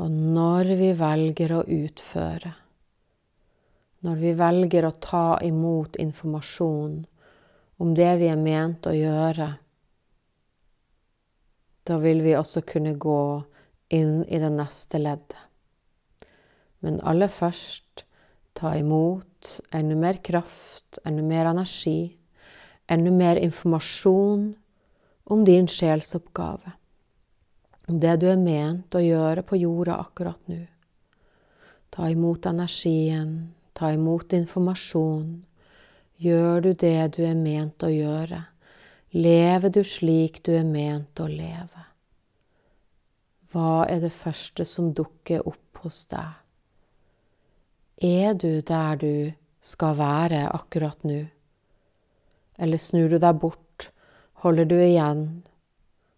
Og 0.00 0.08
når 0.08 0.70
vi 0.78 0.92
velger 0.96 1.52
å 1.52 1.64
utføre, 1.68 2.52
når 4.06 4.20
vi 4.22 4.30
velger 4.38 4.86
å 4.88 4.94
ta 5.04 5.40
imot 5.44 5.98
informasjon 6.00 6.94
om 7.82 7.90
det 7.98 8.12
vi 8.22 8.30
er 8.32 8.40
ment 8.40 8.88
å 8.88 8.94
gjøre, 8.94 9.48
da 11.84 11.98
vil 12.00 12.22
vi 12.24 12.32
også 12.38 12.62
kunne 12.68 12.94
gå 12.96 13.22
inn 13.98 14.22
i 14.24 14.40
det 14.40 14.50
neste 14.54 15.00
leddet. 15.02 15.42
Men 16.80 17.02
aller 17.02 17.28
først 17.32 18.06
ta 18.56 18.72
imot 18.78 19.58
enda 19.76 19.98
mer 19.98 20.22
kraft, 20.24 21.02
enda 21.04 21.26
mer 21.26 21.50
energi, 21.50 22.14
enda 22.88 23.12
mer 23.12 23.42
informasjon 23.42 24.48
om 25.28 25.44
din 25.44 25.68
sjelsoppgave, 25.68 26.72
om 27.88 28.00
det 28.00 28.16
du 28.22 28.28
er 28.32 28.40
ment 28.40 28.94
å 28.96 29.02
gjøre 29.04 29.44
på 29.44 29.58
jorda 29.60 29.98
akkurat 30.00 30.40
nå. 30.48 30.62
Ta 31.92 32.08
imot 32.08 32.48
energien, 32.48 33.52
ta 33.76 33.92
imot 33.92 34.32
informasjon. 34.32 35.28
Gjør 36.18 36.64
du 36.64 36.70
det 36.72 37.10
du 37.18 37.20
er 37.28 37.36
ment 37.36 37.84
å 37.84 37.92
gjøre? 37.92 38.40
Lever 39.12 39.72
du 39.72 39.82
slik 39.84 40.40
du 40.44 40.54
er 40.56 40.64
ment 40.64 41.20
å 41.20 41.28
leve? 41.28 41.84
Hva 43.52 43.84
er 43.88 44.00
det 44.00 44.12
første 44.16 44.64
som 44.68 44.94
dukker 44.96 45.44
opp 45.48 45.84
hos 45.84 46.06
deg? 46.08 46.40
Er 48.00 48.32
du 48.32 48.60
der 48.60 48.96
du 48.96 49.14
skal 49.60 49.96
være 50.00 50.46
akkurat 50.56 51.04
nå? 51.04 51.22
Eller 52.58 52.80
snur 52.80 53.12
du 53.12 53.20
deg 53.20 53.40
bort? 53.40 53.67
Holder 54.38 54.64
du 54.64 54.76
igjen? 54.82 55.42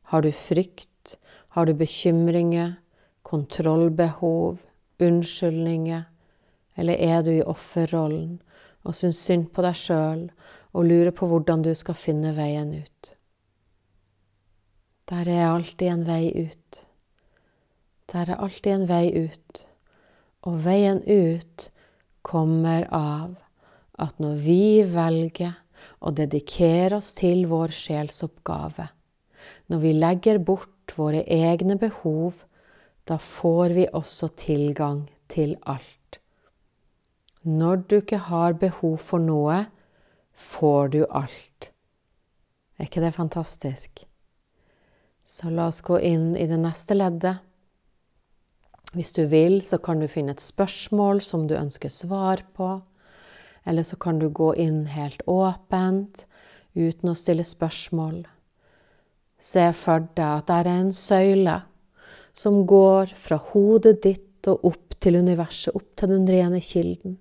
Har 0.02 0.22
du 0.22 0.32
frykt? 0.32 1.18
Har 1.48 1.66
du 1.66 1.74
bekymringer? 1.74 2.74
Kontrollbehov? 3.22 4.58
Unnskyldninger? 4.98 6.02
Eller 6.74 7.00
er 7.00 7.22
du 7.22 7.30
i 7.32 7.42
offerrollen 7.42 8.42
og 8.84 8.96
syns 8.96 9.22
synd 9.24 9.48
på 9.56 9.64
deg 9.64 9.76
sjøl 9.76 10.26
og 10.72 10.84
lurer 10.84 11.14
på 11.16 11.30
hvordan 11.30 11.64
du 11.64 11.72
skal 11.76 11.96
finne 11.96 12.34
veien 12.36 12.74
ut? 12.76 13.12
Der 15.08 15.28
er 15.28 15.48
alltid 15.54 15.88
en 15.88 16.04
vei 16.04 16.28
ut. 16.36 16.84
Der 18.12 18.30
er 18.30 18.44
alltid 18.44 18.72
en 18.74 18.88
vei 18.90 19.06
ut. 19.16 19.64
Og 20.44 20.60
veien 20.64 21.00
ut 21.08 21.70
kommer 22.20 22.84
av 22.92 23.34
at 24.00 24.20
når 24.20 24.38
vi 24.44 24.62
velger 24.92 25.56
å 26.00 26.12
dedikere 26.14 27.00
oss 27.00 27.12
til 27.18 27.46
vår 27.50 27.74
sjelsoppgave, 27.74 28.88
når 29.70 29.82
vi 29.84 29.92
legger 29.96 30.38
bort 30.38 30.94
våre 30.96 31.22
egne 31.24 31.76
behov, 31.80 32.42
da 33.08 33.18
får 33.18 33.76
vi 33.76 33.86
også 33.96 34.30
tilgang 34.38 35.04
til 35.30 35.56
alt. 35.62 36.20
Når 37.42 37.84
du 37.88 37.96
ikke 38.00 38.20
har 38.28 38.58
behov 38.60 38.98
for 39.00 39.22
noe, 39.22 39.64
får 40.36 40.88
du 40.92 41.00
alt. 41.06 41.70
Er 42.76 42.88
ikke 42.88 43.02
det 43.04 43.14
fantastisk? 43.16 44.04
Så 45.24 45.50
la 45.52 45.68
oss 45.70 45.80
gå 45.86 45.98
inn 46.04 46.34
i 46.36 46.46
det 46.50 46.58
neste 46.60 46.96
leddet. 46.96 47.40
Hvis 48.92 49.12
du 49.14 49.22
vil, 49.30 49.60
så 49.62 49.78
kan 49.78 50.00
du 50.02 50.08
finne 50.10 50.34
et 50.34 50.42
spørsmål 50.42 51.20
som 51.22 51.46
du 51.46 51.54
ønsker 51.54 51.92
svar 51.92 52.42
på. 52.56 52.80
Eller 53.66 53.82
så 53.82 53.96
kan 53.96 54.18
du 54.18 54.28
gå 54.28 54.54
inn 54.56 54.86
helt 54.90 55.22
åpent, 55.26 56.26
uten 56.74 57.10
å 57.10 57.18
stille 57.18 57.44
spørsmål. 57.44 58.22
Se 59.40 59.70
for 59.76 60.06
deg 60.16 60.26
at 60.26 60.48
det 60.48 60.58
er 60.60 60.70
en 60.74 60.92
søyle 60.96 61.56
som 62.36 62.62
går 62.68 63.12
fra 63.16 63.40
hodet 63.50 63.98
ditt 64.04 64.48
og 64.48 64.64
opp 64.70 64.96
til 65.00 65.18
universet, 65.20 65.74
opp 65.74 65.96
til 65.98 66.12
den 66.12 66.28
rene 66.28 66.60
kilden. 66.64 67.18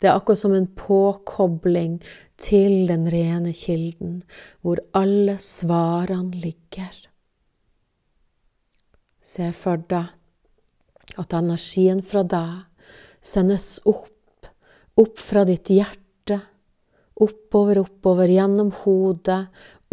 Det 0.00 0.10
er 0.10 0.18
akkurat 0.18 0.40
som 0.40 0.52
en 0.56 0.66
påkobling 0.76 1.98
til 2.40 2.88
den 2.90 3.06
rene 3.12 3.54
kilden, 3.56 4.22
hvor 4.60 4.82
alle 4.92 5.38
svarene 5.40 6.34
ligger. 6.42 6.92
Se 9.24 9.48
for 9.56 9.80
deg 9.88 10.10
at 11.20 11.36
energien 11.36 12.02
fra 12.04 12.24
deg 12.26 12.90
sendes 13.24 13.78
opp, 13.88 14.10
opp 15.00 15.18
fra 15.18 15.44
ditt 15.48 15.70
hjerte, 15.72 16.38
oppover, 17.14 17.80
oppover, 17.84 18.30
gjennom 18.30 18.70
hodet, 18.82 19.40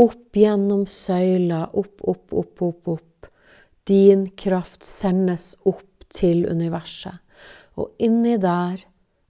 opp 0.01 0.37
gjennom 0.37 0.85
søyla, 0.89 1.67
opp, 1.73 2.01
opp, 2.01 2.33
opp, 2.33 2.61
opp, 2.61 2.91
opp. 2.95 3.29
Din 3.87 4.27
kraft 4.37 4.85
sendes 4.85 5.55
opp 5.65 6.05
til 6.11 6.45
universet, 6.45 7.17
og 7.79 7.95
inni 8.03 8.37
der 8.41 8.83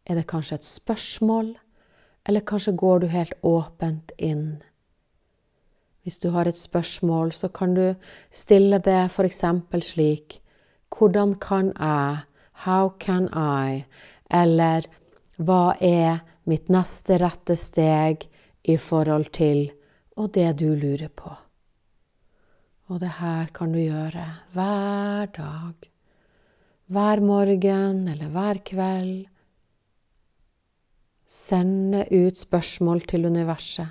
er 0.05 0.17
det 0.17 0.27
kanskje 0.27 0.60
et 0.60 0.67
spørsmål, 0.67 1.53
eller 2.27 2.45
kanskje 2.45 2.75
går 2.77 3.01
du 3.01 3.07
helt 3.13 3.34
åpent 3.47 4.12
inn. 4.17 4.62
Hvis 6.01 6.19
du 6.19 6.31
har 6.34 6.49
et 6.49 6.57
spørsmål, 6.57 7.31
så 7.31 7.49
kan 7.53 7.75
du 7.77 7.93
stille 8.34 8.79
det 8.81 9.12
eksempel 9.21 9.84
slik 9.86 10.39
hvordan 10.91 11.38
kan 11.39 11.71
jeg? 11.79 12.25
How 12.65 12.89
can 12.99 13.29
I? 13.34 13.86
Eller 14.29 14.86
hva 15.41 15.75
er 15.82 16.21
mitt 16.49 16.69
neste 16.69 17.17
rette 17.21 17.56
steg 17.58 18.27
i 18.69 18.77
forhold 18.77 19.32
til 19.34 19.69
og 20.19 20.34
det 20.36 20.51
du 20.62 20.69
lurer 20.75 21.10
på? 21.10 21.32
Og 22.91 22.99
det 23.01 23.13
her 23.21 23.49
kan 23.56 23.71
du 23.71 23.80
gjøre 23.80 24.25
hver 24.54 25.32
dag. 25.34 25.88
Hver 26.91 27.21
morgen 27.23 28.08
eller 28.12 28.32
hver 28.34 28.60
kveld. 28.67 29.27
Sende 31.25 32.04
ut 32.12 32.38
spørsmål 32.38 33.06
til 33.08 33.25
universet, 33.32 33.88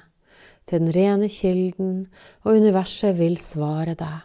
til 0.68 0.84
den 0.84 0.92
rene 0.92 1.30
kilden, 1.32 2.10
og 2.44 2.60
universet 2.60 3.16
vil 3.16 3.38
svare 3.40 3.96
deg. 3.96 4.18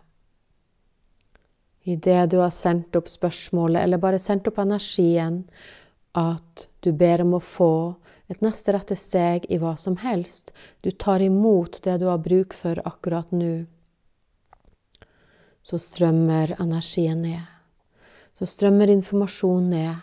Idet 1.85 2.33
du 2.33 2.41
har 2.41 2.51
sendt 2.51 2.97
opp 2.99 3.07
spørsmålet, 3.07 3.85
eller 3.85 4.01
bare 4.01 4.19
sendt 4.19 4.49
opp 4.51 4.59
energien, 4.59 5.45
at 6.17 6.67
du 6.83 6.91
ber 6.95 7.23
om 7.25 7.35
å 7.37 7.43
få 7.43 7.75
et 8.31 8.41
neste 8.41 8.73
rette 8.73 8.97
steg 8.97 9.45
i 9.53 9.59
hva 9.61 9.75
som 9.77 9.97
helst. 10.01 10.53
Du 10.81 10.89
tar 10.91 11.21
imot 11.21 11.81
det 11.85 11.99
du 12.01 12.07
har 12.09 12.23
bruk 12.23 12.55
for 12.57 12.81
akkurat 12.87 13.31
nå. 13.35 13.65
Så 15.65 15.79
strømmer 15.81 16.55
energien 16.61 17.21
ned. 17.25 17.43
Så 18.37 18.47
strømmer 18.49 18.91
informasjon 18.93 19.69
ned. 19.69 19.95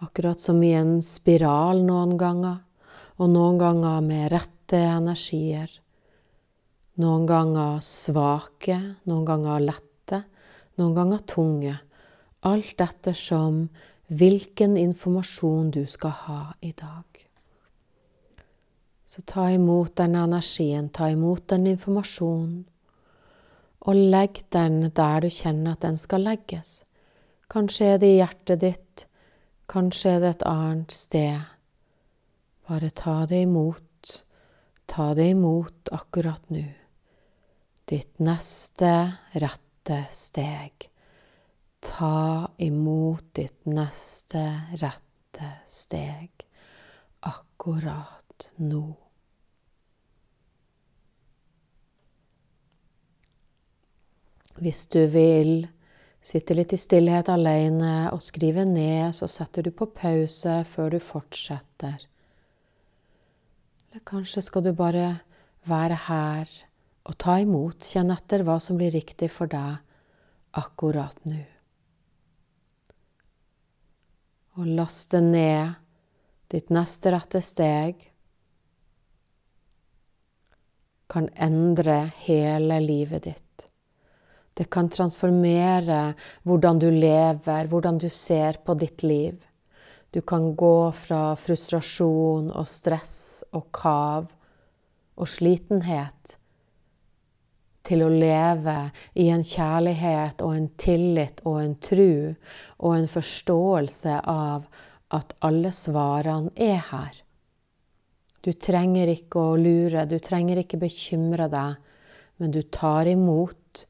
Akkurat 0.00 0.40
som 0.40 0.62
i 0.64 0.72
en 0.74 0.98
spiral 1.04 1.82
noen 1.84 2.16
ganger, 2.18 2.60
og 3.20 3.30
noen 3.30 3.58
ganger 3.60 4.00
med 4.04 4.30
rette 4.32 4.80
energier. 4.80 5.70
Noen 7.00 7.26
ganger 7.28 7.82
svake, 7.84 8.78
noen 9.04 9.26
ganger 9.28 9.60
lette 9.60 9.90
noen 10.80 10.96
ganger 10.96 11.24
tunge, 11.28 11.76
alt 12.46 12.80
ettersom 12.80 13.66
hvilken 14.10 14.76
informasjon 14.76 15.70
du 15.70 15.84
skal 15.86 16.10
ha 16.26 16.40
i 16.60 16.72
dag. 16.72 17.04
Så 19.06 19.22
ta 19.22 19.50
imot 19.50 19.96
den 19.96 20.14
energien, 20.14 20.88
ta 20.88 21.10
imot 21.10 21.48
den 21.48 21.66
informasjonen, 21.70 22.64
og 23.80 23.94
legg 23.96 24.42
den 24.52 24.82
der 24.94 25.22
du 25.24 25.30
kjenner 25.30 25.74
at 25.74 25.86
den 25.86 25.96
skal 25.98 26.26
legges. 26.26 26.84
Kanskje 27.50 27.94
er 27.94 28.02
det 28.02 28.10
i 28.10 28.18
hjertet 28.18 28.60
ditt, 28.62 29.06
kanskje 29.70 30.16
er 30.16 30.20
det 30.24 30.34
et 30.34 30.46
annet 30.46 30.94
sted. 30.94 31.48
Bare 32.68 32.90
ta 32.90 33.16
det 33.30 33.44
imot, 33.46 34.14
ta 34.90 35.12
det 35.14 35.30
imot 35.32 35.90
akkurat 35.94 36.50
nå. 36.50 36.66
Ditt 37.90 38.18
neste 38.22 38.92
rette 39.34 40.04
steg. 40.14 40.89
Ta 41.80 42.50
imot 42.60 43.34
ditt 43.36 43.66
neste 43.66 44.42
rette 44.80 45.52
steg 45.64 46.44
akkurat 47.26 48.50
nå. 48.60 48.84
Hvis 54.60 54.86
du 54.92 55.06
vil 55.08 55.62
sitte 56.20 56.52
litt 56.56 56.74
i 56.76 56.78
stillhet 56.80 57.30
alene 57.32 58.10
og 58.12 58.20
skrive 58.20 58.66
ned, 58.68 59.14
så 59.16 59.28
setter 59.30 59.64
du 59.64 59.70
på 59.72 59.88
pause 59.96 60.58
før 60.68 60.92
du 60.92 60.98
fortsetter. 61.00 62.02
Eller 63.88 64.04
kanskje 64.06 64.44
skal 64.44 64.66
du 64.66 64.74
bare 64.76 65.22
være 65.68 65.96
her 66.10 66.50
og 67.08 67.16
ta 67.18 67.38
imot, 67.40 67.88
kjenne 67.88 68.18
etter 68.20 68.44
hva 68.44 68.58
som 68.60 68.76
blir 68.76 68.92
riktig 68.92 69.30
for 69.32 69.48
deg 69.50 69.80
akkurat 70.60 71.16
nå. 71.30 71.40
Og 74.58 74.66
laste 74.66 75.20
ned 75.22 75.76
ditt 76.50 76.72
neste 76.74 77.12
rette 77.14 77.42
steg 77.44 78.00
kan 81.10 81.28
endre 81.34 82.00
hele 82.24 82.80
livet 82.82 83.26
ditt. 83.26 83.66
Det 84.54 84.66
kan 84.70 84.90
transformere 84.90 86.00
hvordan 86.46 86.82
du 86.82 86.88
lever, 86.90 87.70
hvordan 87.70 87.98
du 87.98 88.08
ser 88.10 88.58
på 88.64 88.74
ditt 88.78 89.02
liv. 89.02 89.38
Du 90.10 90.20
kan 90.26 90.50
gå 90.58 90.90
fra 90.94 91.36
frustrasjon 91.38 92.50
og 92.50 92.66
stress 92.66 93.16
og 93.54 93.70
kav 93.74 94.26
og 95.14 95.30
slitenhet 95.30 96.39
til 97.90 98.04
å 98.06 98.10
leve 98.12 98.76
i 99.18 99.26
en 99.34 99.42
kjærlighet 99.46 100.44
og 100.46 100.54
en 100.54 100.68
tillit 100.78 101.42
og 101.48 101.58
en 101.62 101.74
tru 101.82 102.12
og 102.78 102.94
en 102.94 103.10
forståelse 103.10 104.20
av 104.30 104.68
at 105.16 105.34
alle 105.42 105.72
svarene 105.74 106.54
er 106.54 106.78
her. 106.92 107.18
Du 108.40 108.52
trenger 108.54 109.10
ikke 109.12 109.42
å 109.42 109.56
lure, 109.60 110.06
du 110.06 110.16
trenger 110.22 110.62
ikke 110.62 110.80
bekymre 110.80 111.50
deg, 111.52 111.76
men 112.40 112.54
du 112.54 112.62
tar 112.72 113.10
imot 113.10 113.84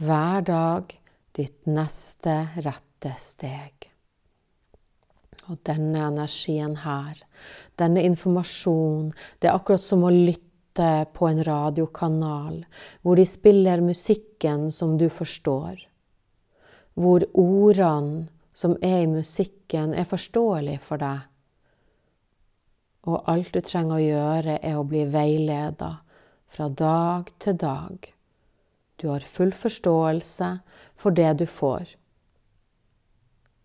hver 0.00 0.46
dag 0.46 0.94
ditt 1.36 1.68
neste 1.68 2.36
rette 2.64 3.12
steg. 3.20 3.90
Og 5.50 5.58
denne 5.66 6.06
energien 6.06 6.78
her, 6.84 7.18
denne 7.80 8.04
informasjonen, 8.06 9.10
det 9.42 9.50
er 9.50 9.58
akkurat 9.58 9.82
som 9.82 10.06
å 10.06 10.14
lytte 10.14 10.49
på 11.14 11.28
en 11.28 11.42
radiokanal 11.46 12.62
hvor 13.02 13.18
de 13.20 13.26
spiller 13.28 13.82
musikken 13.84 14.68
som 14.74 14.96
du 14.98 15.08
forstår. 15.12 15.80
Hvor 16.94 17.24
ordene 17.38 18.28
som 18.52 18.76
er 18.82 19.04
i 19.04 19.10
musikken, 19.10 19.94
er 19.94 20.08
forståelige 20.08 20.82
for 20.84 21.00
deg. 21.00 21.26
Og 23.08 23.22
alt 23.30 23.54
du 23.54 23.60
trenger 23.64 23.96
å 23.96 24.04
gjøre, 24.04 24.56
er 24.60 24.76
å 24.76 24.84
bli 24.84 25.06
veileda 25.08 25.94
fra 26.50 26.68
dag 26.68 27.30
til 27.40 27.56
dag 27.56 28.10
du 29.00 29.08
har 29.08 29.24
full 29.24 29.52
forståelse 29.56 30.50
for 31.00 31.16
det 31.16 31.32
du 31.40 31.46
får. 31.48 31.94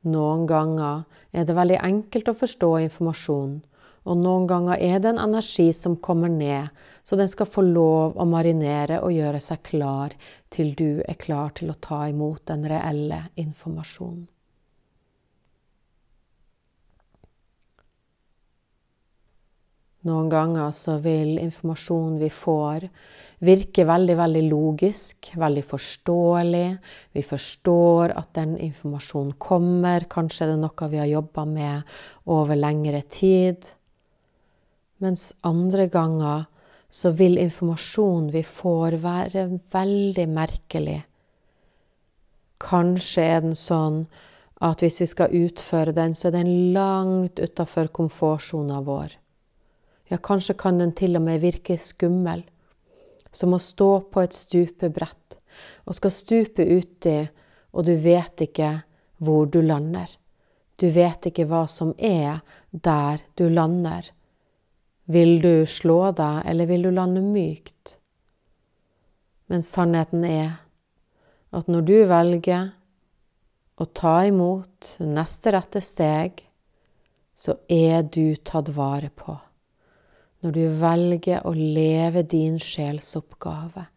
Noen 0.07 0.45
ganger 0.47 1.03
er 1.35 1.47
det 1.47 1.55
veldig 1.57 1.79
enkelt 1.83 2.29
å 2.31 2.37
forstå 2.39 2.69
informasjon, 2.85 3.57
og 4.05 4.19
noen 4.21 4.45
ganger 4.49 4.77
er 4.81 4.99
det 5.01 5.11
en 5.13 5.23
energi 5.23 5.71
som 5.73 5.97
kommer 5.97 6.29
ned, 6.29 6.69
så 7.03 7.17
den 7.17 7.29
skal 7.29 7.49
få 7.49 7.63
lov 7.65 8.15
å 8.21 8.27
marinere 8.29 9.01
og 9.01 9.13
gjøre 9.13 9.41
seg 9.41 9.65
klar 9.65 10.13
til 10.53 10.73
du 10.77 11.01
er 11.01 11.17
klar 11.21 11.53
til 11.57 11.73
å 11.73 11.79
ta 11.81 12.05
imot 12.09 12.45
den 12.49 12.65
reelle 12.69 13.25
informasjonen. 13.41 14.25
Noen 20.05 20.27
ganger 20.29 20.69
så 20.77 20.99
vil 21.01 21.39
informasjonen 21.41 22.19
vi 22.21 22.27
får, 22.29 22.83
virke 23.41 23.87
veldig, 23.89 24.15
veldig 24.19 24.43
logisk, 24.51 25.31
veldig 25.41 25.63
forståelig. 25.65 26.67
Vi 27.17 27.23
forstår 27.25 28.13
at 28.13 28.29
den 28.37 28.53
informasjonen 28.67 29.33
kommer. 29.41 30.05
Kanskje 30.05 30.45
er 30.45 30.53
det 30.53 30.59
noe 30.61 30.91
vi 30.91 31.01
har 31.01 31.09
jobba 31.09 31.47
med 31.49 31.97
over 32.29 32.59
lengre 32.59 33.01
tid. 33.09 33.65
Mens 35.03 35.33
andre 35.41 35.87
ganger 35.91 36.45
så 36.89 37.11
vil 37.11 37.37
informasjonen 37.41 38.29
vi 38.31 38.43
får, 38.47 38.95
være 39.03 39.49
veldig 39.73 40.27
merkelig. 40.31 41.01
Kanskje 42.63 43.25
er 43.33 43.43
den 43.43 43.57
sånn 43.59 44.05
at 44.63 44.79
hvis 44.79 45.01
vi 45.03 45.07
skal 45.11 45.35
utføre 45.35 45.91
den, 45.95 46.15
så 46.15 46.29
er 46.29 46.37
den 46.37 46.73
langt 46.73 47.41
utafor 47.43 47.91
komfortsona 47.91 48.79
vår. 48.85 49.17
Ja, 50.07 50.17
kanskje 50.17 50.55
kan 50.57 50.79
den 50.79 50.93
til 50.95 51.17
og 51.17 51.25
med 51.25 51.41
virke 51.43 51.75
skummel, 51.81 52.45
som 53.35 53.55
å 53.55 53.59
stå 53.59 53.91
på 54.13 54.23
et 54.23 54.37
stupebrett 54.37 55.39
og 55.85 55.97
skal 55.97 56.13
stupe 56.13 56.63
uti, 56.63 57.17
og 57.75 57.87
du 57.87 57.95
vet 57.99 58.45
ikke 58.47 58.71
hvor 59.19 59.49
du 59.51 59.59
lander. 59.61 60.07
Du 60.79 60.87
vet 60.91 61.27
ikke 61.27 61.47
hva 61.49 61.65
som 61.71 61.93
er 61.97 62.41
der 62.71 63.23
du 63.35 63.47
lander. 63.49 64.07
Vil 65.05 65.37
du 65.41 65.65
slå 65.69 66.11
deg, 66.17 66.41
eller 66.49 66.69
vil 66.69 66.87
du 66.87 66.91
lande 66.93 67.21
mykt? 67.21 67.97
Men 69.51 69.61
sannheten 69.61 70.25
er 70.25 70.55
at 71.55 71.69
når 71.69 71.85
du 71.85 71.97
velger 72.09 72.71
å 73.77 73.85
ta 73.85 74.17
imot 74.25 74.95
neste 75.03 75.53
rette 75.53 75.81
steg, 75.83 76.41
så 77.35 77.59
er 77.69 78.07
du 78.07 78.37
tatt 78.41 78.71
vare 78.73 79.11
på 79.13 79.35
når 80.45 80.53
du 80.53 80.65
velger 80.77 81.45
å 81.49 81.55
leve 81.57 82.21
din 82.29 82.59
sjelsoppgave, 82.61 83.87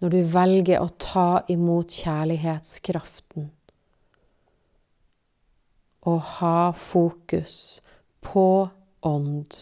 når 0.00 0.14
du 0.14 0.20
velger 0.32 0.80
å 0.80 0.88
ta 0.96 1.42
imot 1.52 1.92
kjærlighetskraften 1.92 3.50
og 6.08 6.20
ha 6.38 6.70
fokus 6.72 7.82
på 8.24 8.46
ånd, 9.04 9.58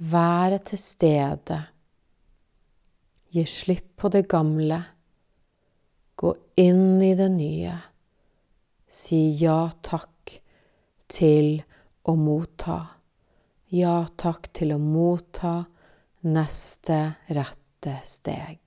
være 0.00 0.60
til 0.70 0.80
stede, 0.80 1.58
gi 3.30 3.44
slipp 3.46 3.92
på 4.00 4.10
det 4.10 4.24
gamle, 4.30 4.80
gå 6.16 6.32
inn 6.60 7.02
i 7.04 7.12
det 7.18 7.28
nye, 7.34 7.74
si 8.90 9.20
ja 9.40 9.60
takk 9.84 10.40
til 11.10 11.60
å 12.08 12.16
motta 12.16 12.80
ja 13.70 14.02
takk 14.18 14.48
til 14.56 14.72
å 14.74 14.78
motta 14.82 15.64
neste 16.26 16.96
rette 17.30 17.92
steg. 18.02 18.58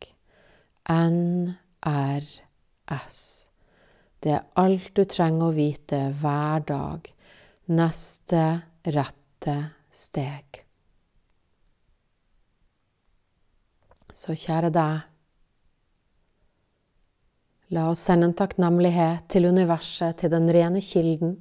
NRS. 0.88 2.30
Det 4.24 4.32
er 4.32 4.48
alt 4.64 4.94
du 4.96 5.04
trenger 5.04 5.50
å 5.50 5.56
vite 5.58 6.00
hver 6.22 6.64
dag. 6.68 7.12
Neste 7.76 8.46
rette 8.96 9.58
steg. 9.92 10.63
Så 14.14 14.36
kjære 14.38 14.70
deg, 14.70 15.10
la 17.74 17.88
oss 17.90 18.04
sende 18.06 18.30
en 18.30 18.36
takknemlighet 18.38 19.26
til 19.34 19.48
universet, 19.50 20.20
til 20.22 20.30
den 20.30 20.52
rene 20.54 20.82
kilden, 20.86 21.40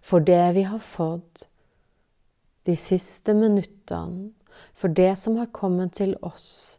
for 0.00 0.24
det 0.24 0.54
vi 0.56 0.64
har 0.64 0.80
fått 0.80 1.44
de 2.64 2.76
siste 2.78 3.34
minuttene 3.36 4.30
for 4.74 4.88
det 4.88 5.16
som 5.20 5.36
har 5.36 5.50
kommet 5.52 5.92
til 5.98 6.14
oss, 6.24 6.78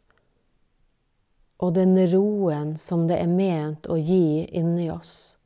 og 1.61 1.75
den 1.77 1.95
roen 2.11 2.73
som 2.81 3.05
det 3.07 3.19
er 3.21 3.29
ment 3.29 3.87
å 3.87 3.99
gi 3.99 4.43
inni 4.49 4.89
oss. 4.91 5.37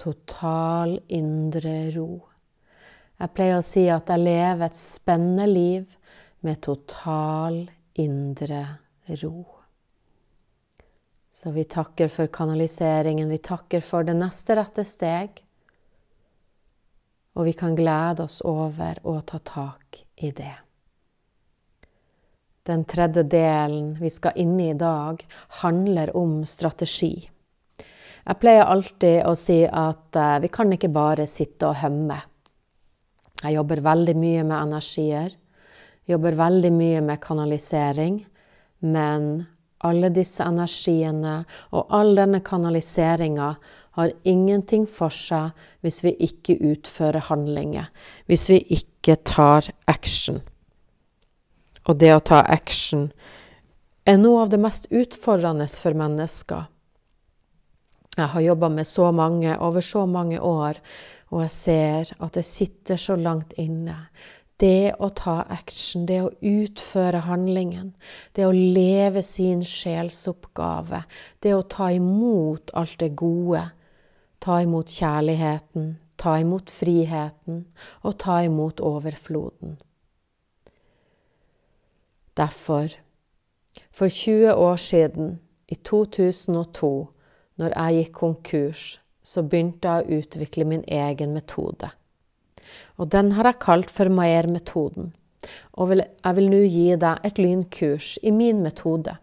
Total 0.00 0.96
indre 1.12 1.74
ro. 1.94 2.08
Jeg 3.20 3.34
pleier 3.36 3.60
å 3.60 3.66
si 3.66 3.84
at 3.92 4.08
jeg 4.08 4.24
lever 4.24 4.64
et 4.66 4.78
spennende 4.78 5.46
liv 5.46 5.92
med 6.40 6.62
total 6.64 7.60
indre 7.94 8.64
ro. 9.22 9.46
Så 11.30 11.50
vi 11.54 11.64
takker 11.64 12.10
for 12.10 12.26
kanaliseringen, 12.26 13.28
vi 13.30 13.38
takker 13.38 13.80
for 13.80 14.04
det 14.04 14.16
neste 14.18 14.58
rette 14.58 14.84
steg 14.84 15.42
og 17.40 17.44
vi 17.44 17.52
kan 17.52 17.76
glede 17.76 18.26
oss 18.26 18.40
over 18.44 18.98
å 19.06 19.20
ta 19.20 19.38
tak 19.38 20.02
i 20.20 20.32
det. 20.36 20.54
Den 22.66 22.84
tredje 22.84 23.22
delen 23.24 23.94
vi 24.00 24.10
skal 24.12 24.36
inn 24.36 24.58
i 24.60 24.70
i 24.70 24.78
dag, 24.78 25.22
handler 25.62 26.12
om 26.16 26.42
strategi. 26.44 27.14
Jeg 28.20 28.38
pleier 28.42 28.68
alltid 28.68 29.24
å 29.26 29.32
si 29.38 29.62
at 29.64 30.18
uh, 30.20 30.36
vi 30.42 30.50
kan 30.52 30.70
ikke 30.74 30.92
bare 30.92 31.26
sitte 31.26 31.70
og 31.70 31.80
hømme. 31.80 32.18
Jeg 33.40 33.56
jobber 33.56 33.80
veldig 33.80 34.14
mye 34.20 34.44
med 34.44 34.58
energier, 34.58 35.32
jobber 36.10 36.36
veldig 36.38 36.72
mye 36.74 37.00
med 37.06 37.20
kanalisering, 37.22 38.20
men 38.80 39.30
alle 39.86 40.10
disse 40.12 40.44
energiene 40.44 41.40
og 41.72 41.92
all 41.96 42.14
denne 42.18 42.42
kanaliseringa 42.44 43.54
har 43.98 44.12
ingenting 44.28 44.86
for 44.86 45.12
seg 45.14 45.56
hvis 45.84 46.02
vi 46.04 46.14
ikke 46.28 46.58
utfører 46.72 47.26
handlinger, 47.30 47.88
hvis 48.28 48.48
vi 48.52 48.60
ikke 48.76 49.16
tar 49.26 49.70
action. 49.90 50.40
Og 51.88 51.96
det 52.00 52.12
å 52.14 52.24
ta 52.24 52.42
action 52.44 53.08
er 54.08 54.20
noe 54.20 54.44
av 54.44 54.52
det 54.52 54.60
mest 54.60 54.90
utfordrende 54.92 55.66
for 55.80 55.96
mennesker. 55.96 56.68
Jeg 58.18 58.28
har 58.34 58.44
jobba 58.44 58.68
med 58.68 58.86
så 58.86 59.10
mange 59.14 59.54
over 59.62 59.84
så 59.84 60.04
mange 60.06 60.40
år, 60.40 60.80
og 61.30 61.44
jeg 61.44 61.54
ser 61.54 62.12
at 62.18 62.34
det 62.36 62.44
sitter 62.44 62.98
så 62.98 63.16
langt 63.16 63.54
inne. 63.58 63.96
Det 64.60 64.92
å 65.00 65.08
ta 65.16 65.38
action, 65.48 66.04
det 66.06 66.18
å 66.20 66.32
utføre 66.44 67.22
handlingen, 67.24 67.94
det 68.36 68.44
å 68.44 68.52
leve 68.52 69.22
sin 69.24 69.62
sjelsoppgave, 69.64 71.02
det 71.40 71.54
å 71.56 71.62
ta 71.64 71.88
imot 71.96 72.74
alt 72.76 72.98
det 73.00 73.14
gode, 73.16 73.62
ta 74.40 74.60
imot 74.60 74.92
kjærligheten, 74.92 75.94
ta 76.20 76.36
imot 76.40 76.70
friheten 76.70 77.62
og 78.04 78.18
ta 78.20 78.42
imot 78.44 78.82
overfloden. 78.84 79.78
Derfor, 82.36 82.92
for 83.90 84.08
20 84.08 84.52
år 84.54 84.76
siden, 84.76 85.38
i 85.68 85.74
2002, 85.74 87.08
når 87.56 87.72
jeg 87.76 87.96
gikk 87.96 88.12
konkurs, 88.12 88.84
så 89.22 89.42
begynte 89.42 89.88
jeg 89.88 90.04
å 90.04 90.20
utvikle 90.20 90.64
min 90.64 90.84
egen 90.88 91.34
metode. 91.36 91.90
Og 92.98 93.10
den 93.14 93.32
har 93.36 93.48
jeg 93.48 93.62
kalt 93.62 93.90
for 93.90 94.12
Maier-metoden. 94.12 95.12
Og 95.80 95.96
jeg 95.96 96.36
vil 96.36 96.50
nå 96.52 96.62
gi 96.68 96.86
deg 97.00 97.26
et 97.26 97.40
lynkurs 97.40 98.16
i 98.22 98.32
min 98.34 98.62
metode. 98.64 99.16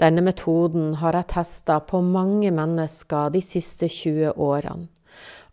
Denne 0.00 0.24
metoden 0.26 0.96
har 0.98 1.14
jeg 1.14 1.30
testa 1.30 1.78
på 1.86 2.00
mange 2.02 2.50
mennesker 2.54 3.30
de 3.34 3.42
siste 3.44 3.88
20 3.90 4.34
årene. 4.42 4.88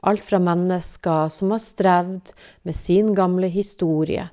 Alt 0.02 0.24
fra 0.26 0.40
mennesker 0.42 1.30
som 1.30 1.52
har 1.54 1.62
strevd 1.62 2.32
med 2.66 2.78
sin 2.78 3.12
gamle 3.14 3.52
historie, 3.54 4.24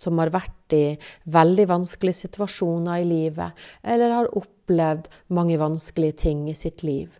som 0.00 0.16
har 0.22 0.32
vært 0.32 0.72
i 0.72 0.96
veldig 1.28 1.66
vanskelige 1.68 2.22
situasjoner 2.22 3.02
i 3.02 3.04
livet, 3.04 3.52
eller 3.84 4.14
har 4.14 4.30
opplevd 4.40 5.10
mange 5.36 5.58
vanskelige 5.60 6.16
ting 6.24 6.46
i 6.48 6.56
sitt 6.56 6.80
liv, 6.86 7.12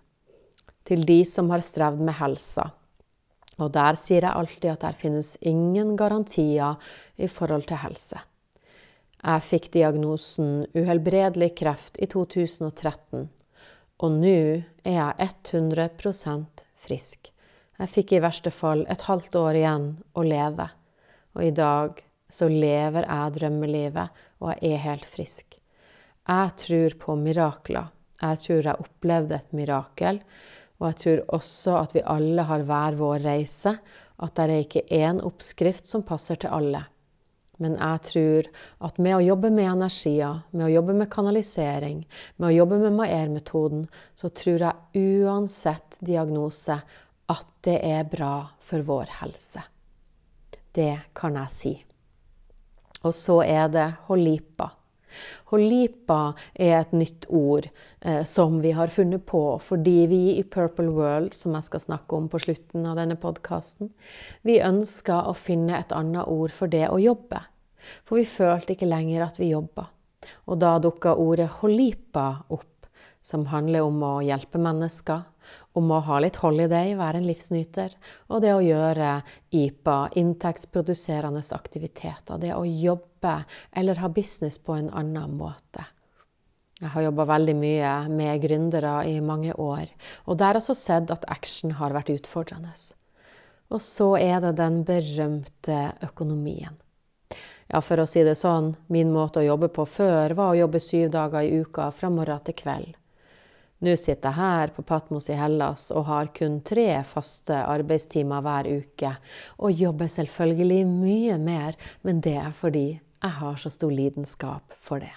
til 0.89 1.05
de 1.05 1.21
som 1.29 1.53
har 1.53 1.61
strevd 1.65 2.01
med 2.01 2.17
helsa. 2.17 2.71
Og 3.59 3.73
der 3.75 3.99
sier 3.99 4.23
jeg 4.23 4.35
alltid 4.35 4.71
at 4.73 4.85
der 4.87 4.99
finnes 4.99 5.37
ingen 5.41 5.97
garantier 5.99 6.79
i 7.17 7.29
forhold 7.31 7.67
til 7.69 7.83
helse. 7.83 8.21
Jeg 9.19 9.43
fikk 9.43 9.73
diagnosen 9.75 10.69
uhelbredelig 10.79 11.51
kreft 11.59 11.99
i 11.99 12.07
2013, 12.07 13.27
og 13.99 14.15
nå 14.15 14.39
er 14.87 14.95
jeg 14.95 15.31
100% 15.51 16.63
frisk. 16.79 17.33
Jeg 17.79 17.91
fikk 17.91 18.15
i 18.15 18.23
verste 18.23 18.53
fall 18.55 18.85
et 18.91 19.03
halvt 19.07 19.39
år 19.41 19.59
igjen 19.59 19.89
å 20.15 20.23
leve, 20.27 20.69
og 21.35 21.43
i 21.47 21.55
dag 21.55 21.99
så 22.31 22.47
lever 22.51 23.07
jeg 23.09 23.35
drømmelivet, 23.39 24.23
og 24.39 24.53
jeg 24.55 24.77
er 24.77 24.85
helt 24.85 25.07
frisk. 25.09 25.59
Jeg 26.29 26.55
tror 26.63 26.97
på 27.01 27.17
mirakler. 27.19 27.91
Jeg 28.19 28.41
tror 28.45 28.67
jeg 28.67 28.83
opplevde 28.85 29.37
et 29.39 29.55
mirakel. 29.57 30.19
Og 30.79 30.91
jeg 30.91 30.99
tror 31.03 31.25
også 31.39 31.79
at 31.81 31.97
vi 31.97 32.05
alle 32.07 32.45
har 32.47 32.67
hver 32.67 32.99
vår 32.99 33.25
reise, 33.25 33.75
at 34.19 34.35
det 34.35 34.45
er 34.45 34.63
ikke 34.63 34.87
én 34.95 35.21
oppskrift 35.27 35.87
som 35.87 36.05
passer 36.07 36.39
til 36.43 36.55
alle. 36.55 36.85
Men 37.59 37.75
jeg 37.75 38.03
tror 38.07 38.49
at 38.87 39.01
med 39.03 39.17
å 39.17 39.25
jobbe 39.25 39.51
med 39.51 39.67
energier, 39.67 40.45
med 40.55 40.69
å 40.69 40.73
jobbe 40.73 40.95
med 40.95 41.11
kanalisering, 41.11 42.05
med 42.37 42.49
å 42.51 42.55
jobbe 42.55 42.79
med 42.85 42.95
Maier-metoden, 43.01 43.89
så 44.15 44.31
tror 44.31 44.63
jeg 44.63 45.03
uansett 45.27 45.99
diagnose 45.99 46.79
at 47.29 47.51
det 47.67 47.81
er 47.83 48.07
bra 48.09 48.47
for 48.63 48.87
vår 48.87 49.11
helse. 49.19 49.65
Det 50.75 50.95
kan 51.19 51.35
jeg 51.41 51.55
si. 51.55 51.75
Og 53.03 53.15
så 53.15 53.41
er 53.43 53.67
det 53.75 53.89
Holipa. 54.07 54.71
Holipa 55.53 56.35
er 56.55 56.79
et 56.79 56.95
nytt 56.97 57.29
ord 57.29 57.69
eh, 58.01 58.23
som 58.29 58.61
vi 58.65 58.73
har 58.77 58.93
funnet 58.93 59.25
på 59.29 59.43
fordi 59.65 59.99
vi 60.11 60.23
i 60.37 60.45
Purple 60.45 60.93
World, 60.95 61.35
som 61.37 61.57
jeg 61.57 61.69
skal 61.69 61.85
snakke 61.85 62.19
om 62.19 62.29
på 62.31 62.41
slutten 62.43 62.87
av 62.89 62.99
denne 63.01 63.19
podkasten, 63.21 63.93
vi 64.43 64.61
ønska 64.65 65.23
å 65.29 65.37
finne 65.37 65.79
et 65.79 65.95
annet 65.97 66.29
ord 66.29 66.55
for 66.55 66.71
det 66.71 66.87
å 66.91 67.01
jobbe. 67.03 67.43
For 68.05 68.21
vi 68.21 68.29
følte 68.29 68.75
ikke 68.75 68.91
lenger 68.91 69.25
at 69.25 69.39
vi 69.41 69.53
jobba. 69.53 69.89
Og 70.51 70.59
da 70.61 70.77
dukka 70.83 71.15
ordet 71.17 71.49
holipa 71.61 72.45
opp, 72.53 72.89
som 73.23 73.47
handler 73.53 73.87
om 73.87 74.03
å 74.05 74.15
hjelpe 74.25 74.61
mennesker, 74.61 75.25
om 75.79 75.91
å 75.93 76.01
ha 76.05 76.19
litt 76.21 76.39
holiday, 76.43 76.95
være 76.99 77.21
en 77.21 77.29
livsnyter, 77.29 77.95
og 78.29 78.43
det 78.45 78.53
å 78.55 78.65
gjøre 78.65 79.21
IPA, 79.55 79.99
inntektsproduserende 80.21 81.43
aktiviteter, 81.55 82.41
det 82.41 82.55
å 82.57 82.65
jobbe 82.67 83.08
eller 83.23 84.03
ha 84.03 84.09
business 84.09 84.59
på 84.59 84.77
en 84.79 84.91
annen 84.91 85.37
måte. 85.37 85.85
Jeg 86.79 86.93
har 86.95 87.03
jobba 87.09 87.25
veldig 87.27 87.57
mye 87.59 87.93
med 88.15 88.43
gründere 88.43 89.01
i 89.11 89.17
mange 89.21 89.55
år, 89.59 89.89
og 90.27 90.39
der 90.39 90.53
har 90.53 90.59
jeg 90.59 90.63
også 90.63 90.77
sett 90.79 91.11
at 91.11 91.27
action 91.27 91.75
har 91.81 91.95
vært 91.97 92.13
utfordrende. 92.15 92.71
Og 93.75 93.83
så 93.83 94.13
er 94.21 94.39
det 94.45 94.55
den 94.61 94.85
berømte 94.87 95.81
økonomien. 96.07 96.79
Ja, 97.69 97.83
for 97.85 98.01
å 98.01 98.07
si 98.09 98.23
det 98.25 98.39
sånn, 98.39 98.77
min 98.89 99.11
måte 99.13 99.43
å 99.43 99.49
jobbe 99.49 99.69
på 99.75 99.85
før 99.91 100.33
var 100.39 100.55
å 100.55 100.61
jobbe 100.63 100.81
syv 100.81 101.11
dager 101.13 101.45
i 101.45 101.59
uka 101.61 101.91
fra 101.93 102.09
morgen 102.15 102.47
til 102.47 102.57
kveld. 102.57 102.95
Nå 103.85 103.93
sitter 103.95 104.33
jeg 104.33 104.39
her 104.39 104.73
på 104.75 104.83
Patmos 104.83 105.29
i 105.31 105.37
Hellas 105.39 105.91
og 105.95 106.09
har 106.09 106.31
kun 106.35 106.57
tre 106.67 107.03
faste 107.07 107.61
arbeidstimer 107.61 108.43
hver 108.43 108.71
uke, 108.81 109.13
og 109.63 109.83
jobber 109.83 110.11
selvfølgelig 110.11 110.81
mye 110.89 111.37
mer, 111.43 111.77
men 112.03 112.23
det 112.25 112.39
er 112.41 112.57
fordi 112.57 112.89
jeg 113.23 113.35
har 113.41 113.57
så 113.57 113.71
stor 113.71 113.91
lidenskap 113.91 114.75
for 114.81 115.03
det. 115.03 115.15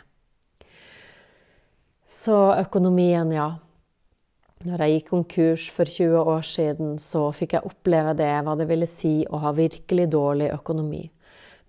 Så 2.08 2.36
økonomien, 2.60 3.32
ja. 3.32 3.54
Når 4.62 4.84
jeg 4.84 4.96
gikk 4.96 5.08
konkurs 5.14 5.70
for 5.74 5.90
20 5.90 6.18
år 6.34 6.44
siden, 6.46 6.98
så 7.02 7.30
fikk 7.34 7.56
jeg 7.56 7.66
oppleve 7.66 8.14
det, 8.18 8.34
hva 8.46 8.58
det 8.60 8.68
ville 8.70 8.90
si 8.90 9.22
å 9.26 9.40
ha 9.42 9.54
virkelig 9.58 10.10
dårlig 10.12 10.52
økonomi. 10.54 11.06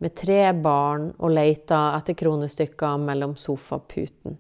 Med 0.03 0.17
tre 0.19 0.41
barn 0.53 1.13
og 1.19 1.33
leita 1.33 1.93
etter 1.97 2.19
kronestykker 2.19 2.99
mellom 3.01 3.37
sofaputen. 3.39 4.37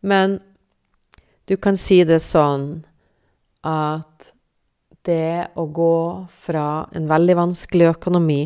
Men 0.00 0.40
du 1.48 1.56
kan 1.56 1.78
si 1.80 2.02
det 2.04 2.20
sånn 2.20 2.82
at 3.64 4.32
det 5.06 5.54
å 5.56 5.64
gå 5.72 6.26
fra 6.28 6.88
en 6.92 7.08
veldig 7.08 7.36
vanskelig 7.38 7.92
økonomi 7.94 8.42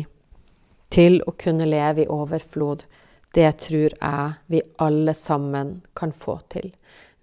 til 0.93 1.19
å 1.25 1.33
kunne 1.39 1.65
leve 1.69 2.03
i 2.03 2.11
overflod, 2.11 2.85
det 3.33 3.49
tror 3.65 3.95
jeg 3.97 4.33
vi 4.53 4.61
alle 4.83 5.15
sammen 5.17 5.79
kan 5.97 6.13
få 6.13 6.37
til. 6.53 6.69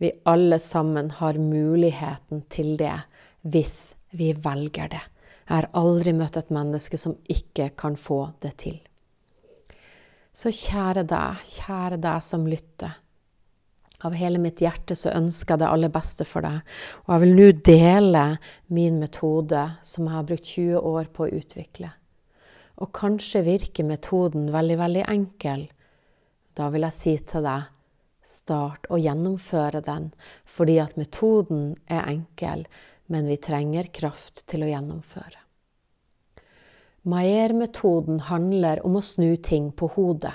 Vi 0.01 0.11
alle 0.27 0.59
sammen 0.59 1.11
har 1.21 1.39
muligheten 1.39 2.43
til 2.51 2.75
det 2.81 2.97
hvis 3.43 3.95
vi 4.11 4.33
velger 4.33 4.91
det. 4.91 5.03
Jeg 5.47 5.55
har 5.55 5.69
aldri 5.79 6.15
møtt 6.15 6.39
et 6.39 6.51
menneske 6.55 6.99
som 6.99 7.17
ikke 7.31 7.71
kan 7.79 7.99
få 7.99 8.23
det 8.43 8.57
til. 8.65 8.81
Så 10.33 10.51
kjære 10.55 11.05
deg, 11.11 11.47
kjære 11.47 12.01
deg 12.03 12.27
som 12.27 12.47
lytter. 12.47 12.99
Av 14.07 14.15
hele 14.17 14.41
mitt 14.41 14.63
hjerte 14.63 14.97
så 14.97 15.13
ønsker 15.13 15.55
jeg 15.55 15.63
det 15.63 15.71
aller 15.71 15.93
beste 15.93 16.25
for 16.25 16.47
deg, 16.47 16.63
og 17.05 17.13
jeg 17.13 17.23
vil 17.27 17.35
nå 17.37 17.49
dele 17.67 18.27
min 18.73 18.97
metode 19.03 19.67
som 19.85 20.07
jeg 20.07 20.17
har 20.17 20.29
brukt 20.31 20.53
20 20.55 20.93
år 20.95 21.11
på 21.13 21.27
å 21.27 21.35
utvikle. 21.43 21.91
Og 22.81 22.93
kanskje 22.97 23.45
virker 23.45 23.85
metoden 23.85 24.49
veldig, 24.55 24.79
veldig 24.81 25.05
enkel. 25.13 25.67
Da 26.57 26.71
vil 26.73 26.87
jeg 26.87 26.97
si 26.97 27.15
til 27.29 27.45
deg, 27.45 27.69
start 28.25 28.89
å 28.93 28.99
gjennomføre 29.01 29.83
den, 29.85 30.11
fordi 30.45 30.79
at 30.83 30.97
metoden 31.01 31.75
er 31.89 32.09
enkel, 32.09 32.67
men 33.11 33.29
vi 33.29 33.39
trenger 33.41 33.91
kraft 33.93 34.45
til 34.51 34.65
å 34.65 34.71
gjennomføre. 34.71 35.41
Maier-metoden 37.11 38.21
handler 38.29 38.83
om 38.85 38.99
å 38.99 39.05
snu 39.05 39.33
ting 39.41 39.71
på 39.73 39.89
hodet. 39.95 40.35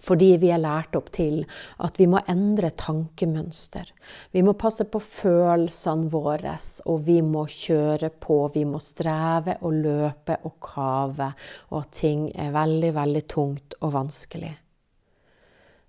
Fordi 0.00 0.36
vi 0.40 0.50
er 0.54 0.62
lært 0.62 0.96
opp 0.98 1.10
til 1.14 1.42
at 1.84 1.98
vi 2.00 2.08
må 2.10 2.22
endre 2.30 2.70
tankemønster. 2.70 3.92
Vi 4.32 4.42
må 4.44 4.56
passe 4.58 4.86
på 4.88 5.00
følelsene 5.02 6.10
våre, 6.12 6.56
og 6.86 7.04
vi 7.06 7.20
må 7.22 7.44
kjøre 7.50 8.12
på. 8.22 8.40
Vi 8.54 8.64
må 8.68 8.80
streve 8.82 9.58
og 9.60 9.78
løpe 9.84 10.40
og 10.48 10.58
kave, 10.64 11.32
og 11.70 11.78
at 11.82 11.94
ting 12.02 12.28
er 12.34 12.54
veldig, 12.54 12.94
veldig 12.98 13.24
tungt 13.30 13.78
og 13.80 13.96
vanskelig. 13.98 14.56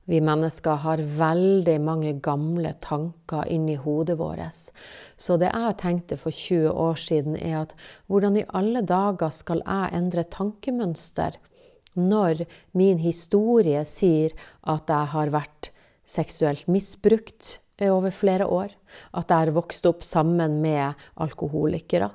Vi 0.06 0.20
mennesker 0.20 0.82
har 0.84 1.00
veldig 1.00 1.78
mange 1.80 2.12
gamle 2.20 2.74
tanker 2.84 3.48
inni 3.48 3.78
hodet 3.80 4.18
vårt. 4.20 4.74
Så 5.16 5.38
det 5.40 5.54
jeg 5.54 5.78
tenkte 5.80 6.18
for 6.20 6.36
20 6.36 6.74
år 6.76 7.00
siden, 7.00 7.38
er 7.40 7.62
at 7.62 7.76
hvordan 8.12 8.42
i 8.42 8.48
alle 8.52 8.82
dager 8.84 9.32
skal 9.32 9.64
jeg 9.64 9.96
endre 9.96 10.26
tankemønster? 10.28 11.40
Når 12.00 12.46
min 12.78 13.02
historie 13.02 13.84
sier 13.90 14.34
at 14.70 14.90
jeg 14.90 15.12
har 15.14 15.34
vært 15.34 15.72
seksuelt 16.04 16.68
misbrukt 16.72 17.58
over 17.84 18.12
flere 18.12 18.48
år. 18.48 18.74
At 19.14 19.32
jeg 19.32 19.48
har 19.48 19.56
vokst 19.56 19.88
opp 19.90 20.04
sammen 20.06 20.60
med 20.64 20.94
alkoholikere. 21.24 22.12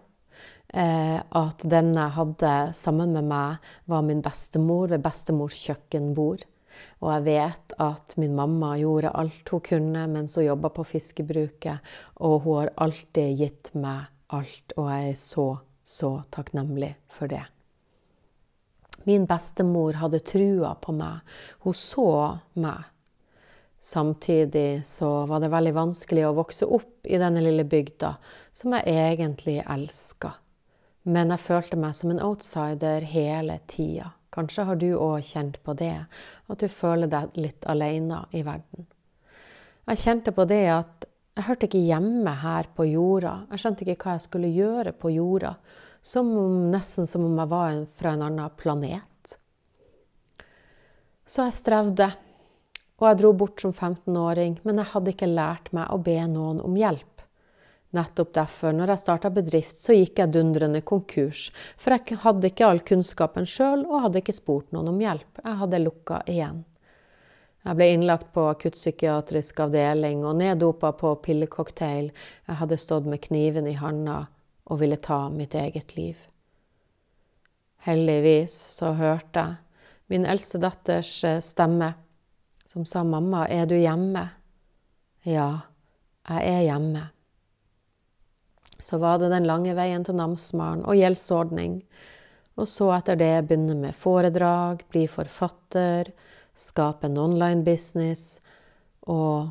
Eh, 0.68 1.16
at 1.16 1.64
den 1.64 1.95
jeg 1.97 2.14
hadde 2.18 2.55
sammen 2.76 3.14
med 3.16 3.29
meg, 3.31 3.64
var 3.89 4.05
min 4.05 4.22
bestemor 4.24 4.93
ved 4.93 5.03
bestemors 5.05 5.57
kjøkkenbord. 5.64 6.45
Og 7.03 7.11
jeg 7.11 7.24
vet 7.26 7.74
at 7.83 8.14
min 8.20 8.37
mamma 8.39 8.76
gjorde 8.79 9.14
alt 9.18 9.51
hun 9.51 9.64
kunne 9.64 10.05
mens 10.12 10.37
hun 10.39 10.47
jobba 10.47 10.70
på 10.74 10.87
fiskebruket, 10.87 11.83
og 12.22 12.45
hun 12.45 12.61
har 12.61 12.74
alltid 12.87 13.41
gitt 13.41 13.72
meg 13.74 14.07
alt, 14.29 14.76
og 14.76 14.91
jeg 14.93 15.14
er 15.14 15.18
så, 15.18 15.49
så 15.83 16.18
takknemlig 16.31 16.95
for 17.11 17.31
det. 17.33 17.47
Min 19.09 19.25
bestemor 19.27 19.97
hadde 20.03 20.21
trua 20.21 20.75
på 20.77 20.93
meg. 20.93 21.23
Hun 21.65 21.75
så 21.75 22.11
meg. 22.61 22.83
Samtidig 23.81 24.85
så 24.85 25.09
var 25.31 25.41
det 25.41 25.49
veldig 25.49 25.73
vanskelig 25.73 26.27
å 26.29 26.35
vokse 26.37 26.67
opp 26.67 27.09
i 27.09 27.17
denne 27.17 27.41
lille 27.41 27.65
bygda, 27.65 28.11
som 28.53 28.77
jeg 28.77 29.15
egentlig 29.15 29.63
elska. 29.65 30.35
Men 31.09 31.33
jeg 31.33 31.41
følte 31.41 31.81
meg 31.81 31.97
som 31.97 32.13
en 32.13 32.21
outsider 32.27 33.07
hele 33.09 33.57
tida. 33.71 34.11
Kanskje 34.35 34.69
har 34.69 34.77
du 34.77 34.91
òg 34.93 35.25
kjent 35.25 35.57
på 35.65 35.73
det, 35.79 35.95
at 36.53 36.61
du 36.61 36.69
føler 36.69 37.09
deg 37.09 37.39
litt 37.41 37.65
alene 37.65 38.27
i 38.37 38.45
verden. 38.45 38.85
Jeg 39.89 40.05
kjente 40.05 40.37
på 40.37 40.45
det 40.53 40.65
at 40.75 41.09
jeg 41.39 41.49
hørte 41.49 41.71
ikke 41.71 41.87
hjemme 41.87 42.41
her 42.43 42.69
på 42.77 42.91
jorda. 42.91 43.39
Jeg 43.55 43.65
skjønte 43.65 43.89
ikke 43.89 44.03
hva 44.05 44.19
jeg 44.19 44.29
skulle 44.29 44.53
gjøre 44.53 44.93
på 45.01 45.17
jorda. 45.17 45.57
Som 46.03 46.31
om, 46.39 46.57
nesten 46.73 47.07
som 47.07 47.25
om 47.27 47.37
jeg 47.39 47.51
var 47.51 47.83
fra 47.99 48.15
en 48.15 48.25
annen 48.29 48.57
planet. 48.57 49.39
Så 51.29 51.45
jeg 51.45 51.57
strevde. 51.59 52.09
Og 52.99 53.07
jeg 53.07 53.19
dro 53.21 53.31
bort 53.37 53.63
som 53.63 53.71
15-åring, 53.71 54.57
men 54.67 54.81
jeg 54.81 54.91
hadde 54.91 55.13
ikke 55.13 55.29
lært 55.31 55.69
meg 55.77 55.93
å 55.95 56.01
be 56.03 56.17
noen 56.27 56.59
om 56.65 56.75
hjelp. 56.75 57.23
Nettopp 57.95 58.33
derfor, 58.37 58.73
når 58.75 58.93
jeg 58.93 59.03
starta 59.05 59.31
bedrift, 59.33 59.77
så 59.79 59.95
gikk 59.95 60.19
jeg 60.21 60.33
dundrende 60.35 60.81
konkurs, 60.85 61.47
for 61.81 61.95
jeg 61.95 62.19
hadde 62.25 62.51
ikke 62.51 62.67
all 62.67 62.83
kunnskapen 62.85 63.47
sjøl 63.49 63.87
og 63.87 64.03
hadde 64.09 64.21
ikke 64.21 64.35
spurt 64.37 64.75
noen 64.75 64.91
om 64.91 64.99
hjelp. 65.01 65.41
Jeg 65.45 65.61
hadde 65.63 65.81
lukka 65.85 66.23
igjen. 66.29 66.65
Jeg 67.69 67.79
ble 67.79 67.89
innlagt 67.93 68.33
på 68.35 68.49
akuttpsykiatrisk 68.49 69.63
avdeling 69.65 70.25
og 70.27 70.41
neddopa 70.41 70.91
på 70.97 71.15
pillecocktail. 71.25 72.11
Jeg 72.49 72.61
hadde 72.61 72.81
stått 72.81 73.09
med 73.09 73.23
kniven 73.25 73.69
i 73.69 73.77
handa 73.79 74.25
og 74.69 74.81
ville 74.83 75.01
ta 75.01 75.27
mitt 75.33 75.57
eget 75.59 75.97
liv. 75.97 76.16
Heldigvis 77.89 78.55
så 78.79 78.93
hørte 78.99 79.45
jeg 79.45 79.57
min 80.09 80.25
eldste 80.25 80.61
datters 80.61 81.12
eh, 81.25 81.41
stemme, 81.45 81.93
som 82.64 82.85
sa, 82.85 83.05
'Mamma, 83.05 83.47
er 83.49 83.66
du 83.66 83.75
hjemme?' 83.75 84.29
Ja, 85.25 85.61
jeg 86.29 86.49
er 86.49 86.62
hjemme 86.62 87.09
så 88.79 88.99
var 88.99 89.19
det 89.19 89.33
den 89.33 89.47
lange 89.47 89.75
veien 89.75 90.05
til 90.07 90.16
namsmaren 90.19 90.85
og 90.87 90.97
gjeldsordning. 90.99 91.81
Og 92.59 92.69
så 92.71 92.91
etter 92.97 93.19
det 93.19 93.33
begynne 93.49 93.77
med 93.79 93.97
foredrag, 93.99 94.85
bli 94.91 95.07
forfatter, 95.11 96.11
skape 96.59 97.07
en 97.07 97.19
online 97.19 97.64
business 97.66 98.39
og 99.07 99.51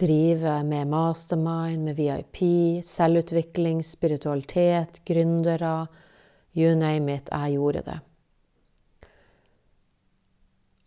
drive 0.00 0.62
med 0.64 0.88
mastermind, 0.88 1.84
med 1.84 1.96
VIP, 1.96 2.40
selvutvikling, 2.84 3.82
spiritualitet, 3.84 5.02
gründere. 5.04 5.86
You 6.56 6.74
name 6.74 7.14
it, 7.14 7.28
jeg 7.32 7.58
gjorde 7.58 7.82
det. 7.86 8.00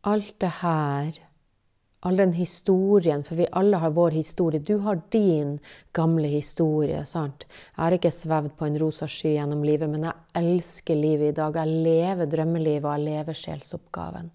Alt 0.05 0.35
det 0.41 0.51
her 0.61 1.25
all 2.05 2.17
den 2.17 2.33
historien, 2.37 3.23
for 3.25 3.35
vi 3.35 3.47
alle 3.51 3.79
har 3.81 3.93
vår 3.97 4.13
historie. 4.13 4.61
Du 4.61 4.77
har 4.85 5.01
din 5.11 5.57
gamle 5.93 6.27
historie. 6.27 7.05
sant? 7.05 7.45
Jeg 7.49 7.83
har 7.83 7.91
ikke 7.97 8.11
svevd 8.11 8.51
på 8.57 8.65
en 8.65 8.77
rosa 8.79 9.07
sky 9.07 9.33
gjennom 9.33 9.63
livet, 9.65 9.89
men 9.89 10.05
jeg 10.05 10.13
elsker 10.37 10.95
livet 10.95 11.31
i 11.31 11.37
dag. 11.39 11.55
Jeg 11.55 11.81
lever 11.87 12.29
drømmelivet, 12.29 12.85
og 12.85 12.99
jeg 12.99 13.05
lever 13.07 13.39
sjelsoppgaven. 13.39 14.29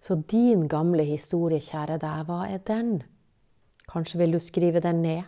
Så 0.00 0.18
din 0.30 0.66
gamle 0.68 1.06
historie, 1.06 1.62
kjære 1.62 2.00
deg, 2.02 2.26
hva 2.26 2.40
er 2.50 2.58
den? 2.66 2.90
Kanskje 3.88 4.20
vil 4.20 4.36
du 4.36 4.40
skrive 4.42 4.82
den 4.84 5.02
ned? 5.02 5.24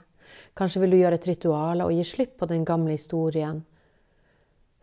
Kanskje 0.56 0.82
vil 0.82 0.94
du 0.94 1.00
gjøre 1.00 1.18
et 1.18 1.28
ritual 1.30 1.82
og 1.84 1.92
gi 1.94 2.04
slipp 2.06 2.36
på 2.40 2.48
den 2.50 2.64
gamle 2.68 2.94
historien? 2.96 3.62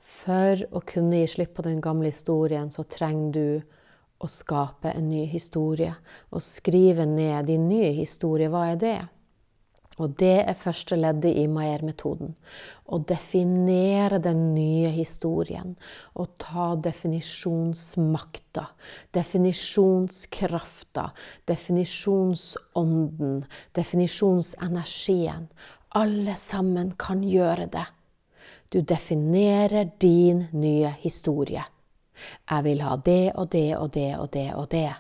For 0.08 0.64
å 0.72 0.82
kunne 0.88 1.22
gi 1.22 1.28
slipp 1.36 1.54
på 1.58 1.66
den 1.66 1.82
gamle 1.84 2.10
historien, 2.10 2.72
så 2.72 2.88
trenger 2.88 3.32
du 3.36 3.78
å 4.24 4.30
skape 4.32 4.94
en 4.96 5.10
ny 5.12 5.26
historie. 5.30 5.94
Å 6.32 6.42
skrive 6.42 7.06
ned 7.06 7.52
din 7.52 7.68
nye 7.70 7.92
historie, 7.94 8.50
hva 8.50 8.72
er 8.72 8.82
det? 8.82 8.98
Og 9.98 10.14
det 10.22 10.44
er 10.46 10.54
første 10.58 10.96
leddet 11.00 11.34
i 11.42 11.48
Maier-metoden. 11.50 12.36
Å 12.86 13.00
definere 13.10 14.20
den 14.22 14.54
nye 14.54 14.92
historien. 14.94 15.74
Å 16.14 16.26
ta 16.38 16.76
definisjonsmakta, 16.86 18.68
definisjonskrafta, 19.18 21.08
definisjonsånden, 21.50 23.42
definisjonsenergien. 23.74 25.50
Alle 25.98 26.36
sammen 26.38 26.94
kan 27.00 27.26
gjøre 27.26 27.66
det. 27.74 27.88
Du 28.70 28.82
definerer 28.82 29.90
din 29.98 30.46
nye 30.52 30.94
historie. 31.02 31.64
Jeg 32.50 32.64
vil 32.66 32.82
ha 32.86 32.96
det 33.02 33.32
og 33.34 33.50
det 33.54 33.70
og 33.78 33.92
det 33.94 34.10
og 34.18 34.30
det 34.34 34.50
og 34.54 34.70
det. 34.72 34.94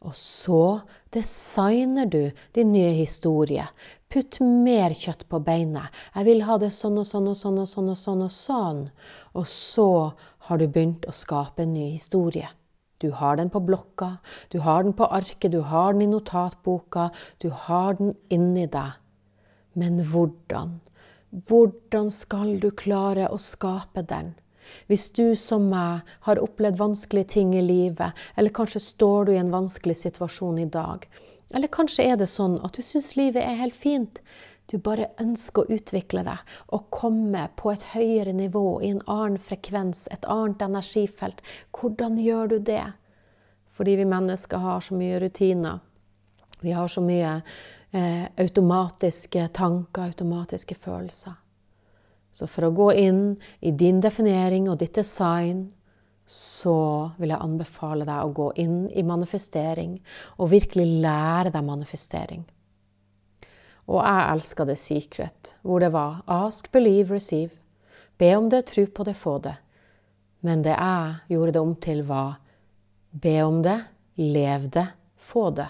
Og 0.00 0.14
så 0.16 0.80
designer 1.12 2.06
du 2.08 2.30
din 2.56 2.72
nye 2.72 2.92
historie. 2.96 3.66
Putt 4.10 4.40
mer 4.40 4.94
kjøtt 4.96 5.26
på 5.28 5.42
beinet. 5.44 5.92
Jeg 6.14 6.26
vil 6.26 6.46
ha 6.48 6.56
det 6.58 6.70
sånn 6.72 6.96
og 7.02 7.06
sånn 7.06 7.28
og 7.30 7.36
sånn 7.36 7.60
og 7.60 7.68
sånn 7.68 7.90
og 7.92 7.98
sånn. 8.00 8.22
Og 8.24 8.32
sånn. 8.32 8.80
Og 9.36 9.46
så 9.46 9.90
har 10.48 10.58
du 10.58 10.66
begynt 10.66 11.04
å 11.06 11.14
skape 11.14 11.66
en 11.66 11.76
ny 11.76 11.90
historie. 11.92 12.48
Du 13.00 13.10
har 13.16 13.36
den 13.36 13.48
på 13.52 13.62
blokka, 13.64 14.18
du 14.52 14.58
har 14.60 14.82
den 14.84 14.92
på 14.92 15.06
arket, 15.08 15.52
du 15.52 15.62
har 15.64 15.94
den 15.94 16.02
i 16.04 16.08
notatboka, 16.10 17.08
du 17.40 17.48
har 17.48 17.94
den 17.96 18.12
inni 18.28 18.66
deg. 18.68 18.98
Men 19.72 20.02
hvordan? 20.04 20.80
Hvordan 21.30 22.10
skal 22.12 22.58
du 22.60 22.68
klare 22.74 23.30
å 23.32 23.38
skape 23.40 24.04
den? 24.04 24.34
Hvis 24.90 25.08
du 25.16 25.34
som 25.38 25.68
meg 25.72 26.06
har 26.26 26.42
opplevd 26.42 26.78
vanskelige 26.80 27.32
ting 27.36 27.54
i 27.58 27.64
livet, 27.64 28.16
eller 28.36 28.54
kanskje 28.54 28.82
står 28.84 29.28
du 29.28 29.34
i 29.34 29.40
en 29.40 29.52
vanskelig 29.54 29.96
situasjon 30.02 30.58
i 30.58 30.68
dag, 30.70 31.06
eller 31.54 31.72
kanskje 31.72 32.06
er 32.06 32.16
det 32.20 32.30
sånn 32.30 32.60
at 32.64 32.78
du 32.78 32.82
syns 32.86 33.16
livet 33.18 33.42
er 33.42 33.58
helt 33.58 33.76
fint, 33.76 34.22
du 34.70 34.78
bare 34.78 35.08
ønsker 35.18 35.64
å 35.64 35.74
utvikle 35.74 36.22
deg 36.22 36.54
og 36.70 36.90
komme 36.94 37.48
på 37.58 37.72
et 37.72 37.88
høyere 37.90 38.34
nivå, 38.36 38.78
i 38.82 38.92
en 38.94 39.02
annen 39.10 39.40
frekvens, 39.42 40.06
et 40.14 40.26
annet 40.30 40.62
energifelt, 40.62 41.42
hvordan 41.74 42.18
gjør 42.22 42.54
du 42.54 42.58
det? 42.70 42.84
Fordi 43.74 43.96
vi 43.98 44.06
mennesker 44.06 44.62
har 44.62 44.82
så 44.84 44.94
mye 44.94 45.18
rutiner. 45.22 45.80
Vi 46.60 46.74
har 46.76 46.88
så 46.92 47.02
mye 47.02 47.40
eh, 47.90 48.26
automatiske 48.38 49.48
tanker, 49.56 50.12
automatiske 50.12 50.76
følelser. 50.78 51.38
Så 52.32 52.46
for 52.46 52.68
å 52.68 52.74
gå 52.74 52.92
inn 52.94 53.22
i 53.60 53.72
din 53.74 54.00
definering 54.02 54.68
og 54.70 54.78
ditt 54.80 54.94
design, 54.98 55.66
så 56.30 57.10
vil 57.18 57.32
jeg 57.32 57.42
anbefale 57.42 58.06
deg 58.06 58.22
å 58.22 58.34
gå 58.34 58.50
inn 58.62 58.84
i 58.94 59.02
manifestering 59.02 59.96
og 60.38 60.52
virkelig 60.52 60.86
lære 61.02 61.50
deg 61.50 61.66
manifestering. 61.66 62.44
Og 63.90 63.98
jeg 63.98 64.28
elska 64.36 64.66
The 64.68 64.76
Secret, 64.78 65.54
hvor 65.66 65.82
det 65.82 65.90
var 65.90 66.20
ask, 66.30 66.70
believe, 66.70 67.16
receive. 67.16 67.56
Be 68.20 68.30
om 68.36 68.46
det, 68.52 68.68
tro 68.70 68.84
på 68.86 69.06
det, 69.08 69.16
få 69.18 69.40
det. 69.42 69.56
Men 70.46 70.62
det 70.62 70.76
jeg 70.76 71.34
gjorde 71.34 71.56
det 71.56 71.64
om 71.64 71.74
til, 71.82 72.04
var 72.06 72.38
be 73.10 73.36
om 73.42 73.58
det, 73.66 73.80
lev 74.20 74.68
det, 74.70 74.86
få 75.18 75.48
det. 75.56 75.66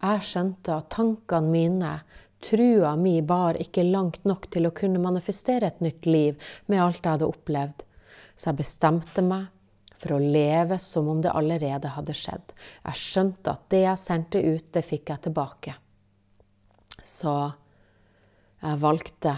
Jeg 0.00 0.24
skjønte 0.24 0.78
at 0.80 0.88
tankene 0.94 1.52
mine 1.52 1.92
Trua 2.40 2.94
mi 2.96 3.20
bar 3.22 3.58
ikke 3.60 3.84
langt 3.84 4.24
nok 4.24 4.48
til 4.52 4.66
å 4.68 4.74
kunne 4.76 5.02
manifestere 5.02 5.68
et 5.68 5.80
nytt 5.84 6.08
liv 6.08 6.52
med 6.66 6.80
alt 6.80 7.02
jeg 7.04 7.18
hadde 7.18 7.28
opplevd, 7.28 7.84
så 8.34 8.50
jeg 8.50 8.60
bestemte 8.62 9.24
meg 9.24 9.48
for 10.00 10.16
å 10.16 10.22
leve 10.22 10.78
som 10.80 11.08
om 11.12 11.20
det 11.20 11.32
allerede 11.36 11.92
hadde 11.92 12.16
skjedd. 12.16 12.54
Jeg 12.86 13.00
skjønte 13.02 13.52
at 13.52 13.66
det 13.72 13.82
jeg 13.84 14.00
sendte 14.00 14.40
ut, 14.40 14.70
det 14.72 14.84
fikk 14.86 15.12
jeg 15.12 15.26
tilbake. 15.26 15.74
Så 17.04 17.34
jeg 18.60 18.80
valgte 18.80 19.36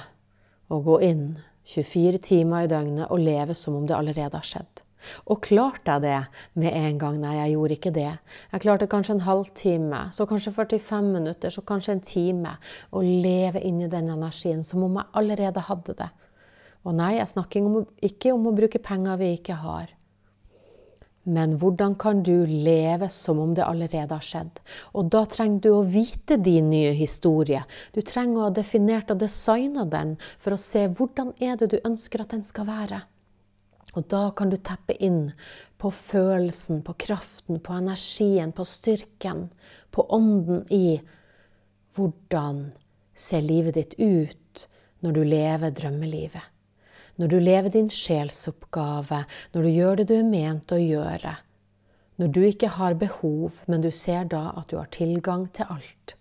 å 0.70 0.78
gå 0.86 1.00
inn 1.06 1.26
24 1.66 2.22
timer 2.22 2.66
i 2.66 2.70
døgnet 2.70 3.10
og 3.10 3.22
leve 3.22 3.54
som 3.58 3.76
om 3.78 3.86
det 3.86 3.98
allerede 3.98 4.38
har 4.38 4.46
skjedd. 4.46 4.82
Og 5.26 5.42
klarte 5.44 5.96
jeg 5.96 6.04
det 6.04 6.18
med 6.62 6.76
en 6.78 6.98
gang? 7.00 7.20
Nei, 7.22 7.36
jeg 7.38 7.54
gjorde 7.54 7.78
ikke 7.78 7.94
det. 7.94 8.10
Jeg 8.52 8.64
klarte 8.64 8.90
kanskje 8.90 9.16
en 9.16 9.24
halvtime, 9.26 10.02
så 10.14 10.26
kanskje 10.30 10.54
45 10.56 11.12
minutter, 11.14 11.54
så 11.54 11.64
kanskje 11.66 11.96
en 11.96 12.04
time. 12.06 12.56
Å 12.90 13.02
leve 13.04 13.62
inni 13.62 13.90
den 13.92 14.12
energien 14.12 14.62
som 14.66 14.84
om 14.86 15.00
jeg 15.00 15.10
allerede 15.18 15.66
hadde 15.68 15.96
det. 16.02 16.12
Og 16.82 16.94
nei, 16.98 17.16
jeg 17.20 17.30
snakker 17.30 17.82
ikke 18.02 18.32
om 18.34 18.48
å 18.50 18.54
bruke 18.56 18.82
penger 18.82 19.20
vi 19.20 19.34
ikke 19.36 19.58
har. 19.62 19.92
Men 21.22 21.54
hvordan 21.58 21.94
kan 21.94 22.24
du 22.26 22.46
leve 22.46 23.06
som 23.08 23.38
om 23.38 23.52
det 23.54 23.62
allerede 23.62 24.10
har 24.10 24.24
skjedd? 24.26 24.58
Og 24.98 25.06
da 25.14 25.22
trenger 25.30 25.60
du 25.62 25.68
å 25.76 25.84
vite 25.86 26.40
din 26.42 26.72
nye 26.72 26.90
historie. 26.98 27.62
Du 27.94 28.02
trenger 28.02 28.40
å 28.40 28.48
ha 28.48 28.54
definert 28.54 29.12
og 29.14 29.20
designa 29.22 29.86
den 29.86 30.16
for 30.42 30.56
å 30.56 30.60
se 30.60 30.88
hvordan 30.90 31.30
er 31.38 31.60
det 31.60 31.70
du 31.76 31.78
ønsker 31.86 32.24
at 32.24 32.34
den 32.34 32.42
skal 32.46 32.66
være. 32.66 33.04
Og 33.92 34.06
da 34.08 34.22
kan 34.36 34.52
du 34.52 34.56
teppe 34.56 34.96
inn 35.04 35.32
på 35.78 35.90
følelsen, 35.92 36.80
på 36.86 36.94
kraften, 37.06 37.60
på 37.60 37.74
energien, 37.76 38.54
på 38.56 38.64
styrken, 38.64 39.50
på 39.90 40.06
ånden 40.08 40.64
i 40.72 41.00
hvordan 41.96 42.70
ser 43.14 43.44
livet 43.44 43.76
ditt 43.76 43.98
ut 44.00 44.66
når 45.04 45.18
du 45.18 45.22
lever 45.28 45.74
drømmelivet 45.76 46.52
når 47.16 47.28
du 47.28 47.38
lever 47.40 47.70
din 47.70 47.90
sjelsoppgave, 47.92 49.24
når 49.52 49.62
du 49.62 49.70
gjør 49.70 50.00
det 50.00 50.08
du 50.08 50.14
er 50.16 50.28
ment 50.28 50.72
å 50.72 50.80
gjøre, 50.80 51.36
når 52.20 52.32
du 52.34 52.40
ikke 52.46 52.72
har 52.78 52.98
behov, 52.98 53.62
men 53.68 53.84
du 53.84 53.90
ser 53.94 54.28
da 54.32 54.48
at 54.56 54.70
du 54.72 54.78
har 54.80 54.90
tilgang 54.94 55.48
til 55.54 55.70
alt. 55.72 56.16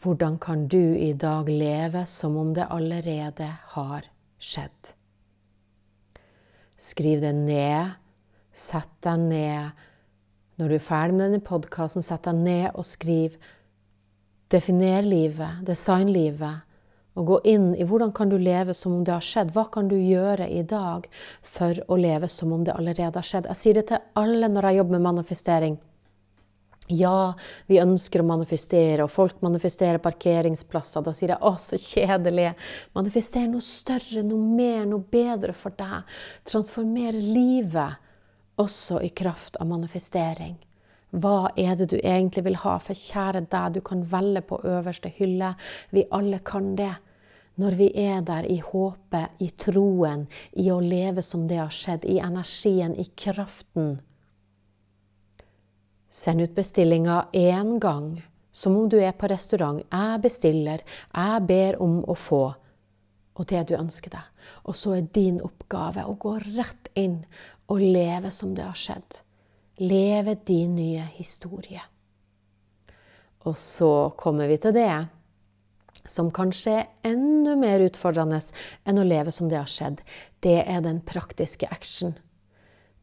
Hvordan 0.00 0.38
kan 0.40 0.66
du 0.72 0.96
i 0.96 1.12
dag 1.12 1.48
leve 1.48 2.06
som 2.08 2.36
om 2.40 2.54
det 2.56 2.70
allerede 2.72 3.50
har 3.74 4.08
skjedd? 4.40 4.94
Skriv 6.80 7.20
det 7.20 7.34
ned. 7.36 7.96
Sett 8.56 8.92
deg 9.04 9.26
ned. 9.28 9.86
Når 10.60 10.68
du 10.68 10.76
er 10.76 10.84
ferdig 10.84 11.16
med 11.16 11.26
denne 11.26 11.44
podkasten, 11.44 12.04
sett 12.04 12.24
deg 12.26 12.40
ned 12.40 12.70
og 12.72 12.86
skriv. 12.88 13.36
Definer 14.50 15.04
livet, 15.06 15.60
design 15.68 16.10
livet 16.12 16.66
og 17.18 17.26
gå 17.26 17.38
inn 17.52 17.70
i 17.74 17.84
hvordan 17.86 18.12
kan 18.16 18.30
du 18.30 18.38
leve 18.40 18.74
som 18.76 18.94
om 18.94 19.04
det 19.04 19.12
har 19.12 19.24
skjedd. 19.24 19.52
Hva 19.54 19.66
kan 19.72 19.90
du 19.90 19.96
gjøre 19.98 20.46
i 20.48 20.62
dag 20.62 21.06
for 21.42 21.80
å 21.90 21.98
leve 22.00 22.30
som 22.30 22.52
om 22.54 22.64
det 22.64 22.74
allerede 22.76 23.18
har 23.18 23.26
skjedd? 23.26 23.48
Jeg 23.50 23.60
sier 23.60 23.80
det 23.80 23.86
til 23.90 24.04
alle 24.18 24.48
når 24.48 24.70
jeg 24.70 24.80
jobber 24.80 24.96
med 24.96 25.06
manifestering. 25.08 25.78
Ja, 26.90 27.34
vi 27.70 27.78
ønsker 27.78 28.22
å 28.22 28.26
manifestere, 28.26 29.04
og 29.04 29.12
folk 29.14 29.42
manifesterer 29.44 30.02
parkeringsplasser. 30.02 31.04
Da 31.06 31.12
sier 31.12 31.34
jeg 31.34 31.38
'å, 31.38 31.54
så 31.56 31.76
kjedelig'. 31.78 32.54
Manifester 32.94 33.46
noe 33.46 33.60
større, 33.60 34.22
noe 34.22 34.56
mer, 34.56 34.86
noe 34.86 34.98
bedre 35.00 35.52
for 35.52 35.70
deg. 35.70 36.02
Transformer 36.44 37.12
livet 37.12 37.98
også 38.58 39.02
i 39.02 39.08
kraft 39.08 39.56
av 39.60 39.68
manifestering. 39.68 40.56
Hva 41.12 41.50
er 41.56 41.76
det 41.76 41.90
du 41.90 41.96
egentlig 41.98 42.44
vil 42.44 42.56
ha? 42.56 42.78
For 42.78 42.94
kjære 42.94 43.48
deg, 43.50 43.72
du 43.74 43.80
kan 43.80 44.02
velge 44.02 44.42
på 44.42 44.60
øverste 44.62 45.10
hylle. 45.16 45.54
Vi 45.90 46.04
alle 46.10 46.38
kan 46.38 46.76
det. 46.76 46.94
Når 47.56 47.76
vi 47.76 47.90
er 47.94 48.20
der 48.22 48.46
i 48.46 48.60
håpet, 48.60 49.30
i 49.42 49.50
troen, 49.50 50.28
i 50.52 50.70
å 50.70 50.80
leve 50.80 51.22
som 51.22 51.48
det 51.48 51.58
har 51.58 51.70
skjedd, 51.74 52.04
i 52.04 52.18
energien, 52.18 52.94
i 52.96 53.04
kraften. 53.16 54.00
Send 56.10 56.42
ut 56.42 56.54
bestillinga 56.56 57.28
én 57.32 57.78
gang, 57.80 58.18
som 58.52 58.76
om 58.76 58.88
du 58.90 58.98
er 58.98 59.14
på 59.14 59.30
restaurant. 59.30 59.80
Jeg 59.80 60.20
bestiller, 60.24 60.82
jeg 61.14 61.46
ber 61.46 61.80
om 61.82 62.00
å 62.02 62.18
få. 62.18 62.42
Og 63.38 63.48
det 63.48 63.62
du 63.70 63.76
ønsker 63.78 64.12
deg. 64.12 64.44
Og 64.66 64.76
så 64.76 64.98
er 64.98 65.08
din 65.14 65.38
oppgave 65.40 66.04
å 66.04 66.18
gå 66.18 66.36
rett 66.50 66.90
inn 66.98 67.22
og 67.70 67.80
leve 67.80 68.34
som 68.34 68.56
det 68.58 68.66
har 68.66 68.76
skjedd 68.76 69.22
leve 69.80 70.34
din 70.34 70.74
nye 70.76 71.06
historie. 71.14 71.80
Og 73.48 73.56
så 73.58 74.10
kommer 74.20 74.48
vi 74.48 74.58
til 74.60 74.74
det 74.76 74.92
som 76.04 76.28
kanskje 76.32 76.74
er 76.82 76.90
enda 77.12 77.54
mer 77.56 77.80
utfordrende 77.84 78.40
enn 78.88 79.00
å 79.00 79.06
leve 79.06 79.32
som 79.32 79.48
det 79.48 79.56
har 79.56 79.70
skjedd. 79.70 80.02
Det 80.44 80.60
er 80.66 80.84
den 80.84 81.00
praktiske 81.06 81.68
action. 81.72 82.12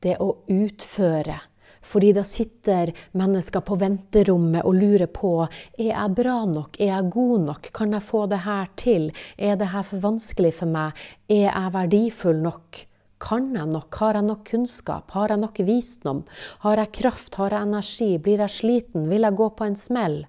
Det 0.01 0.19
å 0.21 0.35
utføre. 0.53 1.39
Fordi 1.87 2.11
da 2.15 2.23
sitter 2.27 2.91
mennesker 3.17 3.63
på 3.63 3.77
venterommet 3.79 4.65
og 4.67 4.75
lurer 4.75 5.07
på 5.11 5.31
er 5.45 5.87
jeg 5.93 6.15
bra 6.17 6.41
nok, 6.49 6.75
er 6.81 6.91
jeg 6.91 7.13
god 7.13 7.47
nok, 7.47 7.71
kan 7.75 7.95
jeg 7.95 8.03
få 8.03 8.25
det 8.27 8.43
her 8.43 8.67
til, 8.79 9.09
er 9.37 9.55
det 9.59 9.71
her 9.71 9.87
for 9.87 10.03
vanskelig 10.03 10.53
for 10.59 10.71
meg, 10.71 11.07
er 11.31 11.47
jeg 11.47 11.73
verdifull 11.77 12.43
nok? 12.43 12.83
Kan 13.17 13.49
jeg 13.55 13.65
nok? 13.71 13.95
Har 13.97 14.13
jeg 14.13 14.27
nok 14.27 14.43
kunnskap? 14.45 15.11
Har 15.15 15.31
jeg 15.33 15.41
nok 15.41 15.57
visdom? 15.65 16.19
Har 16.61 16.77
jeg 16.77 16.91
kraft? 16.99 17.39
Har 17.39 17.55
jeg 17.55 17.65
energi? 17.65 18.09
Blir 18.21 18.43
jeg 18.45 18.53
sliten? 18.53 19.07
Vil 19.09 19.25
jeg 19.25 19.37
gå 19.39 19.47
på 19.57 19.65
en 19.65 19.79
smell? 19.79 20.19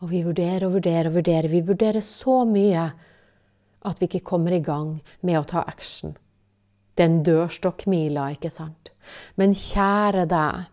Og 0.00 0.08
vi 0.12 0.22
vurderer 0.24 0.64
og 0.64 0.78
vurderer 0.78 1.10
og 1.10 1.18
vurderer. 1.18 1.52
Vi 1.52 1.60
vurderer 1.68 2.00
så 2.00 2.44
mye 2.48 2.86
at 3.86 4.00
vi 4.00 4.08
ikke 4.08 4.24
kommer 4.32 4.56
i 4.56 4.64
gang 4.64 4.96
med 5.20 5.40
å 5.40 5.46
ta 5.52 5.66
action. 5.68 6.16
Den 6.96 7.20
dørstokkmila, 7.28 8.30
ikke 8.38 8.50
sant? 8.52 8.85
Men 9.40 9.54
kjære 9.56 10.26
deg, 10.30 10.68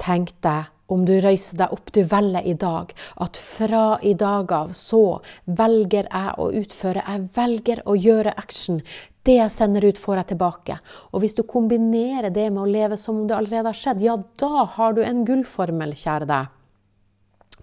tenk 0.00 0.34
deg 0.44 0.70
om 0.90 1.04
du 1.06 1.12
røyser 1.22 1.60
deg 1.60 1.74
opp, 1.74 1.92
du 1.94 2.02
velger 2.02 2.46
i 2.50 2.56
dag 2.58 2.90
at 3.22 3.38
fra 3.38 3.84
i 4.02 4.14
dag 4.18 4.50
av 4.52 4.72
så 4.74 5.20
velger 5.46 6.08
jeg 6.10 6.32
å 6.42 6.48
utføre, 6.60 7.04
jeg 7.06 7.28
velger 7.36 7.82
å 7.86 7.94
gjøre 7.94 8.34
action. 8.40 8.80
Det 9.22 9.36
jeg 9.36 9.54
sender 9.54 9.84
ut, 9.86 10.00
får 10.00 10.22
jeg 10.22 10.30
tilbake. 10.32 10.78
Og 11.12 11.22
hvis 11.22 11.36
du 11.38 11.44
kombinerer 11.46 12.32
det 12.34 12.48
med 12.50 12.64
å 12.64 12.70
leve 12.70 12.98
som 12.98 13.20
om 13.20 13.28
det 13.28 13.36
allerede 13.36 13.70
har 13.70 13.78
skjedd, 13.78 14.02
ja, 14.02 14.16
da 14.42 14.64
har 14.74 14.96
du 14.96 15.04
en 15.04 15.22
gullformel, 15.28 15.94
kjære 15.94 16.26
deg. 16.30 16.50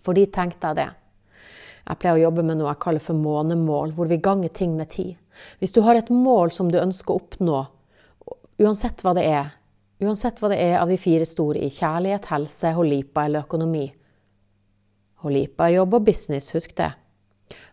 Fordi 0.05 0.27
tenk 0.31 0.59
deg 0.63 0.77
det. 0.79 0.87
Jeg 1.87 1.99
pleier 1.99 2.19
å 2.19 2.25
jobbe 2.27 2.43
med 2.47 2.59
noe 2.59 2.71
jeg 2.71 2.83
kaller 2.83 3.03
for 3.03 3.19
månemål, 3.19 3.95
hvor 3.97 4.07
vi 4.07 4.21
ganger 4.23 4.53
ting 4.55 4.75
med 4.77 4.91
tid. 4.93 5.15
Hvis 5.59 5.75
du 5.75 5.81
har 5.83 5.99
et 5.99 6.11
mål 6.13 6.53
som 6.55 6.71
du 6.71 6.79
ønsker 6.79 7.15
å 7.15 7.19
oppnå, 7.19 7.63
uansett 8.63 9.03
hva 9.03 9.13
det 9.17 9.27
er, 9.27 9.51
uansett 10.03 10.41
hva 10.41 10.51
det 10.53 10.59
er 10.61 10.77
av 10.81 10.91
de 10.91 10.97
fire 11.01 11.25
store 11.25 11.63
i 11.65 11.71
kjærlighet, 11.73 12.29
helse, 12.31 12.73
holipa 12.77 13.25
eller 13.25 13.47
økonomi 13.47 13.87
Holipa 15.25 15.65
er 15.65 15.79
jobb 15.79 15.95
og 15.97 16.05
business, 16.05 16.51
husk 16.53 16.75
det. 16.77 16.91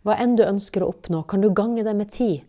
Hva 0.05 0.17
enn 0.23 0.33
du 0.39 0.47
ønsker 0.47 0.81
å 0.81 0.89
oppnå, 0.95 1.27
kan 1.29 1.43
du 1.45 1.51
gange 1.53 1.85
det 1.85 1.93
med 1.97 2.09
tid. 2.13 2.47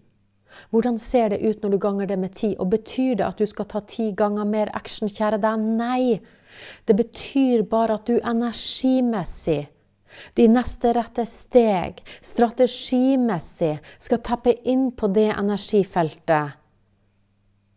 Hvordan 0.71 0.95
ser 1.01 1.33
det 1.33 1.41
ut 1.43 1.63
når 1.63 1.73
du 1.73 1.77
ganger 1.83 2.07
det 2.07 2.17
med 2.21 2.31
ti? 2.37 2.53
Og 2.55 2.69
betyr 2.71 3.17
det 3.19 3.27
at 3.27 3.41
du 3.41 3.47
skal 3.49 3.67
ta 3.67 3.81
ti 3.83 4.13
ganger 4.15 4.47
mer 4.47 4.71
action, 4.77 5.11
kjære 5.11 5.41
deg? 5.43 5.65
Nei. 5.75 6.19
Det 6.87 6.95
betyr 6.95 7.65
bare 7.67 7.97
at 7.99 8.07
du 8.07 8.15
energimessig, 8.21 9.65
de 10.39 10.45
neste 10.47 10.93
rette 10.95 11.25
steg, 11.27 11.99
strategimessig, 12.23 13.73
skal 13.99 14.23
tappe 14.23 14.55
inn 14.63 14.93
på 14.95 15.11
det 15.11 15.33
energifeltet 15.33 16.55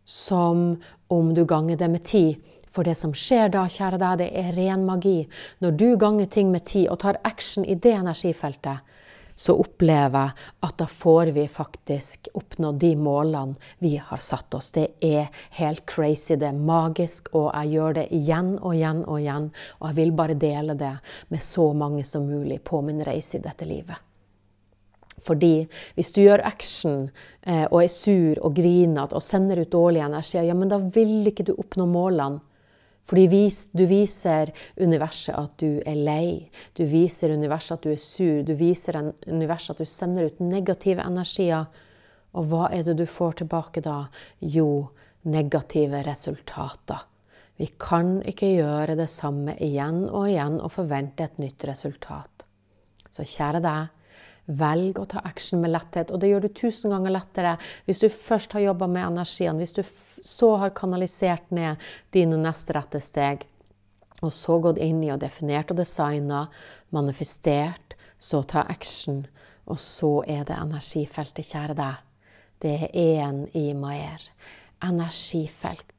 som 0.09 0.71
om 1.09 1.35
du 1.35 1.45
ganger 1.45 1.77
det 1.77 1.89
med 1.89 2.05
ti. 2.05 2.39
For 2.71 2.85
det 2.85 2.95
som 3.01 3.15
skjer 3.17 3.49
da, 3.53 3.65
kjære 3.69 3.99
deg, 4.01 4.21
det 4.21 4.29
er 4.37 4.53
ren 4.57 4.85
magi. 4.87 5.23
Når 5.65 5.79
du 5.81 5.89
ganger 6.01 6.29
ting 6.31 6.53
med 6.53 6.67
ti 6.69 6.85
og 6.89 7.01
tar 7.03 7.21
action 7.25 7.65
i 7.65 7.75
det 7.75 7.97
energifeltet, 7.97 8.85
så 9.39 9.55
opplever 9.55 10.33
jeg 10.33 10.47
at 10.67 10.79
da 10.81 10.87
får 10.91 11.31
vi 11.37 11.45
faktisk 11.51 12.27
oppnådd 12.35 12.81
de 12.83 12.91
målene 12.99 13.55
vi 13.79 13.95
har 14.03 14.23
satt 14.23 14.57
oss. 14.59 14.73
Det 14.75 14.89
er 15.05 15.29
helt 15.61 15.85
crazy, 15.87 16.35
det 16.35 16.51
er 16.51 16.59
magisk, 16.59 17.31
og 17.39 17.53
jeg 17.53 17.77
gjør 17.77 18.01
det 18.01 18.09
igjen 18.19 18.57
og 18.59 18.75
igjen 18.75 19.05
og 19.07 19.21
igjen. 19.23 19.49
Og 19.79 19.89
jeg 19.91 19.99
vil 20.01 20.13
bare 20.19 20.39
dele 20.39 20.75
det 20.79 20.97
med 21.31 21.45
så 21.45 21.71
mange 21.73 22.05
som 22.05 22.27
mulig 22.27 22.59
på 22.67 22.83
min 22.83 23.05
reise 23.07 23.39
i 23.39 23.45
dette 23.47 23.69
livet. 23.69 24.08
Fordi 25.25 25.67
hvis 25.97 26.13
du 26.15 26.23
gjør 26.25 26.45
action 26.47 27.09
eh, 27.43 27.65
og 27.67 27.83
er 27.83 27.91
sur 27.93 28.39
og 28.45 28.55
grinete 28.57 29.17
og 29.17 29.25
sender 29.25 29.63
ut 29.63 29.73
dårlige 29.73 30.07
energier, 30.07 30.47
ja, 30.49 30.55
men 30.59 30.71
da 30.71 30.79
vil 30.79 31.31
ikke 31.31 31.49
du 31.49 31.57
oppnå 31.57 31.89
målene. 31.91 32.43
Fordi 33.09 33.25
du 33.73 33.87
viser 33.89 34.51
universet 34.77 35.33
at 35.33 35.55
du 35.63 35.81
er 35.81 35.97
lei. 35.97 36.49
Du 36.77 36.85
viser 36.85 37.33
universet 37.33 37.79
at 37.79 37.87
du 37.87 37.95
er 37.95 38.03
sur. 38.03 38.43
Du 38.45 38.53
viser 38.53 38.99
universet 39.27 39.73
at 39.73 39.81
du 39.81 39.89
sender 39.89 40.29
ut 40.29 40.43
negative 40.45 41.01
energier. 41.01 41.65
Og 42.37 42.51
hva 42.51 42.69
er 42.69 42.85
det 42.85 42.99
du 42.99 43.07
får 43.09 43.41
tilbake 43.41 43.81
da? 43.81 44.03
Jo, 44.45 44.91
negative 45.25 46.03
resultater. 46.05 47.07
Vi 47.57 47.71
kan 47.81 48.19
ikke 48.29 48.53
gjøre 48.61 48.95
det 49.01 49.09
samme 49.11 49.57
igjen 49.57 50.05
og 50.13 50.29
igjen 50.29 50.61
og 50.61 50.71
forvente 50.77 51.25
et 51.25 51.41
nytt 51.43 51.65
resultat. 51.67 52.45
Så 53.11 53.25
kjære 53.27 53.63
deg, 53.65 53.89
Velg 54.49 54.97
å 54.97 55.05
ta 55.05 55.21
action 55.29 55.61
med 55.61 55.75
letthet, 55.75 56.11
og 56.11 56.23
det 56.23 56.31
gjør 56.31 56.47
du 56.47 56.49
tusen 56.57 56.95
ganger 56.95 57.13
lettere 57.13 57.57
hvis 57.85 58.01
du 58.01 58.09
først 58.13 58.57
har 58.57 58.65
jobba 58.65 58.89
med 58.89 59.05
energien, 59.05 59.61
hvis 59.61 59.77
du 59.77 59.83
så 59.85 60.55
har 60.63 60.75
kanalisert 60.77 61.51
ned 61.53 61.77
dine 62.17 62.39
neste 62.41 62.73
rette 62.77 63.01
steg, 63.05 63.45
og 64.25 64.33
så 64.35 64.59
gått 64.65 64.81
inn 64.83 65.03
i 65.05 65.13
og 65.13 65.21
definert 65.23 65.71
og 65.71 65.79
designa, 65.83 66.47
manifestert, 66.97 67.95
så 68.19 68.43
ta 68.43 68.65
action, 68.73 69.27
og 69.69 69.79
så 69.83 70.23
er 70.27 70.47
det 70.49 70.57
energifeltet, 70.57 71.47
kjære 71.53 71.77
deg. 71.79 72.01
Det 72.59 72.75
er 72.89 73.23
én 73.29 73.45
i 73.55 73.71
Maier. 73.79 74.25
Energifelt. 74.83 75.93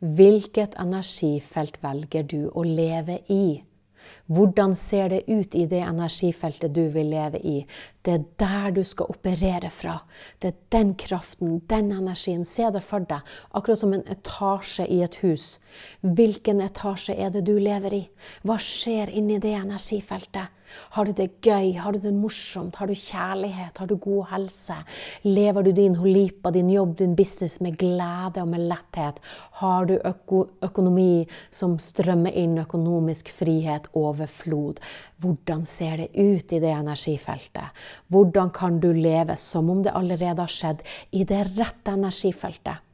Hvilket 0.00 0.74
energifelt 0.80 1.78
velger 1.84 2.24
du 2.26 2.48
å 2.50 2.64
leve 2.66 3.20
i? 3.30 3.60
Hvordan 4.30 4.76
ser 4.78 5.08
det 5.10 5.24
ut 5.26 5.54
i 5.58 5.64
det 5.66 5.80
energifeltet 5.82 6.70
du 6.74 6.84
vil 6.94 7.08
leve 7.10 7.40
i? 7.42 7.64
Det 8.06 8.12
er 8.14 8.26
der 8.38 8.76
du 8.76 8.84
skal 8.86 9.10
operere 9.10 9.70
fra. 9.74 9.96
Det 10.38 10.52
er 10.52 10.60
den 10.70 10.94
kraften, 10.94 11.58
den 11.66 11.90
energien. 11.92 12.44
Se 12.46 12.70
det 12.70 12.84
for 12.86 13.02
deg, 13.10 13.26
akkurat 13.50 13.82
som 13.82 13.96
en 13.96 14.06
etasje 14.06 14.86
i 14.86 15.00
et 15.02 15.18
hus. 15.24 15.58
Hvilken 16.00 16.62
etasje 16.62 17.18
er 17.18 17.34
det 17.34 17.42
du 17.48 17.56
lever 17.58 17.98
i? 17.98 18.02
Hva 18.46 18.60
skjer 18.62 19.10
inni 19.10 19.40
det 19.42 19.56
energifeltet? 19.58 20.54
Har 20.96 21.04
du 21.04 21.12
det 21.12 21.28
gøy? 21.44 21.72
Har 21.78 21.92
du 21.92 22.00
det 22.02 22.12
morsomt? 22.14 22.76
Har 22.80 22.90
du 22.90 22.94
kjærlighet? 22.94 23.78
Har 23.78 23.86
du 23.86 23.96
god 23.96 24.26
helse? 24.32 24.76
Lever 25.26 25.66
du 25.66 25.72
din 25.76 25.94
holipa, 26.00 26.50
din 26.50 26.70
jobb, 26.70 26.96
din 26.98 27.14
business 27.18 27.60
med 27.60 27.78
glede 27.78 28.42
og 28.42 28.48
med 28.48 28.66
letthet? 28.70 29.20
Har 29.62 29.86
du 29.86 29.96
øko 29.96 30.44
økonomi 30.66 31.26
som 31.50 31.78
strømmer 31.78 32.34
inn, 32.34 32.58
økonomisk 32.62 33.32
frihet, 33.34 33.88
over 33.94 34.26
flod? 34.26 34.82
Hvordan 35.20 35.64
ser 35.64 36.04
det 36.04 36.10
ut 36.16 36.52
i 36.52 36.60
det 36.62 36.74
energifeltet? 36.74 37.82
Hvordan 38.08 38.50
kan 38.50 38.80
du 38.80 38.92
leve 38.92 39.36
som 39.36 39.70
om 39.70 39.82
det 39.82 39.94
allerede 39.94 40.46
har 40.46 40.52
skjedd 40.52 40.86
i 41.12 41.24
det 41.24 41.44
rette 41.58 41.96
energifeltet? 41.96 42.89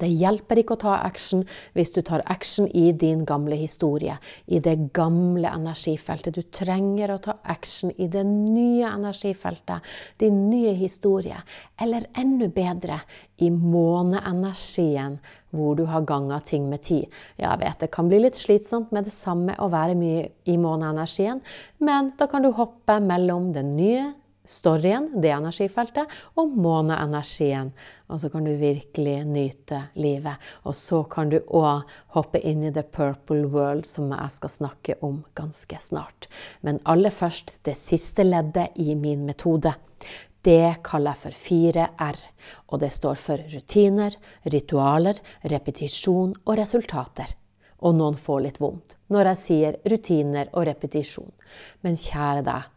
Det 0.00 0.10
hjelper 0.10 0.62
ikke 0.62 0.76
å 0.76 0.82
ta 0.84 0.96
action 1.02 1.44
hvis 1.76 1.92
du 1.94 2.00
tar 2.06 2.24
action 2.26 2.68
i 2.76 2.90
din 2.92 3.24
gamle 3.28 3.58
historie, 3.58 4.16
i 4.46 4.60
det 4.64 4.76
gamle 4.96 5.50
energifeltet. 5.50 6.38
Du 6.38 6.42
trenger 6.54 7.14
å 7.14 7.20
ta 7.22 7.38
action 7.42 7.92
i 7.96 8.08
det 8.10 8.24
nye 8.28 8.88
energifeltet, 8.88 9.84
din 10.22 10.46
nye 10.50 10.74
historie. 10.78 11.40
Eller 11.80 12.08
enda 12.18 12.48
bedre, 12.52 13.00
i 13.38 13.50
måneenergien, 13.54 15.18
hvor 15.54 15.76
du 15.78 15.84
har 15.88 16.06
ganga 16.06 16.40
ting 16.44 16.66
med 16.70 16.82
tid. 16.82 17.06
Jeg 17.38 17.60
vet 17.60 17.84
det 17.84 17.90
kan 17.94 18.08
bli 18.10 18.18
litt 18.24 18.38
slitsomt 18.38 18.90
med 18.94 19.06
det 19.06 19.14
samme 19.14 19.54
å 19.62 19.70
være 19.72 19.96
mye 19.98 20.24
i 20.50 20.56
måneenergien, 20.60 21.42
men 21.78 22.12
da 22.18 22.26
kan 22.30 22.42
du 22.42 22.50
hoppe 22.56 22.98
mellom 23.04 23.52
den 23.54 23.76
nye 23.78 24.08
storyen, 24.48 25.10
det 25.20 25.32
energifeltet, 25.36 26.08
og 26.40 26.56
måneenergien. 26.56 27.72
Og 28.08 28.20
så 28.20 28.30
kan 28.32 28.44
du 28.46 28.54
virkelig 28.56 29.16
nyte 29.28 29.82
livet. 30.00 30.40
Og 30.64 30.76
så 30.76 31.02
kan 31.10 31.28
du 31.32 31.38
òg 31.44 31.88
hoppe 32.16 32.40
inn 32.40 32.64
i 32.64 32.72
the 32.72 32.82
purple 32.82 33.44
world, 33.52 33.86
som 33.86 34.12
jeg 34.14 34.32
skal 34.32 34.54
snakke 34.54 34.96
om 35.04 35.20
ganske 35.36 35.80
snart. 35.82 36.30
Men 36.64 36.80
aller 36.88 37.12
først 37.12 37.58
det 37.68 37.76
siste 37.76 38.24
leddet 38.24 38.80
i 38.80 38.96
min 38.96 39.26
metode. 39.28 39.74
Det 40.40 40.78
kaller 40.86 41.12
jeg 41.12 41.22
for 41.24 41.36
4R, 41.36 42.18
og 42.70 42.80
det 42.80 42.92
står 42.94 43.18
for 43.20 43.42
rutiner, 43.52 44.14
ritualer, 44.46 45.18
repetisjon 45.50 46.32
og 46.46 46.54
resultater. 46.60 47.34
Og 47.84 47.94
noen 47.94 48.16
får 48.18 48.40
litt 48.46 48.60
vondt 48.62 48.96
når 49.12 49.32
jeg 49.32 49.40
sier 49.42 49.76
rutiner 49.90 50.48
og 50.52 50.66
repetisjon. 50.70 51.30
Men 51.84 51.98
kjære 51.98 52.46
deg, 52.46 52.70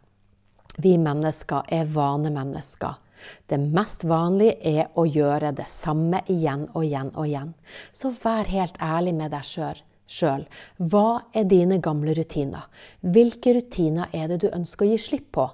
vi 0.82 0.98
mennesker 1.02 1.72
er 1.74 1.90
vanemennesker. 1.92 3.00
Det 3.48 3.60
mest 3.62 4.06
vanlige 4.10 4.58
er 4.68 4.90
å 4.96 5.06
gjøre 5.06 5.54
det 5.58 5.68
samme 5.70 6.24
igjen 6.32 6.68
og 6.74 6.86
igjen 6.86 7.12
og 7.16 7.28
igjen. 7.28 7.54
Så 7.92 8.14
vær 8.24 8.50
helt 8.52 8.80
ærlig 8.82 9.16
med 9.18 9.34
deg 9.36 9.46
sjøl. 9.48 10.48
Hva 10.78 11.08
er 11.34 11.46
dine 11.48 11.80
gamle 11.84 12.16
rutiner? 12.18 12.66
Hvilke 13.02 13.56
rutiner 13.60 14.12
er 14.12 14.28
det 14.32 14.42
du 14.44 14.50
ønsker 14.52 14.88
å 14.88 14.92
gi 14.92 15.00
slipp 15.00 15.32
på? 15.38 15.48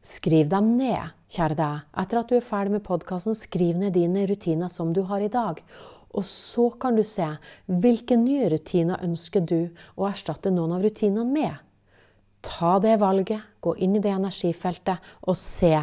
Skriv 0.00 0.48
dem 0.48 0.74
ned, 0.78 1.12
kjære 1.28 1.56
deg. 1.58 1.86
Etter 2.02 2.20
at 2.20 2.28
du 2.30 2.36
er 2.38 2.44
ferdig 2.44 2.78
med 2.78 2.84
podkasten, 2.86 3.36
skriv 3.36 3.76
ned 3.80 3.92
dine 3.96 4.24
rutiner 4.28 4.72
som 4.72 4.94
du 4.96 5.02
har 5.08 5.20
i 5.20 5.32
dag. 5.32 5.60
Og 6.16 6.24
så 6.26 6.70
kan 6.80 6.96
du 6.96 7.04
se 7.06 7.26
hvilke 7.68 8.16
nye 8.18 8.48
rutiner 8.50 9.02
ønsker 9.04 9.44
du 9.44 9.70
å 9.94 10.08
erstatte 10.08 10.50
noen 10.52 10.74
av 10.78 10.84
rutinene 10.84 11.26
med. 11.28 11.60
Ta 12.40 12.78
det 12.80 12.96
valget, 13.02 13.44
gå 13.60 13.76
inn 13.84 13.98
i 13.98 14.02
det 14.02 14.14
energifeltet 14.16 15.12
og 15.28 15.36
se 15.36 15.74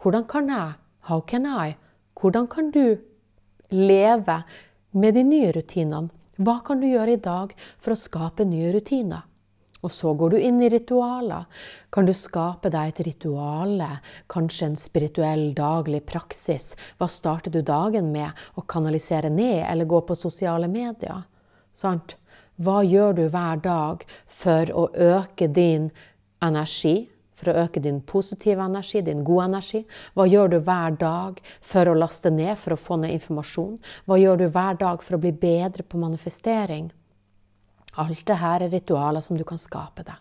hvordan 0.00 0.24
kan 0.28 0.48
jeg, 0.48 0.76
how 1.08 1.20
can 1.20 1.46
I, 1.46 1.76
hvordan 2.20 2.46
kan 2.48 2.70
du 2.70 2.98
leve 3.70 4.42
med 4.92 5.14
de 5.14 5.24
nye 5.24 5.52
rutinene? 5.52 6.10
Hva 6.40 6.60
kan 6.64 6.80
du 6.80 6.86
gjøre 6.88 7.18
i 7.18 7.20
dag 7.20 7.52
for 7.76 7.92
å 7.92 8.00
skape 8.00 8.46
nye 8.48 8.70
rutiner? 8.72 9.26
Og 9.80 9.92
så 9.92 10.12
går 10.16 10.34
du 10.34 10.38
inn 10.40 10.60
i 10.60 10.68
ritualer. 10.72 11.46
Kan 11.92 12.08
du 12.08 12.12
skape 12.16 12.68
deg 12.72 12.90
et 12.90 13.02
rituale, 13.06 13.88
kanskje 14.28 14.70
en 14.70 14.76
spirituell 14.76 15.50
daglig 15.56 16.02
praksis? 16.08 16.74
Hva 17.00 17.08
starter 17.08 17.52
du 17.52 17.62
dagen 17.64 18.10
med? 18.12 18.28
Å 18.56 18.64
kanalisere 18.68 19.32
ned 19.32 19.64
eller 19.68 19.88
gå 19.88 20.02
på 20.04 20.16
sosiale 20.16 20.68
medier? 20.68 21.24
Sant? 21.72 22.16
Hva 22.60 22.82
gjør 22.84 23.16
du 23.16 23.24
hver 23.32 23.60
dag 23.64 24.04
for 24.28 24.72
å 24.76 24.90
øke 24.92 25.48
din 25.48 25.88
energi? 26.44 27.08
For 27.40 27.50
å 27.50 27.56
øke 27.64 27.80
din 27.80 28.02
positive 28.04 28.60
energi, 28.60 29.00
din 29.04 29.24
gode 29.24 29.46
energi? 29.48 29.80
Hva 30.12 30.26
gjør 30.28 30.52
du 30.52 30.58
hver 30.60 30.96
dag 31.00 31.40
for 31.64 31.88
å 31.88 31.96
laste 31.96 32.32
ned, 32.34 32.58
for 32.60 32.76
å 32.76 32.80
få 32.80 33.00
ned 33.00 33.14
informasjon? 33.16 33.78
Hva 34.04 34.18
gjør 34.20 34.42
du 34.42 34.48
hver 34.52 34.80
dag 34.82 35.04
for 35.04 35.16
å 35.16 35.22
bli 35.22 35.32
bedre 35.32 35.86
på 35.86 36.00
manifestering? 36.02 36.90
Alt 38.00 38.26
det 38.28 38.38
her 38.42 38.66
er 38.66 38.72
ritualer 38.74 39.24
som 39.24 39.40
du 39.40 39.46
kan 39.48 39.60
skape 39.60 40.04
deg. 40.06 40.20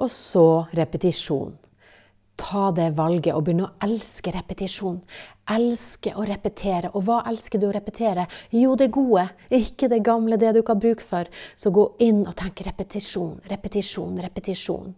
Og 0.00 0.12
så 0.12 0.66
repetisjon. 0.76 1.56
Ta 2.40 2.70
det 2.72 2.92
valget 2.96 3.34
og 3.34 3.44
begynne 3.44 3.66
å 3.66 3.74
elske 3.84 4.32
repetisjon 4.32 5.00
elsker 5.50 6.18
å 6.18 6.24
repetere. 6.26 6.90
Og 6.94 7.04
hva 7.06 7.20
elsker 7.30 7.60
du 7.60 7.68
å 7.68 7.74
repetere? 7.74 8.26
Jo, 8.54 8.74
det 8.78 8.90
gode, 8.94 9.26
ikke 9.50 9.88
det 9.90 10.02
gamle, 10.06 10.38
det 10.40 10.52
du 10.54 10.60
ikke 10.60 10.76
har 10.76 10.82
bruk 10.82 11.04
for. 11.04 11.30
Så 11.58 11.72
gå 11.74 11.86
inn 12.04 12.22
og 12.26 12.34
tenk 12.38 12.62
repetisjon, 12.66 13.40
repetisjon, 13.50 14.20
repetisjon. 14.22 14.94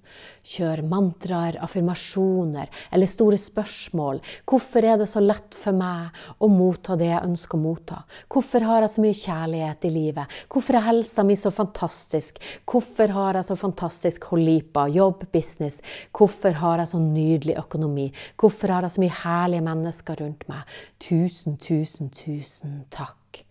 Kjør 0.53 0.83
mantraer, 0.89 1.59
affirmasjoner 1.63 2.71
eller 2.93 3.11
store 3.11 3.39
spørsmål. 3.41 4.21
Hvorfor 4.49 4.87
er 4.87 5.01
det 5.01 5.09
så 5.11 5.23
lett 5.23 5.57
for 5.57 5.77
meg 5.77 6.13
å 6.43 6.51
motta 6.53 6.97
det 7.01 7.11
jeg 7.13 7.29
ønsker 7.29 7.59
å 7.59 7.63
motta? 7.63 8.03
Hvorfor 8.33 8.67
har 8.69 8.85
jeg 8.85 8.95
så 8.95 9.07
mye 9.07 9.21
kjærlighet 9.23 9.89
i 9.89 9.95
livet? 9.95 10.39
Hvorfor 10.53 10.79
er 10.79 10.89
helsa 10.91 11.25
mi 11.27 11.39
så 11.39 11.53
fantastisk? 11.55 12.43
Hvorfor 12.69 13.15
har 13.17 13.39
jeg 13.39 13.49
så 13.49 13.57
fantastisk 13.59 14.29
holipa, 14.33 14.89
jobb, 14.93 15.27
business? 15.33 15.81
Hvorfor 16.13 16.59
har 16.61 16.83
jeg 16.83 16.93
så 16.93 17.01
nydelig 17.03 17.57
økonomi? 17.63 18.11
Hvorfor 18.41 18.75
har 18.75 18.87
jeg 18.87 18.97
så 18.97 19.03
mye 19.05 19.21
herlige 19.23 19.67
mennesker 19.67 20.23
rundt 20.23 20.32
meg. 20.51 20.69
Tusen, 21.03 21.59
tusen, 21.63 22.11
tusen 22.15 22.85
takk. 22.93 23.43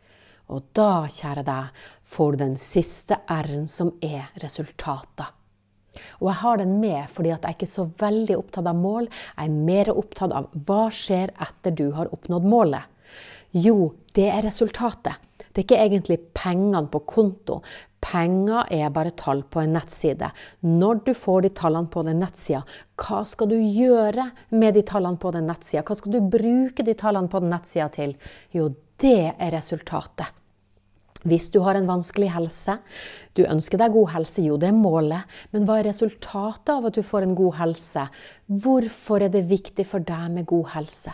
Og 0.51 0.65
da, 0.75 1.07
kjære 1.07 1.43
deg, 1.47 1.83
får 2.11 2.33
du 2.33 2.41
den 2.43 2.57
siste 2.59 3.21
R-en, 3.31 3.69
som 3.71 3.93
er 4.03 4.31
resultater. 4.43 5.31
Og 6.19 6.29
jeg 6.29 6.39
har 6.41 6.59
den 6.61 6.77
med 6.79 7.09
fordi 7.11 7.33
at 7.35 7.45
jeg 7.45 7.57
ikke 7.57 7.67
er 7.67 7.73
så 7.73 7.87
veldig 7.99 8.37
opptatt 8.39 8.69
av 8.71 8.77
mål. 8.79 9.09
Jeg 9.11 9.49
er 9.49 9.65
mer 9.71 9.91
opptatt 9.93 10.35
av 10.35 10.47
hva 10.67 10.85
skjer 10.93 11.33
etter 11.43 11.75
du 11.75 11.89
har 11.97 12.11
oppnådd 12.15 12.47
målet. 12.47 12.87
Jo, 13.51 13.91
det 14.15 14.29
er 14.31 14.45
resultatet. 14.47 15.19
Det 15.51 15.61
er 15.61 15.67
ikke 15.67 15.83
egentlig 15.83 16.19
pengene 16.33 16.87
på 16.91 17.03
konto. 17.07 17.59
Penger 18.01 18.65
er 18.73 18.89
bare 18.93 19.13
tall 19.17 19.43
på 19.43 19.61
en 19.61 19.75
nettside. 19.75 20.31
Når 20.65 21.03
du 21.05 21.13
får 21.13 21.45
de 21.45 21.53
tallene 21.61 21.91
på 21.91 22.03
den 22.07 22.21
nettsida, 22.23 22.63
hva 22.97 23.21
skal 23.27 23.51
du 23.51 23.57
gjøre 23.59 24.25
med 24.57 24.73
de 24.77 24.85
tallene 24.87 25.21
på 25.21 25.33
den 25.35 25.45
nettsida? 25.51 25.83
Hva 25.85 25.97
skal 25.99 26.15
du 26.15 26.31
bruke 26.33 26.85
de 26.87 26.97
tallene 26.97 27.29
på 27.29 27.43
den 27.43 27.53
nettsida 27.53 27.89
til? 27.93 28.15
Jo, 28.55 28.71
det 29.01 29.33
er 29.37 29.53
resultatet. 29.53 30.37
Hvis 31.21 31.51
du 31.53 31.59
har 31.61 31.77
en 31.77 31.85
vanskelig 31.85 32.31
helse, 32.33 32.79
du 33.37 33.43
ønsker 33.45 33.77
deg 33.77 33.93
god 33.93 34.09
helse, 34.15 34.41
jo 34.41 34.57
det 34.57 34.71
er 34.71 34.77
målet, 34.77 35.29
men 35.53 35.67
hva 35.67 35.77
er 35.77 35.91
resultatet 35.91 36.71
av 36.73 36.87
at 36.89 36.97
du 36.97 37.05
får 37.05 37.27
en 37.27 37.35
god 37.37 37.59
helse? 37.59 38.07
Hvorfor 38.49 39.21
er 39.21 39.29
det 39.33 39.45
viktig 39.51 39.85
for 39.85 40.01
deg 40.01 40.31
med 40.33 40.49
god 40.49 40.71
helse? 40.73 41.13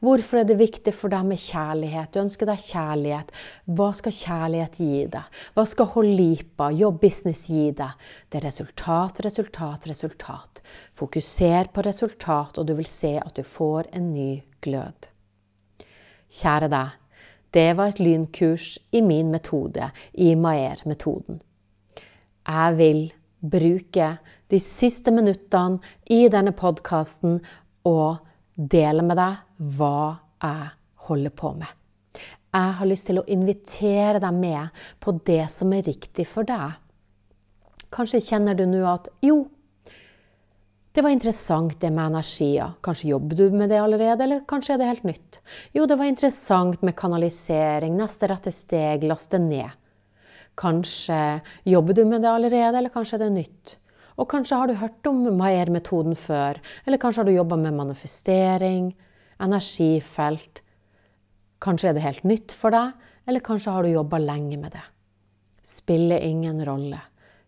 Hvorfor 0.00 0.40
er 0.40 0.48
det 0.48 0.58
viktig 0.60 0.94
for 0.96 1.12
deg 1.12 1.26
med 1.28 1.40
kjærlighet? 1.40 2.12
Du 2.14 2.20
ønsker 2.22 2.48
deg 2.48 2.62
kjærlighet. 2.62 3.32
Hva 3.66 3.90
skal 3.96 4.16
kjærlighet 4.16 4.80
gi 4.80 5.04
deg? 5.12 5.42
Hva 5.56 5.66
skal 5.68 5.90
Holipa, 5.94 6.70
jobb, 6.74 7.00
business 7.02 7.46
gi 7.50 7.68
deg? 7.76 8.08
Det 8.28 8.40
er 8.40 8.48
resultat, 8.48 9.22
resultat, 9.26 9.88
resultat. 9.90 10.62
Fokuser 10.98 11.70
på 11.74 11.84
resultat, 11.86 12.58
og 12.58 12.68
du 12.68 12.74
vil 12.78 12.88
se 12.88 13.16
at 13.20 13.36
du 13.36 13.44
får 13.46 13.92
en 13.96 14.12
ny 14.14 14.32
glød. 14.64 15.10
Kjære 16.30 16.70
deg, 16.70 16.98
det 17.50 17.70
var 17.76 17.90
et 17.90 18.00
lynkurs 18.02 18.76
i 18.94 19.00
min 19.02 19.32
metode, 19.32 19.90
i 20.14 20.34
Maer-metoden. 20.38 21.40
Jeg 22.46 22.76
vil 22.78 23.00
bruke 23.40 24.12
de 24.50 24.58
siste 24.62 25.10
minuttene 25.14 25.80
i 26.10 26.28
denne 26.30 26.52
podkasten 26.56 27.40
og 27.88 28.20
dele 28.60 29.04
med 29.06 29.16
deg 29.20 29.70
hva 29.78 30.18
jeg 30.42 30.68
holder 31.08 31.32
på 31.36 31.54
med. 31.56 31.70
Jeg 32.50 32.74
har 32.80 32.88
lyst 32.88 33.06
til 33.06 33.20
å 33.20 33.28
invitere 33.30 34.18
deg 34.22 34.34
med 34.34 34.84
på 35.00 35.14
det 35.26 35.44
som 35.52 35.70
er 35.72 35.86
riktig 35.86 36.26
for 36.26 36.46
deg. 36.48 36.74
Kanskje 37.94 38.22
kjenner 38.22 38.58
du 38.58 38.64
nå 38.70 38.82
at 38.86 39.08
jo, 39.22 39.44
det 40.90 41.04
var 41.06 41.14
interessant 41.14 41.76
det 41.78 41.92
med 41.94 42.10
energier. 42.10 42.72
Kanskje 42.82 43.12
jobber 43.12 43.38
du 43.38 43.54
med 43.54 43.70
det 43.70 43.78
allerede, 43.78 44.26
eller 44.26 44.42
kanskje 44.50 44.74
er 44.74 44.80
det 44.80 44.88
helt 44.88 45.06
nytt. 45.06 45.38
Jo, 45.76 45.86
det 45.86 45.98
var 45.98 46.10
interessant 46.10 46.82
med 46.82 46.96
kanalisering, 46.98 47.94
neste 47.98 48.30
rette 48.30 48.50
steg, 48.54 49.06
laste 49.06 49.38
ned. 49.38 49.70
Kanskje 50.58 51.40
jobber 51.70 51.94
du 51.94 52.02
med 52.04 52.26
det 52.26 52.32
allerede, 52.32 52.74
eller 52.78 52.92
kanskje 52.92 53.20
er 53.20 53.24
det 53.24 53.30
nytt. 53.38 53.76
Og 54.20 54.28
kanskje 54.28 54.58
har 54.60 54.68
du 54.68 54.76
hørt 54.76 55.06
om 55.08 55.22
Maier-metoden 55.38 56.16
før, 56.18 56.60
eller 56.84 57.00
kanskje 57.00 57.22
har 57.22 57.30
du 57.30 57.38
jobba 57.38 57.56
med 57.56 57.76
manifestering, 57.78 58.90
energifelt. 59.40 60.60
Kanskje 61.60 61.90
er 61.90 61.96
det 61.96 62.04
helt 62.04 62.26
nytt 62.28 62.52
for 62.52 62.76
deg, 62.76 62.92
eller 63.28 63.44
kanskje 63.44 63.72
har 63.72 63.86
du 63.86 63.94
jobba 63.94 64.20
lenge 64.20 64.58
med 64.60 64.74
det. 64.76 64.84
Spiller 65.64 66.20
ingen 66.24 66.60
rolle. 66.68 67.00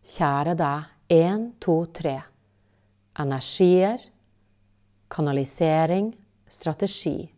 Kjære 0.03 0.57
deg, 0.57 0.89
én, 1.13 1.45
to, 1.61 1.77
tre. 1.93 2.17
Energier, 3.21 4.01
kanalisering, 5.13 6.09
strategi. 6.49 7.29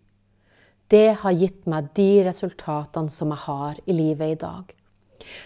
Det 0.86 1.08
har 1.24 1.34
gitt 1.34 1.66
meg 1.70 1.90
de 1.98 2.08
resultatene 2.28 3.10
som 3.10 3.34
jeg 3.34 3.46
har 3.48 3.82
i 3.86 3.98
livet 3.98 4.36
i 4.36 4.40
dag. 4.44 4.74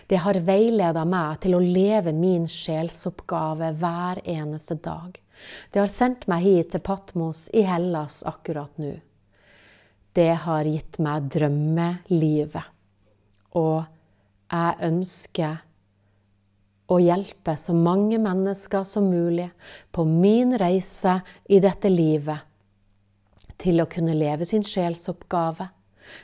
Det 0.06 0.20
har 0.24 0.40
veileda 0.44 1.04
meg 1.08 1.40
til 1.44 1.56
å 1.58 1.62
leve 1.62 2.14
min 2.16 2.46
sjelsoppgave 2.50 3.72
hver 3.80 4.22
eneste 4.24 4.78
dag. 4.82 5.18
Det 5.70 5.82
har 5.82 5.90
sendt 5.92 6.26
meg 6.30 6.42
hit 6.46 6.72
til 6.74 6.82
Patmos 6.84 7.46
i 7.54 7.62
Hellas 7.66 8.22
akkurat 8.26 8.74
nå. 8.82 8.96
Det 10.12 10.32
har 10.44 10.66
gitt 10.66 10.98
meg 11.04 11.28
drømmelivet. 11.30 12.74
Og 13.58 13.84
jeg 14.50 14.78
ønsker 14.88 15.60
å 16.88 16.98
hjelpe 17.02 17.54
så 17.60 17.74
mange 17.76 18.18
mennesker 18.20 18.84
som 18.88 19.10
mulig 19.12 19.50
på 19.92 20.04
min 20.08 20.56
reise 20.58 21.18
i 21.52 21.60
dette 21.60 21.90
livet 21.92 22.46
til 23.58 23.82
å 23.82 23.88
kunne 23.90 24.14
leve 24.16 24.46
sin 24.48 24.64
sjelsoppgave, 24.64 25.66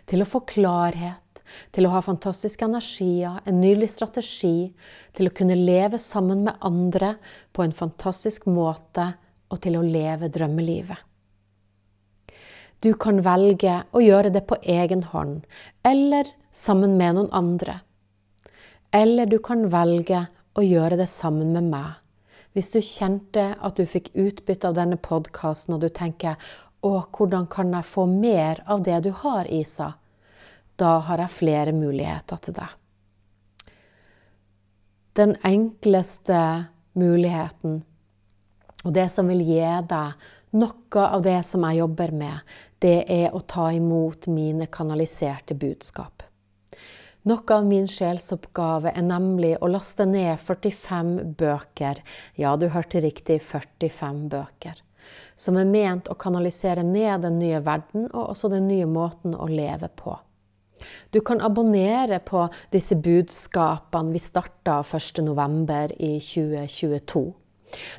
til 0.08 0.22
å 0.22 0.28
få 0.28 0.40
klarhet, 0.48 1.23
til 1.74 1.86
å 1.86 1.94
ha 1.94 2.02
fantastiske 2.04 2.64
energier, 2.66 3.40
en 3.44 3.60
nylig 3.60 3.90
strategi, 3.92 4.72
til 5.12 5.28
å 5.28 5.34
kunne 5.34 5.58
leve 5.58 5.98
sammen 5.98 6.44
med 6.46 6.60
andre 6.64 7.14
på 7.52 7.64
en 7.64 7.74
fantastisk 7.76 8.46
måte 8.46 9.12
og 9.50 9.60
til 9.64 9.78
å 9.78 9.84
leve 9.86 10.30
drømmelivet. 10.32 10.98
Du 12.84 12.92
kan 13.00 13.22
velge 13.24 13.78
å 13.96 14.00
gjøre 14.04 14.30
det 14.34 14.44
på 14.48 14.58
egen 14.60 15.06
hånd 15.08 15.46
eller 15.88 16.28
sammen 16.52 16.98
med 16.98 17.16
noen 17.16 17.30
andre. 17.32 17.78
Eller 18.92 19.26
du 19.26 19.38
kan 19.42 19.64
velge 19.72 20.26
å 20.54 20.62
gjøre 20.62 20.98
det 21.00 21.08
sammen 21.10 21.54
med 21.54 21.70
meg. 21.72 21.94
Hvis 22.54 22.70
du 22.74 22.78
kjente 22.84 23.46
at 23.56 23.80
du 23.80 23.88
fikk 23.88 24.12
utbytte 24.12 24.68
av 24.68 24.76
denne 24.76 25.00
podkasten, 25.00 25.74
og 25.74 25.80
du 25.80 25.88
tenker 25.88 26.36
'Å, 26.84 27.08
hvordan 27.10 27.48
kan 27.48 27.72
jeg 27.72 27.84
få 27.84 28.06
mer 28.06 28.62
av 28.66 28.82
det 28.82 29.02
du 29.02 29.10
har, 29.10 29.46
Isa?' 29.48 29.94
Da 30.76 30.98
har 31.06 31.22
jeg 31.22 31.30
flere 31.30 31.72
muligheter 31.72 32.40
til 32.42 32.56
det. 32.56 32.70
Den 35.14 35.36
enkleste 35.46 36.38
muligheten, 36.98 37.84
og 38.82 38.94
det 38.94 39.06
som 39.14 39.30
vil 39.30 39.44
gi 39.46 39.60
deg 39.88 40.24
noe 40.54 41.04
av 41.04 41.22
det 41.22 41.40
som 41.46 41.62
jeg 41.66 41.80
jobber 41.82 42.12
med, 42.14 42.42
det 42.82 43.04
er 43.10 43.34
å 43.34 43.40
ta 43.46 43.70
imot 43.74 44.26
mine 44.30 44.66
kanaliserte 44.70 45.54
budskap. 45.54 46.22
Noe 47.24 47.56
av 47.56 47.64
min 47.64 47.86
sjelsoppgave 47.88 48.92
er 48.92 49.06
nemlig 49.06 49.54
å 49.62 49.70
laste 49.70 50.04
ned 50.04 50.36
45 50.42 51.14
bøker, 51.38 52.02
ja, 52.36 52.52
du 52.60 52.68
hørte 52.68 53.00
riktig, 53.00 53.38
45 53.46 54.26
bøker, 54.34 54.82
som 55.34 55.56
er 55.56 55.70
ment 55.70 56.10
å 56.12 56.18
kanalisere 56.20 56.84
ned 56.84 57.24
den 57.24 57.40
nye 57.40 57.62
verden 57.64 58.10
og 58.10 58.34
også 58.34 58.52
den 58.52 58.68
nye 58.68 58.86
måten 58.90 59.38
å 59.38 59.48
leve 59.48 59.88
på. 59.96 60.18
Du 61.10 61.20
kan 61.20 61.40
abonnere 61.40 62.20
på 62.24 62.46
disse 62.72 62.96
budskapene. 62.96 64.12
Vi 64.14 64.22
starta 64.22 64.80
1.11. 64.82 65.96
i 65.98 66.12
2022. 66.20 67.24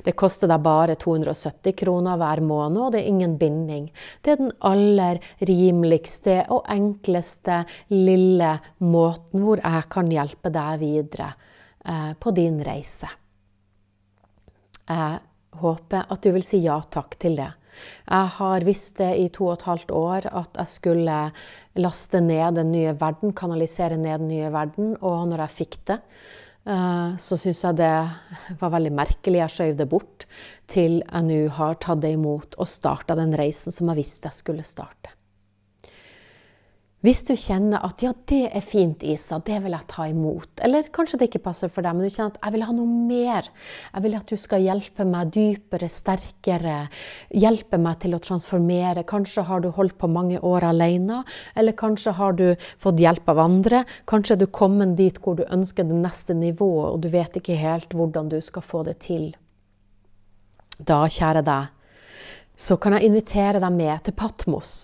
Det 0.04 0.14
koster 0.16 0.48
deg 0.50 0.62
bare 0.64 0.96
270 1.00 1.74
kroner 1.76 2.18
hver 2.20 2.42
måned, 2.44 2.80
og 2.80 2.94
det 2.94 3.02
er 3.02 3.10
ingen 3.10 3.36
binding. 3.40 3.90
Det 4.22 4.34
er 4.34 4.40
den 4.40 4.54
aller 4.64 5.20
rimeligste 5.48 6.38
og 6.54 6.66
enkleste 6.72 7.62
lille 7.92 8.54
måten 8.84 9.44
hvor 9.44 9.60
jeg 9.62 9.88
kan 9.92 10.10
hjelpe 10.12 10.52
deg 10.54 10.80
videre 10.82 11.30
eh, 11.84 12.12
på 12.18 12.32
din 12.36 12.60
reise. 12.64 13.10
Jeg 14.86 15.20
håper 15.60 16.12
at 16.12 16.22
du 16.22 16.32
vil 16.34 16.44
si 16.46 16.62
ja 16.64 16.78
takk 16.80 17.16
til 17.20 17.38
det. 17.40 17.50
Jeg 18.06 18.32
har 18.38 18.66
visst 18.66 19.00
det 19.00 19.12
i 19.20 19.28
to 19.32 19.48
og 19.50 19.56
et 19.56 19.66
halvt 19.68 19.94
år 19.96 20.28
at 20.30 20.60
jeg 20.60 20.72
skulle 20.72 21.18
laste 21.76 22.22
ned 22.24 22.58
den 22.60 22.72
nye 22.74 22.94
verden, 22.98 23.34
kanalisere 23.36 23.98
ned 24.00 24.24
den 24.24 24.30
nye 24.32 24.52
verden. 24.54 24.94
Og 25.00 25.26
når 25.30 25.44
jeg 25.46 25.56
fikk 25.56 25.78
det, 25.90 25.98
eh, 26.68 27.16
så 27.18 27.40
syns 27.40 27.64
jeg 27.64 27.80
det 27.82 27.92
var 28.62 28.74
veldig 28.76 28.94
merkelig. 28.96 29.42
Jeg 29.42 29.56
skjøv 29.56 29.76
det 29.80 29.90
bort 29.90 30.28
til 30.70 31.00
jeg 31.02 31.28
nå 31.28 31.42
har 31.58 31.78
tatt 31.82 32.04
det 32.04 32.14
imot 32.16 32.58
og 32.58 32.70
starta 32.70 33.18
den 33.18 33.36
reisen 33.36 33.74
som 33.74 33.92
jeg 33.92 34.04
visste 34.04 34.32
jeg 34.32 34.42
skulle 34.44 34.66
starte. 34.66 35.15
Hvis 37.04 37.20
du 37.28 37.34
kjenner 37.36 37.82
at 37.84 38.00
ja, 38.00 38.10
det 38.26 38.46
er 38.56 38.62
fint, 38.64 39.02
Isa, 39.04 39.36
det 39.44 39.58
vil 39.62 39.74
jeg 39.76 39.86
ta 39.92 40.06
imot. 40.08 40.62
Eller 40.64 40.88
kanskje 40.90 41.20
det 41.20 41.28
ikke 41.28 41.42
passer 41.44 41.68
for 41.70 41.84
deg, 41.84 41.92
men 41.94 42.08
du 42.08 42.10
kjenner 42.10 42.32
at 42.32 42.40
jeg 42.40 42.54
vil 42.54 42.64
ha 42.64 42.72
noe 42.74 42.94
mer. 43.10 43.50
Jeg 43.92 44.04
vil 44.06 44.16
at 44.16 44.32
du 44.32 44.40
skal 44.40 44.64
hjelpe 44.64 45.04
meg 45.06 45.30
dypere, 45.36 45.90
sterkere. 45.92 46.78
Hjelpe 47.36 47.78
meg 47.84 48.00
til 48.02 48.16
å 48.16 48.22
transformere. 48.24 49.04
Kanskje 49.06 49.44
har 49.46 49.62
du 49.62 49.68
holdt 49.76 49.98
på 50.00 50.10
mange 50.10 50.40
år 50.40 50.70
alene, 50.72 51.20
eller 51.54 51.76
kanskje 51.76 52.16
har 52.16 52.34
du 52.40 52.46
fått 52.82 53.04
hjelp 53.04 53.28
av 53.28 53.44
andre. 53.44 53.84
Kanskje 54.08 54.38
er 54.38 54.42
du 54.42 54.48
kommet 54.48 54.96
dit 54.96 55.20
hvor 55.20 55.36
du 55.36 55.44
ønsker 55.46 55.84
det 55.84 56.00
neste 56.00 56.34
nivået, 56.34 56.94
og 56.96 57.04
du 57.04 57.12
vet 57.12 57.38
ikke 57.38 57.60
helt 57.60 57.92
hvordan 57.92 58.32
du 58.32 58.40
skal 58.40 58.64
få 58.64 58.86
det 58.88 58.98
til. 59.04 59.34
Da, 60.76 61.04
kjære 61.08 61.44
deg, 61.44 61.75
så 62.56 62.78
kan 62.80 62.96
jeg 62.96 63.10
invitere 63.10 63.60
deg 63.60 63.72
med 63.76 64.06
til 64.06 64.16
Patmos, 64.16 64.74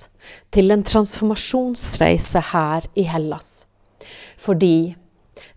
til 0.53 0.71
en 0.75 0.85
transformasjonsreise 0.85 2.45
her 2.53 2.89
i 2.95 3.07
Hellas. 3.09 3.65
Fordi 4.39 4.95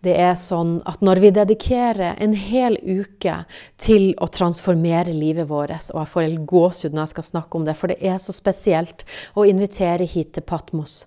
det 0.06 0.14
er 0.22 0.36
sånn 0.40 0.78
at 0.88 1.02
når 1.06 1.22
vi 1.24 1.32
dedikerer 1.36 2.20
en 2.22 2.36
hel 2.38 2.78
uke 2.80 3.40
til 3.82 4.12
å 4.22 4.30
transformere 4.32 5.14
livet 5.16 5.50
vårt, 5.50 5.90
og 5.94 6.02
jeg 6.02 6.12
får 6.14 6.26
helt 6.28 6.46
gåsehud 6.50 6.96
når 6.96 7.08
jeg 7.08 7.14
skal 7.16 7.28
snakke 7.32 7.60
om 7.60 7.68
det, 7.68 7.76
for 7.78 7.92
det 7.92 8.00
er 8.00 8.22
så 8.22 8.36
spesielt 8.36 9.06
å 9.36 9.48
invitere 9.50 10.08
hit 10.10 10.36
til 10.38 10.46
Patmos, 10.48 11.04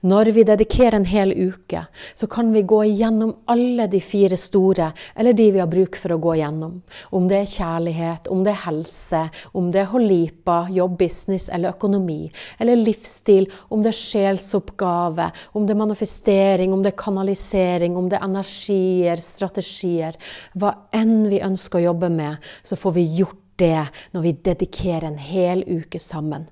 når 0.00 0.30
vi 0.32 0.44
dedikerer 0.46 0.96
en 0.98 1.06
hel 1.08 1.32
uke, 1.32 1.82
så 2.14 2.26
kan 2.30 2.52
vi 2.54 2.62
gå 2.62 2.80
igjennom 2.84 3.34
alle 3.50 3.88
de 3.90 4.00
fire 4.00 4.36
store, 4.38 4.90
eller 5.16 5.32
de 5.36 5.48
vi 5.52 5.62
har 5.62 5.70
bruk 5.70 5.98
for 5.98 6.14
å 6.14 6.20
gå 6.22 6.36
igjennom. 6.36 6.76
Om 7.14 7.28
det 7.30 7.40
er 7.42 7.52
kjærlighet, 7.52 8.30
om 8.32 8.44
det 8.46 8.54
er 8.54 8.62
helse, 8.64 9.22
om 9.58 9.70
det 9.74 9.82
er 9.82 9.90
holipa, 9.92 10.60
jobb, 10.72 10.98
business 11.00 11.48
eller 11.52 11.74
økonomi, 11.74 12.30
eller 12.58 12.78
livsstil, 12.80 13.48
om 13.74 13.82
det 13.84 13.92
er 13.92 14.00
sjelsoppgave, 14.00 15.30
om 15.52 15.66
det 15.66 15.74
er 15.74 15.82
manifestering, 15.82 16.74
om 16.74 16.84
det 16.84 16.94
er 16.94 17.02
kanalisering, 17.02 17.98
om 17.98 18.10
det 18.10 18.20
er 18.20 18.28
energier, 18.28 19.22
strategier. 19.22 20.18
Hva 20.58 20.74
enn 20.96 21.26
vi 21.30 21.42
ønsker 21.44 21.80
å 21.80 21.88
jobbe 21.90 22.12
med, 22.12 22.38
så 22.62 22.78
får 22.78 22.96
vi 22.98 23.08
gjort 23.18 23.42
det 23.58 23.88
når 24.14 24.22
vi 24.22 24.36
dedikerer 24.50 25.10
en 25.10 25.18
hel 25.18 25.64
uke 25.66 25.98
sammen. 26.02 26.46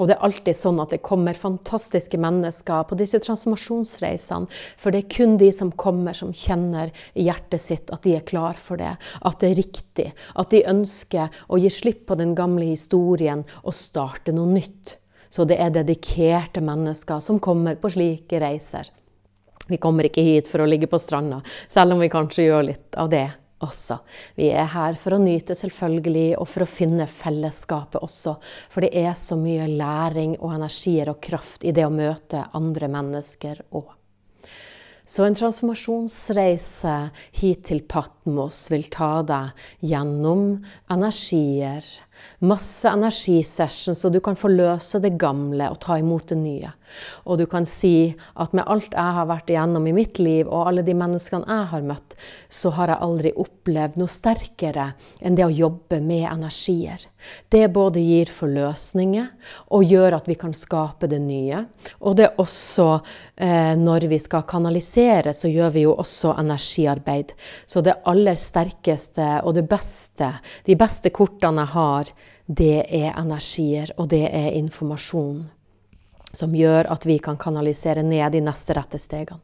Og 0.00 0.08
det 0.08 0.16
er 0.16 0.24
alltid 0.24 0.56
sånn 0.56 0.80
at 0.80 0.94
det 0.94 1.02
kommer 1.04 1.36
fantastiske 1.36 2.16
mennesker 2.20 2.86
på 2.88 2.96
disse 2.96 3.20
transformasjonsreisene. 3.20 4.48
For 4.80 4.94
det 4.94 5.02
er 5.02 5.10
kun 5.12 5.36
de 5.40 5.50
som 5.52 5.72
kommer, 5.76 6.16
som 6.16 6.32
kjenner 6.32 6.88
i 7.12 7.26
hjertet 7.26 7.60
sitt 7.60 7.92
at 7.92 8.06
de 8.06 8.14
er 8.16 8.24
klar 8.24 8.56
for 8.56 8.80
det. 8.80 8.94
At 9.20 9.42
det 9.42 9.50
er 9.50 9.60
riktig. 9.60 10.06
At 10.40 10.54
de 10.54 10.64
ønsker 10.72 11.42
å 11.52 11.60
gi 11.60 11.72
slipp 11.74 12.06
på 12.08 12.16
den 12.16 12.32
gamle 12.38 12.70
historien 12.70 13.44
og 13.60 13.76
starte 13.76 14.32
noe 14.32 14.48
nytt. 14.54 14.96
Så 15.30 15.44
det 15.46 15.60
er 15.62 15.74
dedikerte 15.74 16.64
mennesker 16.64 17.20
som 17.22 17.38
kommer 17.42 17.76
på 17.78 17.92
slike 17.92 18.40
reiser. 18.42 18.88
Vi 19.68 19.78
kommer 19.78 20.08
ikke 20.08 20.24
hit 20.24 20.48
for 20.50 20.64
å 20.64 20.66
ligge 20.66 20.88
på 20.90 20.98
stranda, 20.98 21.44
selv 21.70 21.94
om 21.94 22.00
vi 22.02 22.10
kanskje 22.10 22.48
gjør 22.48 22.64
litt 22.72 22.96
av 22.98 23.12
det 23.12 23.28
også. 23.64 24.00
Vi 24.38 24.50
er 24.54 24.68
her 24.72 24.98
for 25.00 25.16
å 25.16 25.20
nyte, 25.22 25.56
selvfølgelig, 25.58 26.34
og 26.40 26.48
for 26.48 26.64
å 26.64 26.70
finne 26.70 27.06
fellesskapet 27.10 28.02
også. 28.02 28.36
For 28.72 28.86
det 28.86 28.92
er 29.04 29.14
så 29.18 29.38
mye 29.40 29.68
læring 29.70 30.36
og 30.40 30.56
energier 30.56 31.12
og 31.12 31.22
kraft 31.24 31.64
i 31.64 31.74
det 31.76 31.86
å 31.86 31.94
møte 31.94 32.46
andre 32.56 32.90
mennesker 32.92 33.64
òg. 33.70 33.96
Så 35.10 35.24
en 35.26 35.34
transformasjonsreise 35.34 36.92
hit 37.40 37.64
til 37.66 37.80
Patmos 37.82 38.68
vil 38.70 38.84
ta 38.94 39.24
deg 39.26 39.64
gjennom 39.90 40.60
energier, 40.92 41.82
Masse 42.40 42.88
energisession, 42.88 43.94
så 43.94 44.08
du 44.08 44.20
kan 44.24 44.38
forløse 44.38 45.00
det 45.02 45.16
gamle 45.20 45.70
og 45.70 45.80
ta 45.82 45.98
imot 46.00 46.30
det 46.32 46.38
nye. 46.40 46.70
Og 47.28 47.38
du 47.38 47.46
kan 47.50 47.66
si 47.68 48.10
at 48.40 48.54
med 48.56 48.66
alt 48.70 48.94
jeg 48.96 49.16
har 49.16 49.28
vært 49.30 49.52
igjennom 49.52 49.86
i 49.86 49.94
mitt 49.94 50.18
liv, 50.22 50.48
og 50.48 50.70
alle 50.70 50.84
de 50.86 50.96
menneskene 50.96 51.46
jeg 51.46 51.70
har 51.72 51.86
møtt, 51.86 52.16
så 52.48 52.72
har 52.76 52.92
jeg 52.92 53.04
aldri 53.06 53.32
opplevd 53.44 54.00
noe 54.00 54.10
sterkere 54.10 54.90
enn 55.20 55.38
det 55.38 55.46
å 55.46 55.54
jobbe 55.54 56.00
med 56.04 56.26
energier. 56.30 57.06
Det 57.52 57.66
både 57.72 58.00
gir 58.00 58.30
forløsninger 58.32 59.26
og 59.76 59.84
gjør 59.84 60.16
at 60.16 60.28
vi 60.30 60.36
kan 60.40 60.54
skape 60.56 61.08
det 61.10 61.20
nye. 61.22 61.64
Og 62.00 62.16
det 62.16 62.26
er 62.30 62.40
også, 62.40 62.88
eh, 63.36 63.74
når 63.76 64.08
vi 64.08 64.18
skal 64.18 64.46
kanalisere, 64.48 65.34
så 65.36 65.50
gjør 65.50 65.74
vi 65.74 65.84
jo 65.84 65.94
også 66.00 66.34
energiarbeid. 66.40 67.34
Så 67.66 67.84
det 67.84 67.98
aller 68.08 68.40
sterkeste 68.40 69.42
og 69.44 69.54
det 69.54 69.66
beste, 69.68 70.32
de 70.64 70.76
beste 70.80 71.12
kortene 71.12 71.66
jeg 71.66 71.74
har, 71.74 72.09
det 72.50 72.82
er 72.90 73.14
energier, 73.14 73.92
og 73.96 74.08
det 74.10 74.24
er 74.26 74.56
informasjon. 74.58 75.44
Som 76.34 76.54
gjør 76.54 76.88
at 76.90 77.06
vi 77.06 77.18
kan 77.22 77.38
kanalisere 77.38 78.02
ned 78.06 78.34
de 78.34 78.42
neste 78.42 78.74
rette 78.74 78.98
stegene. 79.02 79.42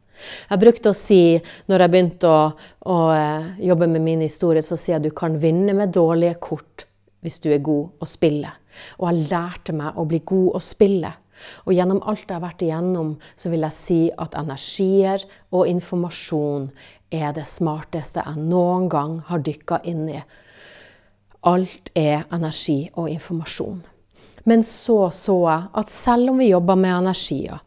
Jeg 0.49 0.63
brukte 0.63 0.91
å 0.91 0.97
si, 0.97 1.37
når 1.69 1.83
jeg 1.85 1.93
begynte 1.93 2.29
å, 2.31 2.43
å 2.89 2.97
eh, 3.13 3.49
jobbe 3.69 3.89
med 3.91 4.03
min 4.03 4.23
historie, 4.25 4.63
så 4.65 4.79
sier 4.79 4.95
jeg 4.97 5.03
at 5.03 5.09
du 5.11 5.17
kan 5.19 5.37
vinne 5.39 5.75
med 5.77 5.93
dårlige 5.93 6.39
kort 6.41 6.87
hvis 7.21 7.37
du 7.45 7.51
er 7.53 7.61
god 7.65 8.01
å 8.01 8.09
spille. 8.09 8.51
Og 8.97 9.11
jeg 9.11 9.29
lærte 9.29 9.75
meg 9.77 9.99
å 9.99 10.07
bli 10.09 10.23
god 10.25 10.57
å 10.57 10.63
spille. 10.63 11.11
Og 11.67 11.75
gjennom 11.77 12.01
alt 12.09 12.25
jeg 12.25 12.37
har 12.37 12.45
vært 12.47 12.65
igjennom, 12.65 13.13
så 13.37 13.53
vil 13.53 13.67
jeg 13.67 13.77
si 13.77 14.01
at 14.17 14.39
energier 14.41 15.27
og 15.53 15.69
informasjon 15.69 16.71
er 17.13 17.37
det 17.37 17.45
smarteste 17.51 18.25
jeg 18.25 18.47
noen 18.49 18.89
gang 18.93 19.19
har 19.29 19.45
dykka 19.45 19.83
inn 19.91 20.07
i. 20.09 20.23
Alt 21.47 21.93
er 21.95 22.25
energi 22.35 22.89
og 22.99 23.07
informasjon. 23.13 23.79
Men 24.47 24.63
så 24.67 25.11
så 25.15 25.37
jeg 25.47 25.71
at 25.79 25.91
selv 25.91 26.33
om 26.33 26.43
vi 26.43 26.51
jobber 26.51 26.79
med 26.79 26.97
energier, 27.05 27.61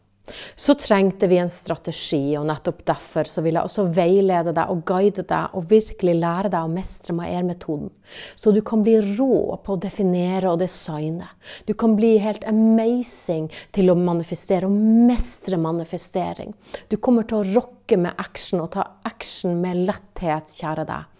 så 0.54 0.74
trengte 0.78 1.26
vi 1.26 1.38
en 1.42 1.50
strategi, 1.50 2.36
og 2.38 2.46
nettopp 2.46 2.84
derfor 2.86 3.26
så 3.26 3.42
vil 3.42 3.56
jeg 3.58 3.66
også 3.66 3.86
veilede 3.96 4.52
deg 4.54 4.70
og 4.70 4.82
guide 4.86 5.24
deg 5.26 5.56
og 5.58 5.66
virkelig 5.70 6.14
lære 6.20 6.52
deg 6.52 6.66
å 6.66 6.70
mestre 6.70 7.16
Maier-metoden, 7.18 7.90
Så 8.34 8.52
du 8.52 8.60
kan 8.62 8.82
bli 8.82 8.96
rå 9.00 9.56
på 9.64 9.74
å 9.74 9.80
definere 9.80 10.50
og 10.50 10.60
designe. 10.60 11.28
Du 11.66 11.74
kan 11.74 11.96
bli 11.96 12.16
helt 12.18 12.44
amazing 12.44 13.50
til 13.72 13.90
å 13.90 13.98
manifestere 13.98 14.66
og 14.66 14.72
mestre 15.08 15.56
manifestering. 15.56 16.54
Du 16.88 16.96
kommer 16.96 17.22
til 17.22 17.40
å 17.40 17.54
rocke 17.54 17.96
med 17.96 18.14
action 18.18 18.60
og 18.60 18.72
ta 18.72 18.86
action 19.04 19.60
med 19.60 19.86
letthet, 19.86 20.52
kjære 20.60 20.86
deg. 20.86 21.19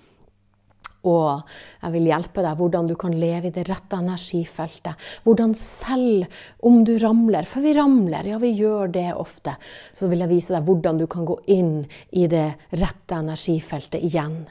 Og 1.09 1.41
jeg 1.81 1.95
vil 1.95 2.09
hjelpe 2.11 2.43
deg 2.45 2.59
hvordan 2.61 2.89
du 2.91 2.95
kan 3.01 3.15
leve 3.17 3.49
i 3.49 3.55
det 3.55 3.65
rette 3.71 3.97
energifeltet. 3.97 5.09
Hvordan 5.25 5.55
selv 5.57 6.27
om 6.67 6.83
du 6.85 6.93
ramler, 7.01 7.49
for 7.49 7.65
vi 7.65 7.73
ramler, 7.77 8.29
ja 8.29 8.41
vi 8.43 8.53
gjør 8.59 8.93
det 8.93 9.09
ofte, 9.17 9.57
så 9.97 10.11
vil 10.11 10.25
jeg 10.25 10.33
vise 10.35 10.57
deg 10.57 10.69
hvordan 10.69 11.01
du 11.01 11.07
kan 11.11 11.25
gå 11.29 11.39
inn 11.57 11.75
i 12.13 12.27
det 12.29 12.47
rette 12.77 13.17
energifeltet 13.17 14.05
igjen. 14.05 14.43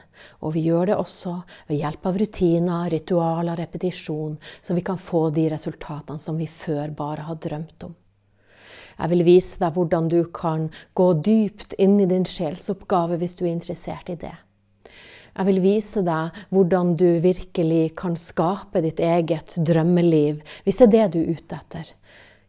Og 0.42 0.56
vi 0.56 0.66
gjør 0.66 0.90
det 0.90 0.98
også 0.98 1.36
ved 1.70 1.78
hjelp 1.78 2.10
av 2.10 2.20
rutiner, 2.20 2.90
ritualer, 2.92 3.56
repetisjon, 3.62 4.36
så 4.60 4.76
vi 4.76 4.84
kan 4.84 4.98
få 4.98 5.28
de 5.34 5.46
resultatene 5.54 6.18
som 6.18 6.38
vi 6.40 6.50
før 6.50 6.90
bare 6.96 7.30
har 7.30 7.38
drømt 7.40 7.88
om. 7.88 7.96
Jeg 9.00 9.14
vil 9.14 9.24
vise 9.24 9.62
deg 9.62 9.72
hvordan 9.76 10.10
du 10.12 10.20
kan 10.34 10.66
gå 10.98 11.12
dypt 11.24 11.78
inn 11.80 11.96
i 12.02 12.10
din 12.10 12.26
sjelsoppgave 12.28 13.16
hvis 13.20 13.38
du 13.38 13.46
er 13.46 13.54
interessert 13.54 14.12
i 14.12 14.18
det. 14.20 14.34
Jeg 15.36 15.48
vil 15.48 15.60
vise 15.62 16.02
deg 16.06 16.36
hvordan 16.50 16.94
du 17.00 17.08
virkelig 17.22 17.94
kan 17.98 18.16
skape 18.18 18.82
ditt 18.84 19.00
eget 19.00 19.56
drømmeliv, 19.66 20.42
hvis 20.64 20.82
det 20.82 20.88
er 20.88 20.94
det 20.94 21.08
du 21.14 21.20
er 21.22 21.38
ute 21.38 21.58
etter. 21.60 21.92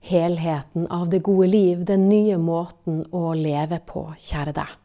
Helheten 0.01 0.87
av 0.89 1.09
det 1.13 1.21
gode 1.25 1.51
liv, 1.51 1.83
den 1.85 2.07
nye 2.09 2.39
måten 2.41 3.03
å 3.13 3.35
leve 3.37 3.77
på, 3.85 4.07
kjære 4.17 4.55
deg. 4.57 4.77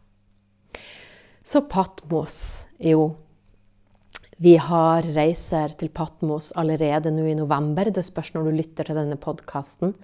Så 1.46 1.62
Patmos, 1.70 2.66
jo, 2.82 3.14
vi 4.42 4.56
har 4.60 5.06
reiser 5.16 5.72
til 5.80 5.88
Patmos 5.96 6.50
allerede 6.60 7.08
nå 7.14 7.24
i 7.30 7.36
november. 7.38 7.88
Det 7.88 8.04
spørs 8.04 8.34
når 8.34 8.44
du 8.44 8.56
lytter 8.58 8.84
til 8.88 8.98
denne 8.98 9.16
podkasten. 9.20 9.94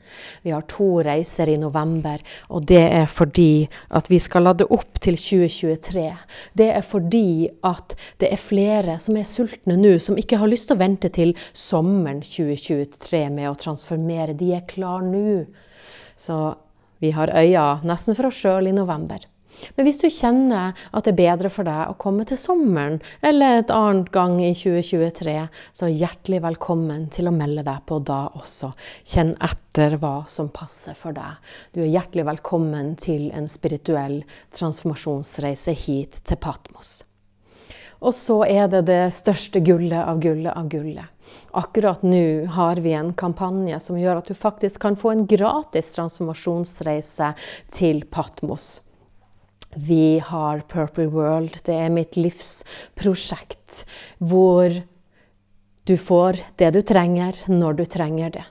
Vi 0.45 0.55
har 0.55 0.65
to 0.73 1.03
reiser 1.05 1.51
i 1.53 1.59
november, 1.61 2.23
og 2.49 2.65
det 2.71 2.81
er 2.81 3.05
fordi 3.11 3.69
at 3.93 4.09
vi 4.09 4.21
skal 4.23 4.49
lade 4.49 4.69
opp 4.73 5.01
til 5.05 5.19
2023. 5.21 6.07
Det 6.57 6.71
er 6.73 6.87
fordi 6.87 7.51
at 7.69 7.97
det 8.23 8.33
er 8.33 8.41
flere 8.41 8.97
som 9.03 9.21
er 9.21 9.29
sultne 9.29 9.77
nå, 9.77 9.99
som 10.01 10.17
ikke 10.17 10.41
har 10.41 10.49
lyst 10.49 10.71
til 10.71 10.79
å 10.79 10.85
vente 10.85 11.13
til 11.13 11.35
sommeren 11.53 12.25
2023 12.25 13.27
med 13.37 13.51
å 13.51 13.59
transformere. 13.61 14.39
De 14.39 14.55
er 14.57 14.65
klar 14.69 15.05
nå. 15.05 15.43
Så 16.17 16.39
vi 17.03 17.13
har 17.13 17.35
øya 17.37 17.83
nesten 17.85 18.17
for 18.17 18.31
oss 18.31 18.41
sjøl 18.41 18.71
i 18.71 18.77
november. 18.77 19.29
Men 19.77 19.87
hvis 19.87 20.01
du 20.03 20.09
kjenner 20.11 20.73
at 20.91 21.07
det 21.07 21.13
er 21.13 21.21
bedre 21.21 21.51
for 21.53 21.69
deg 21.69 21.93
å 21.93 21.99
komme 22.01 22.27
til 22.29 22.41
sommeren 22.41 22.99
eller 23.25 23.61
et 23.61 23.73
annet 23.75 24.11
gang 24.15 24.39
i 24.43 24.53
2023, 24.57 25.37
så 25.73 25.91
hjertelig 25.91 26.43
velkommen 26.47 27.07
til 27.13 27.31
å 27.31 27.35
melde 27.37 27.65
deg 27.67 27.85
på 27.89 28.01
da 28.03 28.25
også. 28.39 28.73
Kjenn 29.05 29.35
etter 29.43 29.99
hva 30.03 30.23
som 30.31 30.51
passer 30.55 30.99
for 30.99 31.17
deg. 31.17 31.39
Du 31.73 31.83
er 31.85 31.93
hjertelig 31.93 32.27
velkommen 32.33 32.95
til 33.01 33.31
en 33.37 33.49
spirituell 33.51 34.21
transformasjonsreise 34.53 35.77
hit 35.85 36.23
til 36.27 36.41
Patmos. 36.43 37.03
Og 38.03 38.15
så 38.19 38.41
er 38.51 38.67
det 38.71 38.87
det 38.89 39.03
største 39.15 39.63
gullet 39.63 40.01
av 40.03 40.19
gullet 40.23 40.51
av 40.57 40.67
gullet. 40.71 41.07
Akkurat 41.55 42.03
nå 42.03 42.49
har 42.57 42.81
vi 42.83 42.97
en 42.99 43.13
kampanje 43.15 43.79
som 43.81 43.99
gjør 44.01 44.21
at 44.21 44.31
du 44.31 44.35
faktisk 44.35 44.83
kan 44.83 44.99
få 44.99 45.13
en 45.13 45.27
gratis 45.31 45.93
transformasjonsreise 45.95 47.31
til 47.71 48.03
Patmos. 48.11 48.81
Vi 49.77 50.19
har 50.21 50.65
Purple 50.69 51.09
World. 51.13 51.61
Det 51.65 51.75
er 51.75 51.93
mitt 51.93 52.19
livsprosjekt 52.21 53.85
hvor 54.19 54.75
du 55.89 55.95
får 55.99 56.43
det 56.61 56.73
du 56.77 56.83
trenger, 56.87 57.37
når 57.51 57.81
du 57.81 57.85
trenger 57.91 58.35
det. 58.37 58.45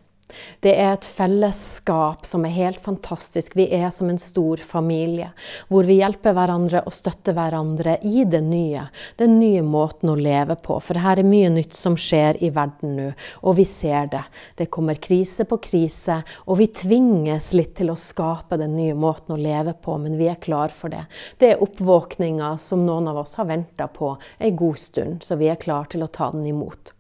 Det 0.64 0.74
er 0.76 0.94
et 0.94 1.06
fellesskap 1.08 2.26
som 2.28 2.46
er 2.46 2.56
helt 2.56 2.82
fantastisk. 2.84 3.56
Vi 3.58 3.68
er 3.74 3.90
som 3.94 4.10
en 4.12 4.20
stor 4.22 4.62
familie, 4.64 5.32
hvor 5.70 5.88
vi 5.88 6.00
hjelper 6.00 6.36
hverandre 6.38 6.84
og 6.86 6.96
støtter 6.96 7.36
hverandre 7.38 7.98
i 8.08 8.26
det 8.30 8.44
nye. 8.46 8.88
Den 9.20 9.38
nye 9.40 9.64
måten 9.66 10.12
å 10.12 10.18
leve 10.20 10.58
på. 10.62 10.80
For 10.84 11.00
her 11.02 11.22
er 11.22 11.28
mye 11.28 11.52
nytt 11.54 11.76
som 11.78 11.98
skjer 12.00 12.40
i 12.44 12.52
verden 12.54 12.96
nå, 12.98 13.10
og 13.42 13.58
vi 13.60 13.66
ser 13.70 14.12
det. 14.12 14.24
Det 14.58 14.70
kommer 14.74 15.00
krise 15.02 15.46
på 15.50 15.60
krise, 15.64 16.22
og 16.46 16.60
vi 16.62 16.70
tvinges 16.72 17.52
litt 17.58 17.76
til 17.80 17.92
å 17.94 18.00
skape 18.00 18.60
den 18.62 18.76
nye 18.78 18.96
måten 18.98 19.36
å 19.36 19.42
leve 19.42 19.74
på, 19.74 19.98
men 20.02 20.18
vi 20.20 20.30
er 20.32 20.40
klar 20.42 20.74
for 20.76 20.94
det. 20.94 21.04
Det 21.38 21.54
er 21.54 21.64
oppvåkninga 21.64 22.56
som 22.62 22.86
noen 22.86 23.12
av 23.12 23.24
oss 23.24 23.38
har 23.40 23.50
venta 23.50 23.88
på 23.92 24.16
ei 24.40 24.54
god 24.58 24.80
stund, 24.80 25.22
så 25.24 25.38
vi 25.40 25.52
er 25.52 25.62
klar 25.62 25.90
til 25.92 26.04
å 26.06 26.12
ta 26.12 26.32
den 26.34 26.48
imot. 26.50 26.94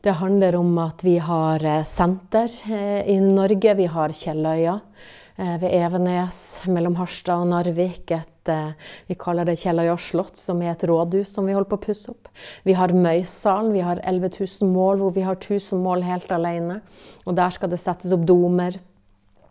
Det 0.00 0.10
handler 0.10 0.56
om 0.56 0.76
at 0.78 1.02
vi 1.02 1.16
har 1.18 1.64
eh, 1.64 1.84
senter 1.84 2.46
eh, 2.70 3.08
i 3.10 3.16
Norge. 3.20 3.72
Vi 3.74 3.86
har 3.90 4.12
Kjelløya 4.14 4.76
eh, 5.36 5.56
ved 5.58 5.72
Evenes 5.74 6.60
mellom 6.70 6.94
Harstad 7.00 7.42
og 7.42 7.50
Narvik. 7.50 8.12
Et, 8.14 8.52
vi 9.10 9.16
kaller 9.18 9.44
det 9.48 9.56
Kjelløya 9.58 9.96
slott, 9.98 10.38
som 10.38 10.62
er 10.62 10.76
et 10.76 10.84
rådhus 10.86 11.34
som 11.34 11.48
vi 11.50 11.56
holder 11.56 11.72
på 11.72 11.80
å 11.80 11.82
pusse 11.88 12.12
opp. 12.14 12.30
Vi 12.62 12.76
har 12.78 12.94
Møysalen. 12.94 13.74
Vi 13.74 13.82
har 13.82 13.98
11 14.06 14.30
000 14.38 14.70
mål, 14.70 15.02
hvor 15.02 15.16
vi 15.18 15.26
har 15.26 15.34
1000 15.34 15.82
mål 15.82 16.06
helt 16.06 16.30
alene. 16.32 16.78
Og 17.26 17.34
der 17.36 17.50
skal 17.58 17.74
det 17.74 17.82
settes 17.82 18.14
opp 18.14 18.22
domer 18.28 18.78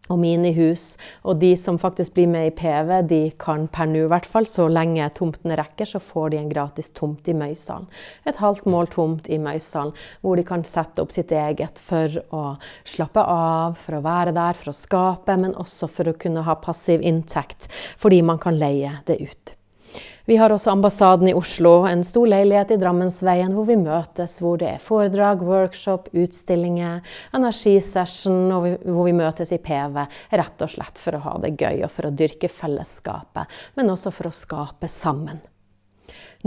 og 0.08 0.20
minihus. 0.22 0.96
Og 1.28 1.40
de 1.42 1.54
som 1.60 1.80
faktisk 1.82 2.16
blir 2.18 2.30
med 2.32 2.50
i 2.50 2.56
PV, 2.56 2.94
de 3.10 3.22
kan 3.40 3.68
per 3.72 3.90
nå 3.90 4.06
i 4.06 4.12
hvert 4.12 4.30
fall, 4.30 4.48
så 4.50 4.68
lenge 4.72 5.08
tomtene 5.16 5.58
rekker, 5.60 5.90
så 5.90 6.02
får 6.04 6.34
de 6.34 6.42
en 6.42 6.52
gratis 6.52 6.92
tomt 6.96 7.28
i 7.28 7.36
Møysalen. 7.38 7.90
Et 8.28 8.42
halvt 8.42 8.68
mål 8.70 8.92
tomt 8.94 9.30
i 9.30 9.40
Møysalen, 9.42 9.96
hvor 10.22 10.40
de 10.40 10.46
kan 10.48 10.66
sette 10.68 11.04
opp 11.04 11.14
sitt 11.16 11.34
eget 11.36 11.82
for 11.82 12.20
å 12.36 12.46
slappe 12.88 13.24
av, 13.24 13.78
for 13.82 14.00
å 14.00 14.06
være 14.06 14.36
der, 14.38 14.58
for 14.58 14.72
å 14.72 14.78
skape, 14.78 15.38
men 15.42 15.58
også 15.58 15.92
for 15.92 16.12
å 16.12 16.18
kunne 16.20 16.46
ha 16.48 16.58
passiv 16.62 17.04
inntekt, 17.06 17.72
fordi 18.00 18.24
man 18.26 18.42
kan 18.42 18.58
leie 18.58 19.00
det 19.08 19.22
ut. 19.24 19.57
Vi 20.28 20.36
har 20.36 20.52
også 20.52 20.74
ambassaden 20.74 21.30
i 21.30 21.34
Oslo, 21.34 21.86
en 21.88 22.02
stor 22.04 22.28
leilighet 22.28 22.74
i 22.76 22.78
Drammensveien 22.82 23.54
hvor 23.56 23.64
vi 23.70 23.78
møtes, 23.80 24.34
hvor 24.44 24.60
det 24.60 24.74
er 24.74 24.84
foredrag, 24.84 25.40
workshop, 25.40 26.10
utstillinger, 26.12 27.00
energisession, 27.38 28.42
og 28.52 28.68
hvor 28.84 29.08
vi 29.08 29.16
møtes 29.16 29.56
i 29.56 29.62
PV. 29.64 30.02
Rett 30.36 30.66
og 30.68 30.74
slett 30.74 31.00
for 31.00 31.16
å 31.16 31.24
ha 31.30 31.38
det 31.46 31.54
gøy 31.56 31.86
og 31.88 31.94
for 31.96 32.10
å 32.10 32.12
dyrke 32.12 32.52
fellesskapet, 32.52 33.48
men 33.80 33.94
også 33.96 34.12
for 34.18 34.28
å 34.28 34.36
skape 34.36 34.92
sammen. 34.92 35.40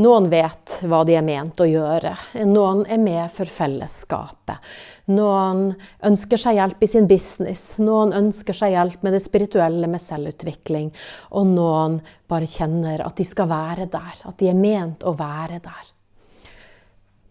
Noen 0.01 0.31
vet 0.33 0.79
hva 0.89 1.03
de 1.05 1.17
er 1.19 1.25
ment 1.27 1.61
å 1.61 1.67
gjøre. 1.69 2.15
Noen 2.49 2.85
er 2.89 3.01
med 3.03 3.27
for 3.35 3.51
fellesskapet. 3.51 4.71
Noen 5.13 5.75
ønsker 6.07 6.41
seg 6.41 6.57
hjelp 6.57 6.85
i 6.85 6.89
sin 6.89 7.09
business. 7.11 7.75
Noen 7.83 8.15
ønsker 8.17 8.57
seg 8.57 8.73
hjelp 8.77 9.03
med 9.05 9.17
det 9.17 9.23
spirituelle, 9.25 9.91
med 9.91 10.01
selvutvikling. 10.01 10.89
Og 11.37 11.51
noen 11.53 11.99
bare 12.31 12.49
kjenner 12.49 13.03
at 13.05 13.19
de 13.19 13.27
skal 13.29 13.51
være 13.51 13.91
der. 13.93 14.23
At 14.31 14.39
de 14.41 14.49
er 14.49 14.57
ment 14.57 15.05
å 15.05 15.13
være 15.19 15.61
der. 15.65 15.91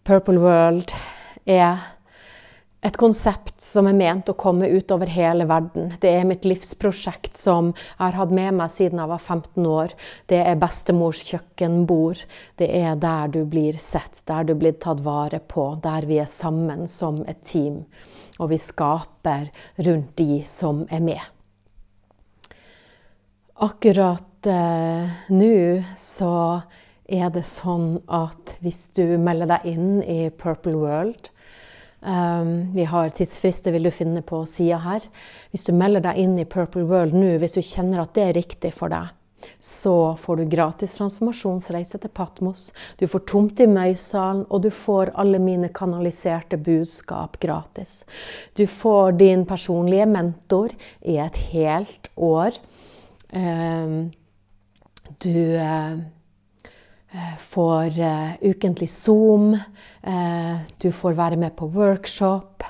Purple 0.06 0.38
World 0.42 0.94
er 1.50 1.80
et 2.80 2.96
konsept 2.96 3.60
som 3.60 3.88
er 3.90 3.96
ment 3.96 4.30
å 4.32 4.36
komme 4.40 4.68
ut 4.72 4.92
over 4.94 5.10
hele 5.12 5.44
verden. 5.48 5.90
Det 6.00 6.14
er 6.16 6.28
mitt 6.28 6.46
livsprosjekt 6.48 7.36
som 7.36 7.74
jeg 7.74 7.98
har 8.00 8.16
hatt 8.16 8.32
med 8.32 8.56
meg 8.56 8.72
siden 8.72 9.02
jeg 9.02 9.10
var 9.10 9.20
15 9.20 9.66
år. 9.68 9.94
Det 10.32 10.38
er 10.40 10.60
bestemors 10.60 11.20
kjøkkenbord. 11.28 12.22
Det 12.56 12.70
er 12.80 12.96
der 13.00 13.34
du 13.34 13.42
blir 13.44 13.76
sett, 13.76 14.22
der 14.30 14.48
du 14.48 14.54
blir 14.56 14.78
tatt 14.80 15.02
vare 15.04 15.42
på, 15.44 15.74
der 15.84 16.08
vi 16.08 16.22
er 16.22 16.30
sammen 16.30 16.88
som 16.88 17.20
et 17.28 17.42
team. 17.44 17.82
Og 18.40 18.48
vi 18.54 18.60
skaper 18.60 19.50
rundt 19.84 20.14
de 20.16 20.40
som 20.48 20.86
er 20.88 21.04
med. 21.04 21.20
Akkurat 23.60 24.48
eh, 24.48 25.18
nå 25.36 25.56
så 26.00 26.32
er 27.10 27.28
det 27.34 27.44
sånn 27.44 27.98
at 28.08 28.54
hvis 28.64 28.86
du 28.96 29.18
melder 29.20 29.50
deg 29.50 29.68
inn 29.74 30.00
i 30.00 30.30
Purple 30.32 30.78
World, 30.80 31.28
Um, 32.00 32.72
vi 32.72 32.84
har 32.88 33.10
tidsfrister, 33.12 33.72
vil 33.72 33.84
du 33.84 33.92
finne 33.92 34.22
på 34.24 34.40
sida 34.48 34.78
her. 34.80 35.04
Hvis 35.52 35.66
du 35.68 35.74
melder 35.76 36.04
deg 36.08 36.20
inn 36.22 36.38
i 36.40 36.48
Purple 36.48 36.86
World 36.88 37.16
nå, 37.16 37.34
hvis 37.42 37.58
du 37.58 37.62
kjenner 37.64 38.00
at 38.02 38.14
det 38.16 38.28
er 38.28 38.38
riktig 38.40 38.72
for 38.76 38.92
deg, 38.92 39.10
så 39.58 40.16
får 40.20 40.36
du 40.36 40.44
gratis 40.52 40.94
transformasjonsreise 40.98 42.00
til 42.00 42.12
Patmos. 42.16 42.70
Du 43.00 43.06
får 43.08 43.24
tomt 43.28 43.60
i 43.60 43.68
Møysalen, 43.68 44.46
og 44.48 44.64
du 44.64 44.70
får 44.72 45.12
alle 45.20 45.40
mine 45.42 45.68
kanaliserte 45.76 46.60
budskap 46.60 47.38
gratis. 47.40 48.04
Du 48.56 48.66
får 48.68 49.18
din 49.20 49.44
personlige 49.48 50.08
mentor 50.08 50.76
i 51.00 51.18
et 51.20 51.40
helt 51.52 52.10
år. 52.16 52.56
Um, 53.32 54.10
du 55.20 55.36
uh, 55.56 56.00
får 57.38 58.00
uh, 58.00 58.50
ukentlig 58.50 58.88
Zoom. 58.88 59.52
Uh, 60.06 60.56
du 60.82 60.92
får 60.92 61.12
være 61.18 61.36
med 61.36 61.56
på 61.56 61.66
workshop. 61.66 62.64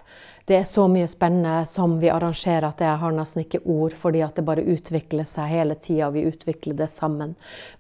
Det 0.51 0.57
er 0.57 0.64
så 0.66 0.88
mye 0.90 1.07
spennende 1.07 1.66
som 1.66 1.92
vi 2.03 2.09
arrangerer 2.11 2.64
at 2.66 2.80
jeg 2.82 2.98
har 2.98 3.12
nesten 3.14 3.44
ikke 3.44 3.61
ord, 3.70 3.92
fordi 3.94 4.18
at 4.26 4.34
det 4.34 4.42
bare 4.48 4.64
utvikler 4.66 5.22
seg 5.22 5.46
hele 5.46 5.76
tida, 5.78 6.09
vi 6.11 6.24
utvikler 6.26 6.74
det 6.74 6.88
sammen. 6.90 7.36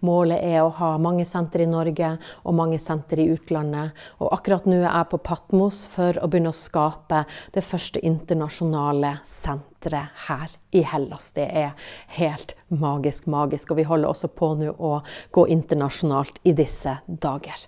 Målet 0.06 0.38
er 0.38 0.60
å 0.62 0.68
ha 0.76 0.90
mange 1.02 1.24
senter 1.26 1.64
i 1.64 1.66
Norge 1.66 2.12
og 2.44 2.54
mange 2.54 2.78
senter 2.78 3.24
i 3.24 3.26
utlandet. 3.32 3.90
Og 4.22 4.30
akkurat 4.36 4.70
nå 4.70 4.78
er 4.84 4.86
jeg 4.86 5.10
på 5.10 5.20
Patmos 5.32 5.82
for 5.90 6.22
å 6.22 6.30
begynne 6.30 6.54
å 6.54 6.60
skape 6.60 7.24
det 7.58 7.66
første 7.66 8.04
internasjonale 8.06 9.16
senteret 9.26 10.22
her 10.28 10.54
i 10.70 10.84
Hellas. 10.92 11.32
Det 11.34 11.48
er 11.50 11.74
helt 12.20 12.54
magisk, 12.70 13.26
magisk. 13.26 13.74
Og 13.74 13.82
vi 13.82 13.90
holder 13.90 14.14
også 14.14 14.30
på 14.30 14.54
nå 14.62 14.78
å 14.78 14.94
gå 15.34 15.48
internasjonalt 15.58 16.38
i 16.46 16.54
disse 16.54 17.00
dager. 17.10 17.66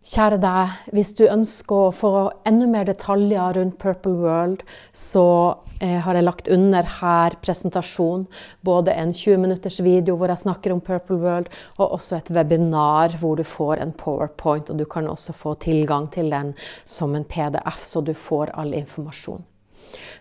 Kjære 0.00 0.38
deg, 0.40 0.76
hvis 0.96 1.10
du 1.12 1.26
ønsker 1.28 1.76
å 1.76 1.90
få 1.92 2.10
enda 2.48 2.64
mer 2.72 2.86
detaljer 2.88 3.58
rundt 3.58 3.76
Purple 3.82 4.14
World, 4.22 4.62
så 4.96 5.24
eh, 5.76 5.98
har 6.00 6.16
jeg 6.16 6.24
lagt 6.24 6.48
under 6.48 6.88
her 7.02 7.36
presentasjon. 7.44 8.24
Både 8.64 8.94
en 8.96 9.12
20 9.12 9.44
minutters 9.44 9.82
video 9.84 10.16
hvor 10.16 10.32
jeg 10.32 10.40
snakker 10.46 10.72
om 10.72 10.80
Purple 10.80 11.20
World, 11.20 11.52
og 11.76 11.98
også 11.98 12.16
et 12.16 12.32
webinar 12.32 13.18
hvor 13.20 13.36
du 13.36 13.44
får 13.44 13.84
en 13.84 13.92
powerpoint. 13.92 14.72
Og 14.72 14.80
du 14.80 14.88
kan 14.88 15.04
også 15.04 15.36
få 15.36 15.52
tilgang 15.60 16.08
til 16.08 16.32
den 16.32 16.54
som 16.88 17.12
en 17.12 17.28
PDF, 17.28 17.84
så 17.84 18.00
du 18.00 18.14
får 18.16 18.56
all 18.56 18.72
informasjon. 18.80 19.44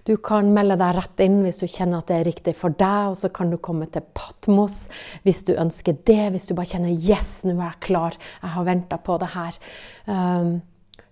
Du 0.07 0.15
kan 0.17 0.49
melde 0.53 0.77
deg 0.79 0.95
rett 0.97 1.23
inn 1.25 1.41
hvis 1.45 1.61
du 1.63 1.67
kjenner 1.67 2.01
at 2.01 2.09
det 2.09 2.19
er 2.19 2.27
riktig 2.29 2.55
for 2.57 2.75
deg, 2.75 3.11
og 3.11 3.17
så 3.19 3.31
kan 3.33 3.51
du 3.51 3.59
komme 3.61 3.89
til 3.91 4.05
Patmos 4.15 4.87
hvis 5.25 5.43
du 5.47 5.53
ønsker 5.55 5.99
det. 6.07 6.31
Hvis 6.33 6.49
du 6.49 6.55
bare 6.57 6.71
kjenner 6.73 6.93
'yes, 6.93 7.45
nå 7.45 7.57
er 7.57 7.73
jeg 7.73 7.81
klar, 7.89 8.17
jeg 8.41 8.53
har 8.55 8.65
venta 8.67 8.97
på 8.97 9.17
det 9.19 9.33
her'. 9.35 9.59
Um, 10.07 10.61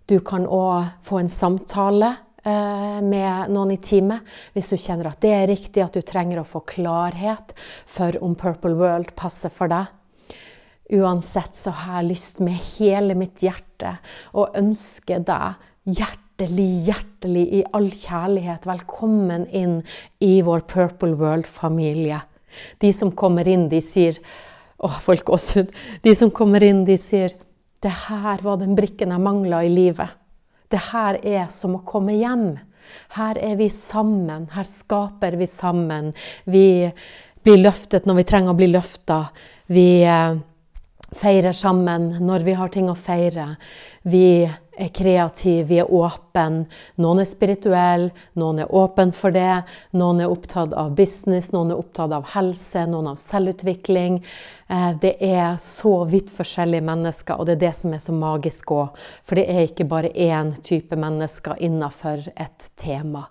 du 0.07 0.19
kan 0.19 0.45
òg 0.47 1.03
få 1.03 1.19
en 1.19 1.29
samtale 1.29 2.13
uh, 2.45 3.01
med 3.03 3.51
noen 3.51 3.71
i 3.75 3.77
teamet 3.77 4.23
hvis 4.55 4.69
du 4.71 4.77
kjenner 4.77 5.11
at 5.11 5.19
det 5.21 5.33
er 5.35 5.47
riktig, 5.47 5.83
at 5.83 5.93
du 5.93 6.01
trenger 6.01 6.39
å 6.39 6.47
få 6.47 6.63
klarhet 6.65 7.53
for 7.85 8.15
om 8.23 8.35
Purple 8.35 8.75
World 8.75 9.15
passer 9.15 9.49
for 9.49 9.67
deg. 9.67 9.87
Uansett 10.95 11.55
så 11.55 11.73
har 11.75 11.99
jeg 11.99 12.13
lyst 12.13 12.39
med 12.39 12.55
hele 12.77 13.17
mitt 13.19 13.43
hjerte 13.43 13.97
å 14.31 14.47
ønske 14.55 15.19
deg 15.19 15.59
hjertelig 15.83 16.26
hjertelig, 16.37 16.85
hjertelig 16.85 17.45
i 17.49 17.63
all 17.73 17.89
kjærlighet 17.89 18.65
velkommen 18.67 19.47
inn 19.49 19.79
i 20.21 20.41
vår 20.45 20.67
Purple 20.69 21.15
World-familie. 21.17 22.19
De 22.79 22.91
som 22.93 23.11
kommer 23.11 23.47
inn, 23.47 23.69
de 23.69 23.81
sier 23.81 24.17
Å, 24.77 24.91
også, 25.09 25.65
De 26.03 26.13
som 26.13 26.29
kommer 26.29 26.61
inn, 26.63 26.85
de 26.85 26.97
sier 26.97 27.33
Det 27.81 27.89
her 27.89 28.41
var 28.43 28.57
den 28.57 28.75
brikken 28.75 29.09
jeg 29.09 29.21
mangla 29.21 29.63
i 29.63 29.69
livet. 29.69 30.09
Det 30.69 30.79
her 30.91 31.17
er 31.25 31.47
som 31.49 31.75
å 31.75 31.81
komme 31.85 32.13
hjem. 32.13 32.59
Her 33.17 33.37
er 33.37 33.55
vi 33.57 33.69
sammen. 33.69 34.47
Her 34.53 34.63
skaper 34.63 35.37
vi 35.37 35.47
sammen. 35.47 36.13
Vi 36.45 36.91
blir 37.41 37.57
løftet 37.57 38.05
når 38.05 38.19
vi 38.19 38.27
trenger 38.29 38.53
å 38.53 38.57
bli 38.57 38.69
løfta. 38.69 39.19
Vi 39.73 40.03
eh, 40.03 40.37
feirer 41.17 41.53
sammen 41.53 42.17
når 42.21 42.45
vi 42.45 42.57
har 42.57 42.69
ting 42.73 42.89
å 42.89 42.97
feire. 42.97 43.55
Vi 44.03 44.45
er 44.77 44.91
kreative, 44.93 45.65
vi 45.67 45.79
er 45.81 45.91
åpne. 45.93 46.65
Noen 47.01 47.21
er 47.21 47.27
spirituelle, 47.27 48.11
noen 48.37 48.61
er 48.63 48.73
åpne 48.73 49.15
for 49.17 49.33
det. 49.35 49.63
Noen 49.97 50.21
er 50.21 50.31
opptatt 50.31 50.75
av 50.77 50.93
business, 50.97 51.51
noen 51.55 51.73
er 51.73 51.81
opptatt 51.81 52.13
av 52.15 52.27
helse, 52.35 52.85
noen 52.89 53.11
av 53.11 53.19
selvutvikling. 53.21 54.19
Eh, 54.69 54.89
det 55.01 55.15
er 55.23 55.57
så 55.61 55.99
vidt 56.09 56.31
forskjellige 56.35 56.85
mennesker, 56.87 57.39
og 57.39 57.49
det 57.49 57.57
er 57.57 57.63
det 57.67 57.75
som 57.79 57.95
er 57.95 58.03
så 58.03 58.15
magisk 58.15 58.73
òg. 58.75 59.05
For 59.27 59.39
det 59.39 59.47
er 59.51 59.63
ikke 59.67 59.89
bare 59.89 60.13
én 60.13 60.53
type 60.61 60.97
mennesker 60.99 61.57
innafor 61.67 62.27
et 62.35 62.69
tema. 62.77 63.27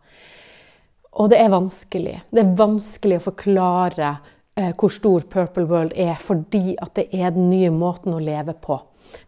Og 1.16 1.30
det 1.32 1.38
er 1.40 1.53
vanskelig. 1.53 2.16
Det 2.30 2.42
er 2.42 2.57
vanskelig 2.59 3.20
å 3.20 3.28
forklare 3.30 4.16
eh, 4.59 4.72
hvor 4.76 4.92
stor 4.92 5.24
Purple 5.32 5.64
World 5.70 5.94
er, 5.97 6.18
fordi 6.20 6.74
at 6.82 6.99
det 6.99 7.09
er 7.14 7.32
den 7.32 7.49
nye 7.53 7.70
måten 7.72 8.16
å 8.16 8.20
leve 8.20 8.57
på. 8.61 8.80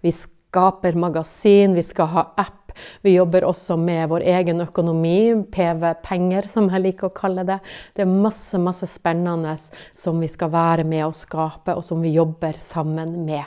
Vi 0.04 0.12
skal 0.12 0.38
skaper 0.49 0.92
magasin, 0.92 1.74
vi 1.74 1.82
skal 1.82 2.07
ha 2.07 2.32
app. 2.36 2.72
Vi 3.03 3.12
jobber 3.14 3.44
også 3.44 3.76
med 3.76 4.09
vår 4.09 4.20
egen 4.20 4.61
økonomi, 4.61 5.34
PV-penger 5.51 6.46
som 6.46 6.68
jeg 6.70 6.84
liker 6.84 7.09
å 7.09 7.14
kalle 7.14 7.44
det. 7.44 7.59
Det 7.94 8.05
er 8.05 8.12
masse, 8.12 8.59
masse 8.59 8.86
spennende 8.86 9.57
som 9.59 10.20
vi 10.20 10.28
skal 10.30 10.53
være 10.53 10.86
med 10.86 11.09
å 11.09 11.16
skape, 11.16 11.74
og 11.74 11.84
som 11.84 12.01
vi 12.03 12.14
jobber 12.14 12.55
sammen 12.57 13.26
med. 13.26 13.44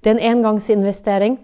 Det 0.00 0.12
er 0.12 0.16
en 0.16 0.36
engangsinvestering, 0.36 1.36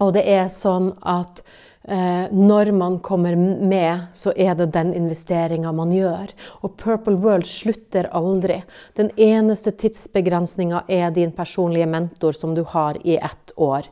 og 0.00 0.14
det 0.16 0.24
er 0.28 0.48
sånn 0.52 0.94
at 1.04 1.44
når 1.86 2.72
man 2.74 2.96
kommer 2.98 3.36
med, 3.36 4.08
så 4.12 4.32
er 4.34 4.56
det 4.58 4.72
den 4.74 4.90
investeringa 4.98 5.70
man 5.72 5.92
gjør. 5.94 6.32
Og 6.66 6.74
Purple 6.80 7.14
World 7.22 7.46
slutter 7.46 8.08
aldri. 8.10 8.56
Den 8.98 9.12
eneste 9.14 9.70
tidsbegrensninga 9.70 10.82
er 10.90 11.14
din 11.14 11.30
personlige 11.36 11.86
mentor 11.86 12.34
som 12.34 12.56
du 12.58 12.64
har 12.74 12.98
i 13.06 13.20
ett 13.20 13.54
år. 13.54 13.86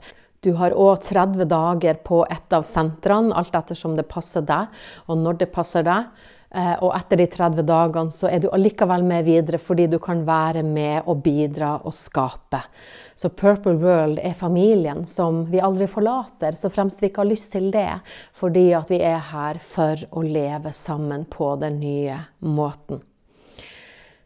Du 0.44 0.52
har 0.58 0.74
òg 0.76 1.00
30 1.00 1.46
dager 1.48 1.96
på 2.04 2.20
et 2.28 2.52
av 2.52 2.66
sentrene, 2.68 3.32
alt 3.32 3.54
ettersom 3.56 3.94
det 3.96 4.04
passer 4.10 4.44
deg, 4.44 4.68
og 5.08 5.22
når 5.22 5.38
det 5.40 5.52
passer 5.54 5.86
deg. 5.86 6.10
Eh, 6.54 6.74
og 6.86 6.92
etter 6.94 7.18
de 7.18 7.26
30 7.26 7.64
dagene 7.66 8.14
så 8.14 8.28
er 8.30 8.42
du 8.44 8.50
allikevel 8.54 9.02
med 9.06 9.26
videre 9.26 9.58
fordi 9.58 9.88
du 9.90 9.96
kan 10.02 10.20
være 10.26 10.62
med 10.66 11.08
og 11.10 11.24
bidra 11.24 11.72
og 11.82 11.94
skape. 11.96 12.60
Så 13.14 13.32
Purple 13.34 13.74
World 13.82 14.20
er 14.22 14.36
familien 14.38 15.02
som 15.06 15.42
vi 15.50 15.62
aldri 15.62 15.88
forlater, 15.90 16.54
så 16.54 16.70
fremst 16.70 17.02
vi 17.02 17.10
ikke 17.10 17.24
har 17.24 17.30
lyst 17.32 17.50
til 17.56 17.72
det, 17.74 17.88
fordi 18.38 18.68
at 18.78 18.92
vi 18.92 19.02
er 19.02 19.18
her 19.32 19.58
for 19.62 20.06
å 20.14 20.22
leve 20.22 20.70
sammen 20.74 21.26
på 21.30 21.54
den 21.62 21.80
nye 21.82 22.20
måten. 22.46 23.02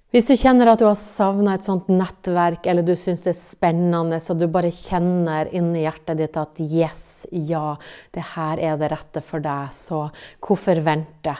Hvis 0.08 0.30
du 0.30 0.38
kjenner 0.40 0.70
at 0.70 0.80
du 0.80 0.86
har 0.88 0.96
savna 0.96 1.56
et 1.56 1.66
sånt 1.66 1.90
nettverk, 1.92 2.64
eller 2.68 2.84
du 2.84 2.94
syns 2.96 3.26
det 3.26 3.34
er 3.34 3.40
spennende, 3.40 4.20
så 4.24 4.32
du 4.36 4.46
bare 4.48 4.72
kjenner 4.72 5.50
inni 5.52 5.82
hjertet 5.82 6.16
ditt 6.20 6.36
at 6.40 6.60
yes, 6.64 7.02
ja, 7.32 7.74
det 8.16 8.24
her 8.34 8.60
er 8.70 8.80
det 8.80 8.88
rette 8.92 9.20
for 9.24 9.44
deg, 9.44 9.68
så 9.76 10.06
hvorfor 10.44 10.80
vente? 10.84 11.36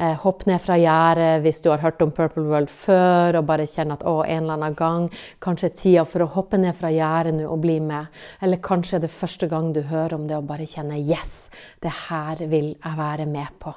Eh, 0.00 0.14
hopp 0.16 0.46
ned 0.48 0.56
fra 0.64 0.78
gjerdet 0.80 1.42
hvis 1.44 1.58
du 1.60 1.66
har 1.68 1.82
hørt 1.82 2.00
om 2.00 2.12
Purple 2.16 2.46
World 2.48 2.70
før 2.72 3.36
og 3.36 3.48
bare 3.50 3.66
kjenner 3.68 3.98
at 3.98 4.04
å, 4.08 4.22
en 4.24 4.46
eller 4.46 4.56
annen 4.56 4.76
gang 4.78 5.08
Kanskje 5.44 5.68
er 5.68 5.74
tida 5.76 6.04
for 6.08 6.24
å 6.24 6.30
hoppe 6.38 6.56
ned 6.56 6.72
fra 6.78 6.88
gjerdet 6.94 7.34
nå 7.36 7.44
og 7.44 7.60
bli 7.60 7.76
med. 7.84 8.08
Eller 8.40 8.62
kanskje 8.64 8.96
er 8.96 9.02
det 9.04 9.12
første 9.12 9.50
gang 9.50 9.74
du 9.76 9.82
hører 9.90 10.16
om 10.16 10.24
det 10.30 10.38
og 10.38 10.46
bare 10.48 10.68
kjenner 10.68 10.96
yes, 10.96 11.50
det 11.84 11.92
her 12.06 12.40
vil 12.48 12.70
jeg 12.72 12.96
være 12.96 13.26
med 13.28 13.58
på. 13.60 13.74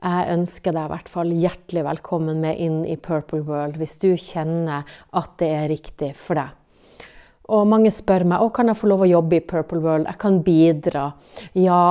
Jeg 0.00 0.32
ønsker 0.32 0.72
deg 0.72 0.86
i 0.88 0.92
hvert 0.94 1.10
fall 1.12 1.34
hjertelig 1.36 1.82
velkommen 1.84 2.40
med 2.40 2.62
inn 2.64 2.78
i 2.88 2.96
Purple 2.96 3.42
World 3.44 3.76
hvis 3.76 3.98
du 4.00 4.14
kjenner 4.16 4.88
at 5.20 5.36
det 5.42 5.50
er 5.58 5.68
riktig 5.68 6.14
for 6.16 6.40
deg. 6.40 6.56
Og 7.50 7.66
mange 7.68 7.90
spør 7.92 8.24
meg 8.30 8.40
å, 8.40 8.48
kan 8.54 8.70
jeg 8.70 8.78
få 8.78 8.88
lov 8.88 9.04
å 9.04 9.10
jobbe 9.10 9.36
i 9.36 9.44
Purple 9.44 9.82
World. 9.82 10.08
Jeg 10.08 10.22
kan 10.22 10.40
bidra. 10.46 11.04
Ja, 11.58 11.82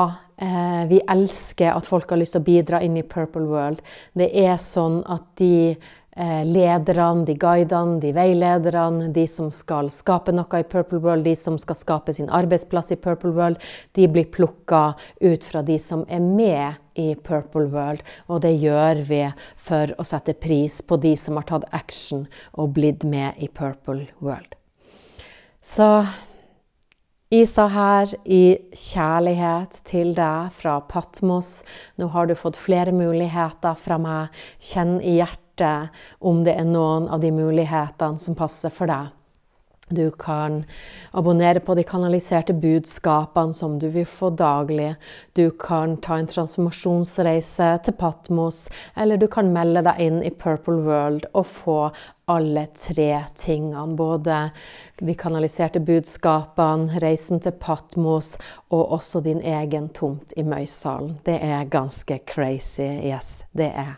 vi 0.89 1.01
elsker 1.11 1.73
at 1.73 1.87
folk 1.87 2.09
har 2.13 2.21
lyst 2.21 2.37
til 2.37 2.43
å 2.43 2.47
bidra 2.47 2.79
inn 2.85 2.95
i 2.99 3.03
Purple 3.03 3.43
World. 3.49 3.81
Det 4.15 4.29
er 4.39 4.55
sånn 4.61 5.01
at 5.11 5.25
de 5.41 5.75
eh, 6.19 6.45
lederne, 6.45 7.25
de 7.25 7.35
guidene, 7.39 7.99
de 8.01 8.11
veilederne, 8.15 9.09
de 9.13 9.25
som 9.27 9.49
skal 9.53 9.89
skape 9.93 10.33
noe 10.35 10.61
i 10.61 10.67
Purple 10.67 10.99
World, 11.03 11.25
de 11.27 11.35
som 11.39 11.57
skal 11.61 11.77
skape 11.79 12.15
sin 12.15 12.29
arbeidsplass 12.29 12.93
i 12.95 12.99
Purple 12.99 13.33
World, 13.35 13.59
de 13.95 14.07
blir 14.11 14.29
plukka 14.31 14.93
ut 15.21 15.47
fra 15.47 15.63
de 15.65 15.79
som 15.79 16.05
er 16.07 16.23
med 16.23 16.79
i 16.99 17.13
Purple 17.15 17.69
World. 17.71 18.03
Og 18.27 18.41
det 18.43 18.55
gjør 18.59 19.03
vi 19.07 19.23
for 19.55 19.95
å 19.97 20.07
sette 20.07 20.35
pris 20.39 20.81
på 20.81 20.99
de 20.99 21.15
som 21.17 21.39
har 21.39 21.47
tatt 21.51 21.67
action 21.75 22.27
og 22.53 22.73
blitt 22.75 23.05
med 23.07 23.39
i 23.39 23.47
Purple 23.47 24.09
World. 24.19 24.55
Så 25.61 25.87
Isa 27.29 27.67
her 27.69 28.09
i 28.25 28.57
kjærlighet 28.73 29.75
til 29.85 30.15
deg 30.17 30.47
fra 30.49 30.79
Patmos. 30.89 31.59
Nå 32.01 32.07
har 32.09 32.25
du 32.25 32.33
fått 32.33 32.57
flere 32.57 32.89
muligheter 32.89 33.77
fra 33.77 33.99
meg. 34.01 34.33
Kjenn 34.57 34.95
i 34.97 35.19
hjertet 35.19 35.93
om 36.25 36.41
det 36.47 36.57
er 36.57 36.65
noen 36.65 37.05
av 37.05 37.21
de 37.21 37.29
mulighetene 37.29 38.17
som 38.17 38.33
passer 38.39 38.73
for 38.73 38.89
deg. 38.89 39.13
Du 39.93 40.09
kan 40.09 40.63
abonnere 41.17 41.61
på 41.65 41.73
de 41.77 41.85
kanaliserte 41.85 42.53
budskapene 42.53 43.53
som 43.53 43.77
du 43.81 43.87
vil 43.93 44.09
få 44.09 44.31
daglig. 44.33 44.95
Du 45.37 45.49
kan 45.53 45.97
ta 46.01 46.17
en 46.17 46.29
transformasjonsreise 46.29 47.71
til 47.85 47.97
Patmos, 47.97 48.67
eller 48.97 49.21
du 49.21 49.25
kan 49.29 49.53
melde 49.53 49.85
deg 49.85 50.01
inn 50.05 50.21
i 50.25 50.33
Purple 50.33 50.81
World 50.85 51.29
og 51.33 51.45
få 51.45 51.79
alle 52.29 52.67
tre 52.77 53.23
tingene. 53.35 53.95
Både 53.97 54.49
de 54.99 55.15
kanaliserte 55.17 55.81
budskapene, 55.81 56.99
reisen 57.01 57.41
til 57.41 57.55
Patmos 57.57 58.35
og 58.69 58.91
også 58.99 59.23
din 59.25 59.41
egen 59.41 59.89
tomt 59.95 60.35
i 60.37 60.45
Møysalen. 60.45 61.17
Det 61.25 61.39
er 61.41 61.65
ganske 61.71 62.21
crazy. 62.29 62.85
Yes, 63.09 63.43
det 63.57 63.71
er 63.73 63.97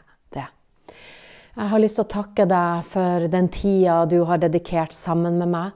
jeg 1.51 1.67
har 1.67 1.81
lyst 1.83 1.97
til 1.99 2.05
å 2.05 2.11
takke 2.13 2.45
deg 2.47 2.83
for 2.87 3.27
den 3.31 3.49
tida 3.51 4.05
du 4.07 4.21
har 4.27 4.39
dedikert 4.39 4.95
sammen 4.95 5.35
med 5.41 5.51
meg. 5.51 5.73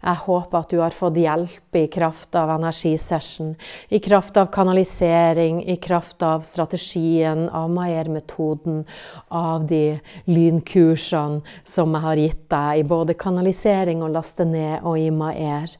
Jeg 0.00 0.22
håper 0.24 0.62
at 0.62 0.70
du 0.72 0.78
har 0.80 0.94
fått 0.96 1.18
hjelp 1.20 1.76
i 1.76 1.82
kraft 1.92 2.36
av 2.40 2.48
energisession, 2.54 3.50
i 3.92 4.00
kraft 4.00 4.38
av 4.40 4.48
kanalisering, 4.54 5.60
i 5.68 5.76
kraft 5.76 6.24
av 6.24 6.46
strategien, 6.48 7.44
av 7.52 7.68
Maier-metoden, 7.76 8.86
av 9.28 9.66
de 9.68 9.98
lynkursene 10.32 11.42
som 11.60 11.92
jeg 11.92 12.06
har 12.06 12.22
gitt 12.22 12.46
deg 12.54 12.80
i 12.80 12.86
både 12.88 13.18
kanalisering 13.20 14.00
og 14.06 14.14
laste 14.16 14.48
ned 14.48 14.80
og 14.80 14.96
i 14.96 15.10
Maier. 15.12 15.76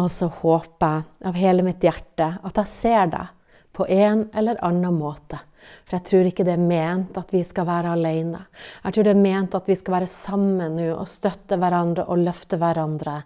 Og 0.00 0.08
så 0.12 0.30
håper 0.40 0.96
jeg 0.96 1.28
av 1.28 1.36
hele 1.36 1.68
mitt 1.68 1.84
hjerte 1.84 2.32
at 2.40 2.62
jeg 2.62 2.72
ser 2.72 3.12
deg 3.12 3.36
på 3.76 3.84
en 3.92 4.24
eller 4.32 4.56
annen 4.64 4.96
måte. 4.96 5.44
For 5.86 5.96
jeg 5.98 6.06
tror 6.08 6.28
ikke 6.28 6.44
det 6.46 6.54
er 6.54 6.62
ment 6.62 7.16
at 7.20 7.32
vi 7.34 7.42
skal 7.46 7.66
være 7.68 7.94
alene. 7.96 8.40
Jeg 8.84 8.94
tror 8.94 9.08
det 9.08 9.14
er 9.14 9.22
ment 9.22 9.56
at 9.58 9.70
vi 9.70 9.76
skal 9.78 9.96
være 9.98 10.10
sammen 10.10 10.76
nå 10.78 10.90
og 10.94 11.08
støtte 11.10 11.58
hverandre 11.60 12.06
og 12.08 12.22
løfte 12.24 12.58
hverandre. 12.60 13.16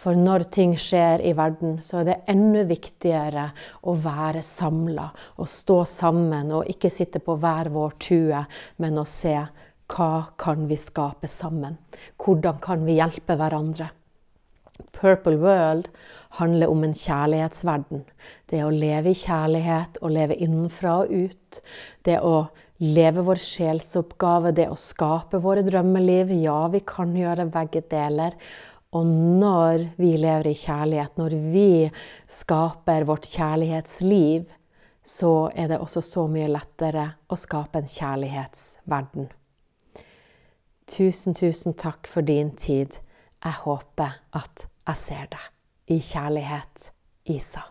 For 0.00 0.16
når 0.16 0.46
ting 0.54 0.74
skjer 0.80 1.24
i 1.28 1.34
verden, 1.36 1.78
så 1.84 2.00
er 2.00 2.08
det 2.08 2.18
enda 2.32 2.64
viktigere 2.68 3.50
å 3.84 3.94
være 4.00 4.42
samla 4.44 5.10
og 5.36 5.50
stå 5.50 5.82
sammen 5.88 6.54
og 6.56 6.70
ikke 6.72 6.92
sitte 6.92 7.20
på 7.24 7.36
hver 7.40 7.72
vår 7.74 7.98
tue, 8.00 8.44
men 8.80 9.00
å 9.00 9.06
se 9.08 9.36
hva 9.90 10.12
kan 10.38 10.68
vi 10.70 10.78
skape 10.78 11.28
sammen? 11.28 11.76
Hvordan 12.20 12.60
kan 12.62 12.84
vi 12.86 13.00
hjelpe 13.00 13.36
hverandre? 13.36 13.90
Purple 14.96 15.36
World 15.40 15.90
handler 16.40 16.70
om 16.70 16.84
en 16.86 16.94
kjærlighetsverden. 16.94 18.04
Det 18.50 18.62
å 18.64 18.72
leve 18.72 19.12
i 19.12 19.18
kjærlighet 19.18 19.98
og 20.02 20.14
leve 20.14 20.38
innenfra 20.38 21.00
og 21.02 21.10
ut. 21.10 21.60
Det 22.06 22.18
å 22.22 22.44
leve 22.80 23.24
vår 23.26 23.40
sjelsoppgave, 23.42 24.54
det 24.56 24.68
å 24.70 24.78
skape 24.78 25.40
våre 25.42 25.64
drømmeliv. 25.66 26.32
Ja, 26.40 26.62
vi 26.72 26.82
kan 26.86 27.12
gjøre 27.16 27.50
begge 27.52 27.82
deler. 27.90 28.36
Og 28.96 29.06
når 29.06 29.84
vi 30.00 30.14
lever 30.18 30.50
i 30.50 30.56
kjærlighet, 30.58 31.18
når 31.18 31.36
vi 31.52 31.68
skaper 32.26 33.06
vårt 33.06 33.28
kjærlighetsliv, 33.30 34.48
så 35.06 35.50
er 35.54 35.70
det 35.70 35.78
også 35.80 36.02
så 36.04 36.26
mye 36.30 36.48
lettere 36.50 37.06
å 37.30 37.38
skape 37.38 37.80
en 37.80 37.90
kjærlighetsverden. 37.90 39.30
Tusen, 40.90 41.36
tusen 41.38 41.76
takk 41.78 42.10
for 42.10 42.26
din 42.26 42.50
tid. 42.58 42.98
Jeg 43.40 43.62
håper 43.62 44.18
at 44.36 44.66
jeg 44.90 44.98
ser 44.98 45.28
deg. 45.30 45.46
I 45.90 45.98
kjærlighet, 46.02 46.90
Isa. 47.30 47.62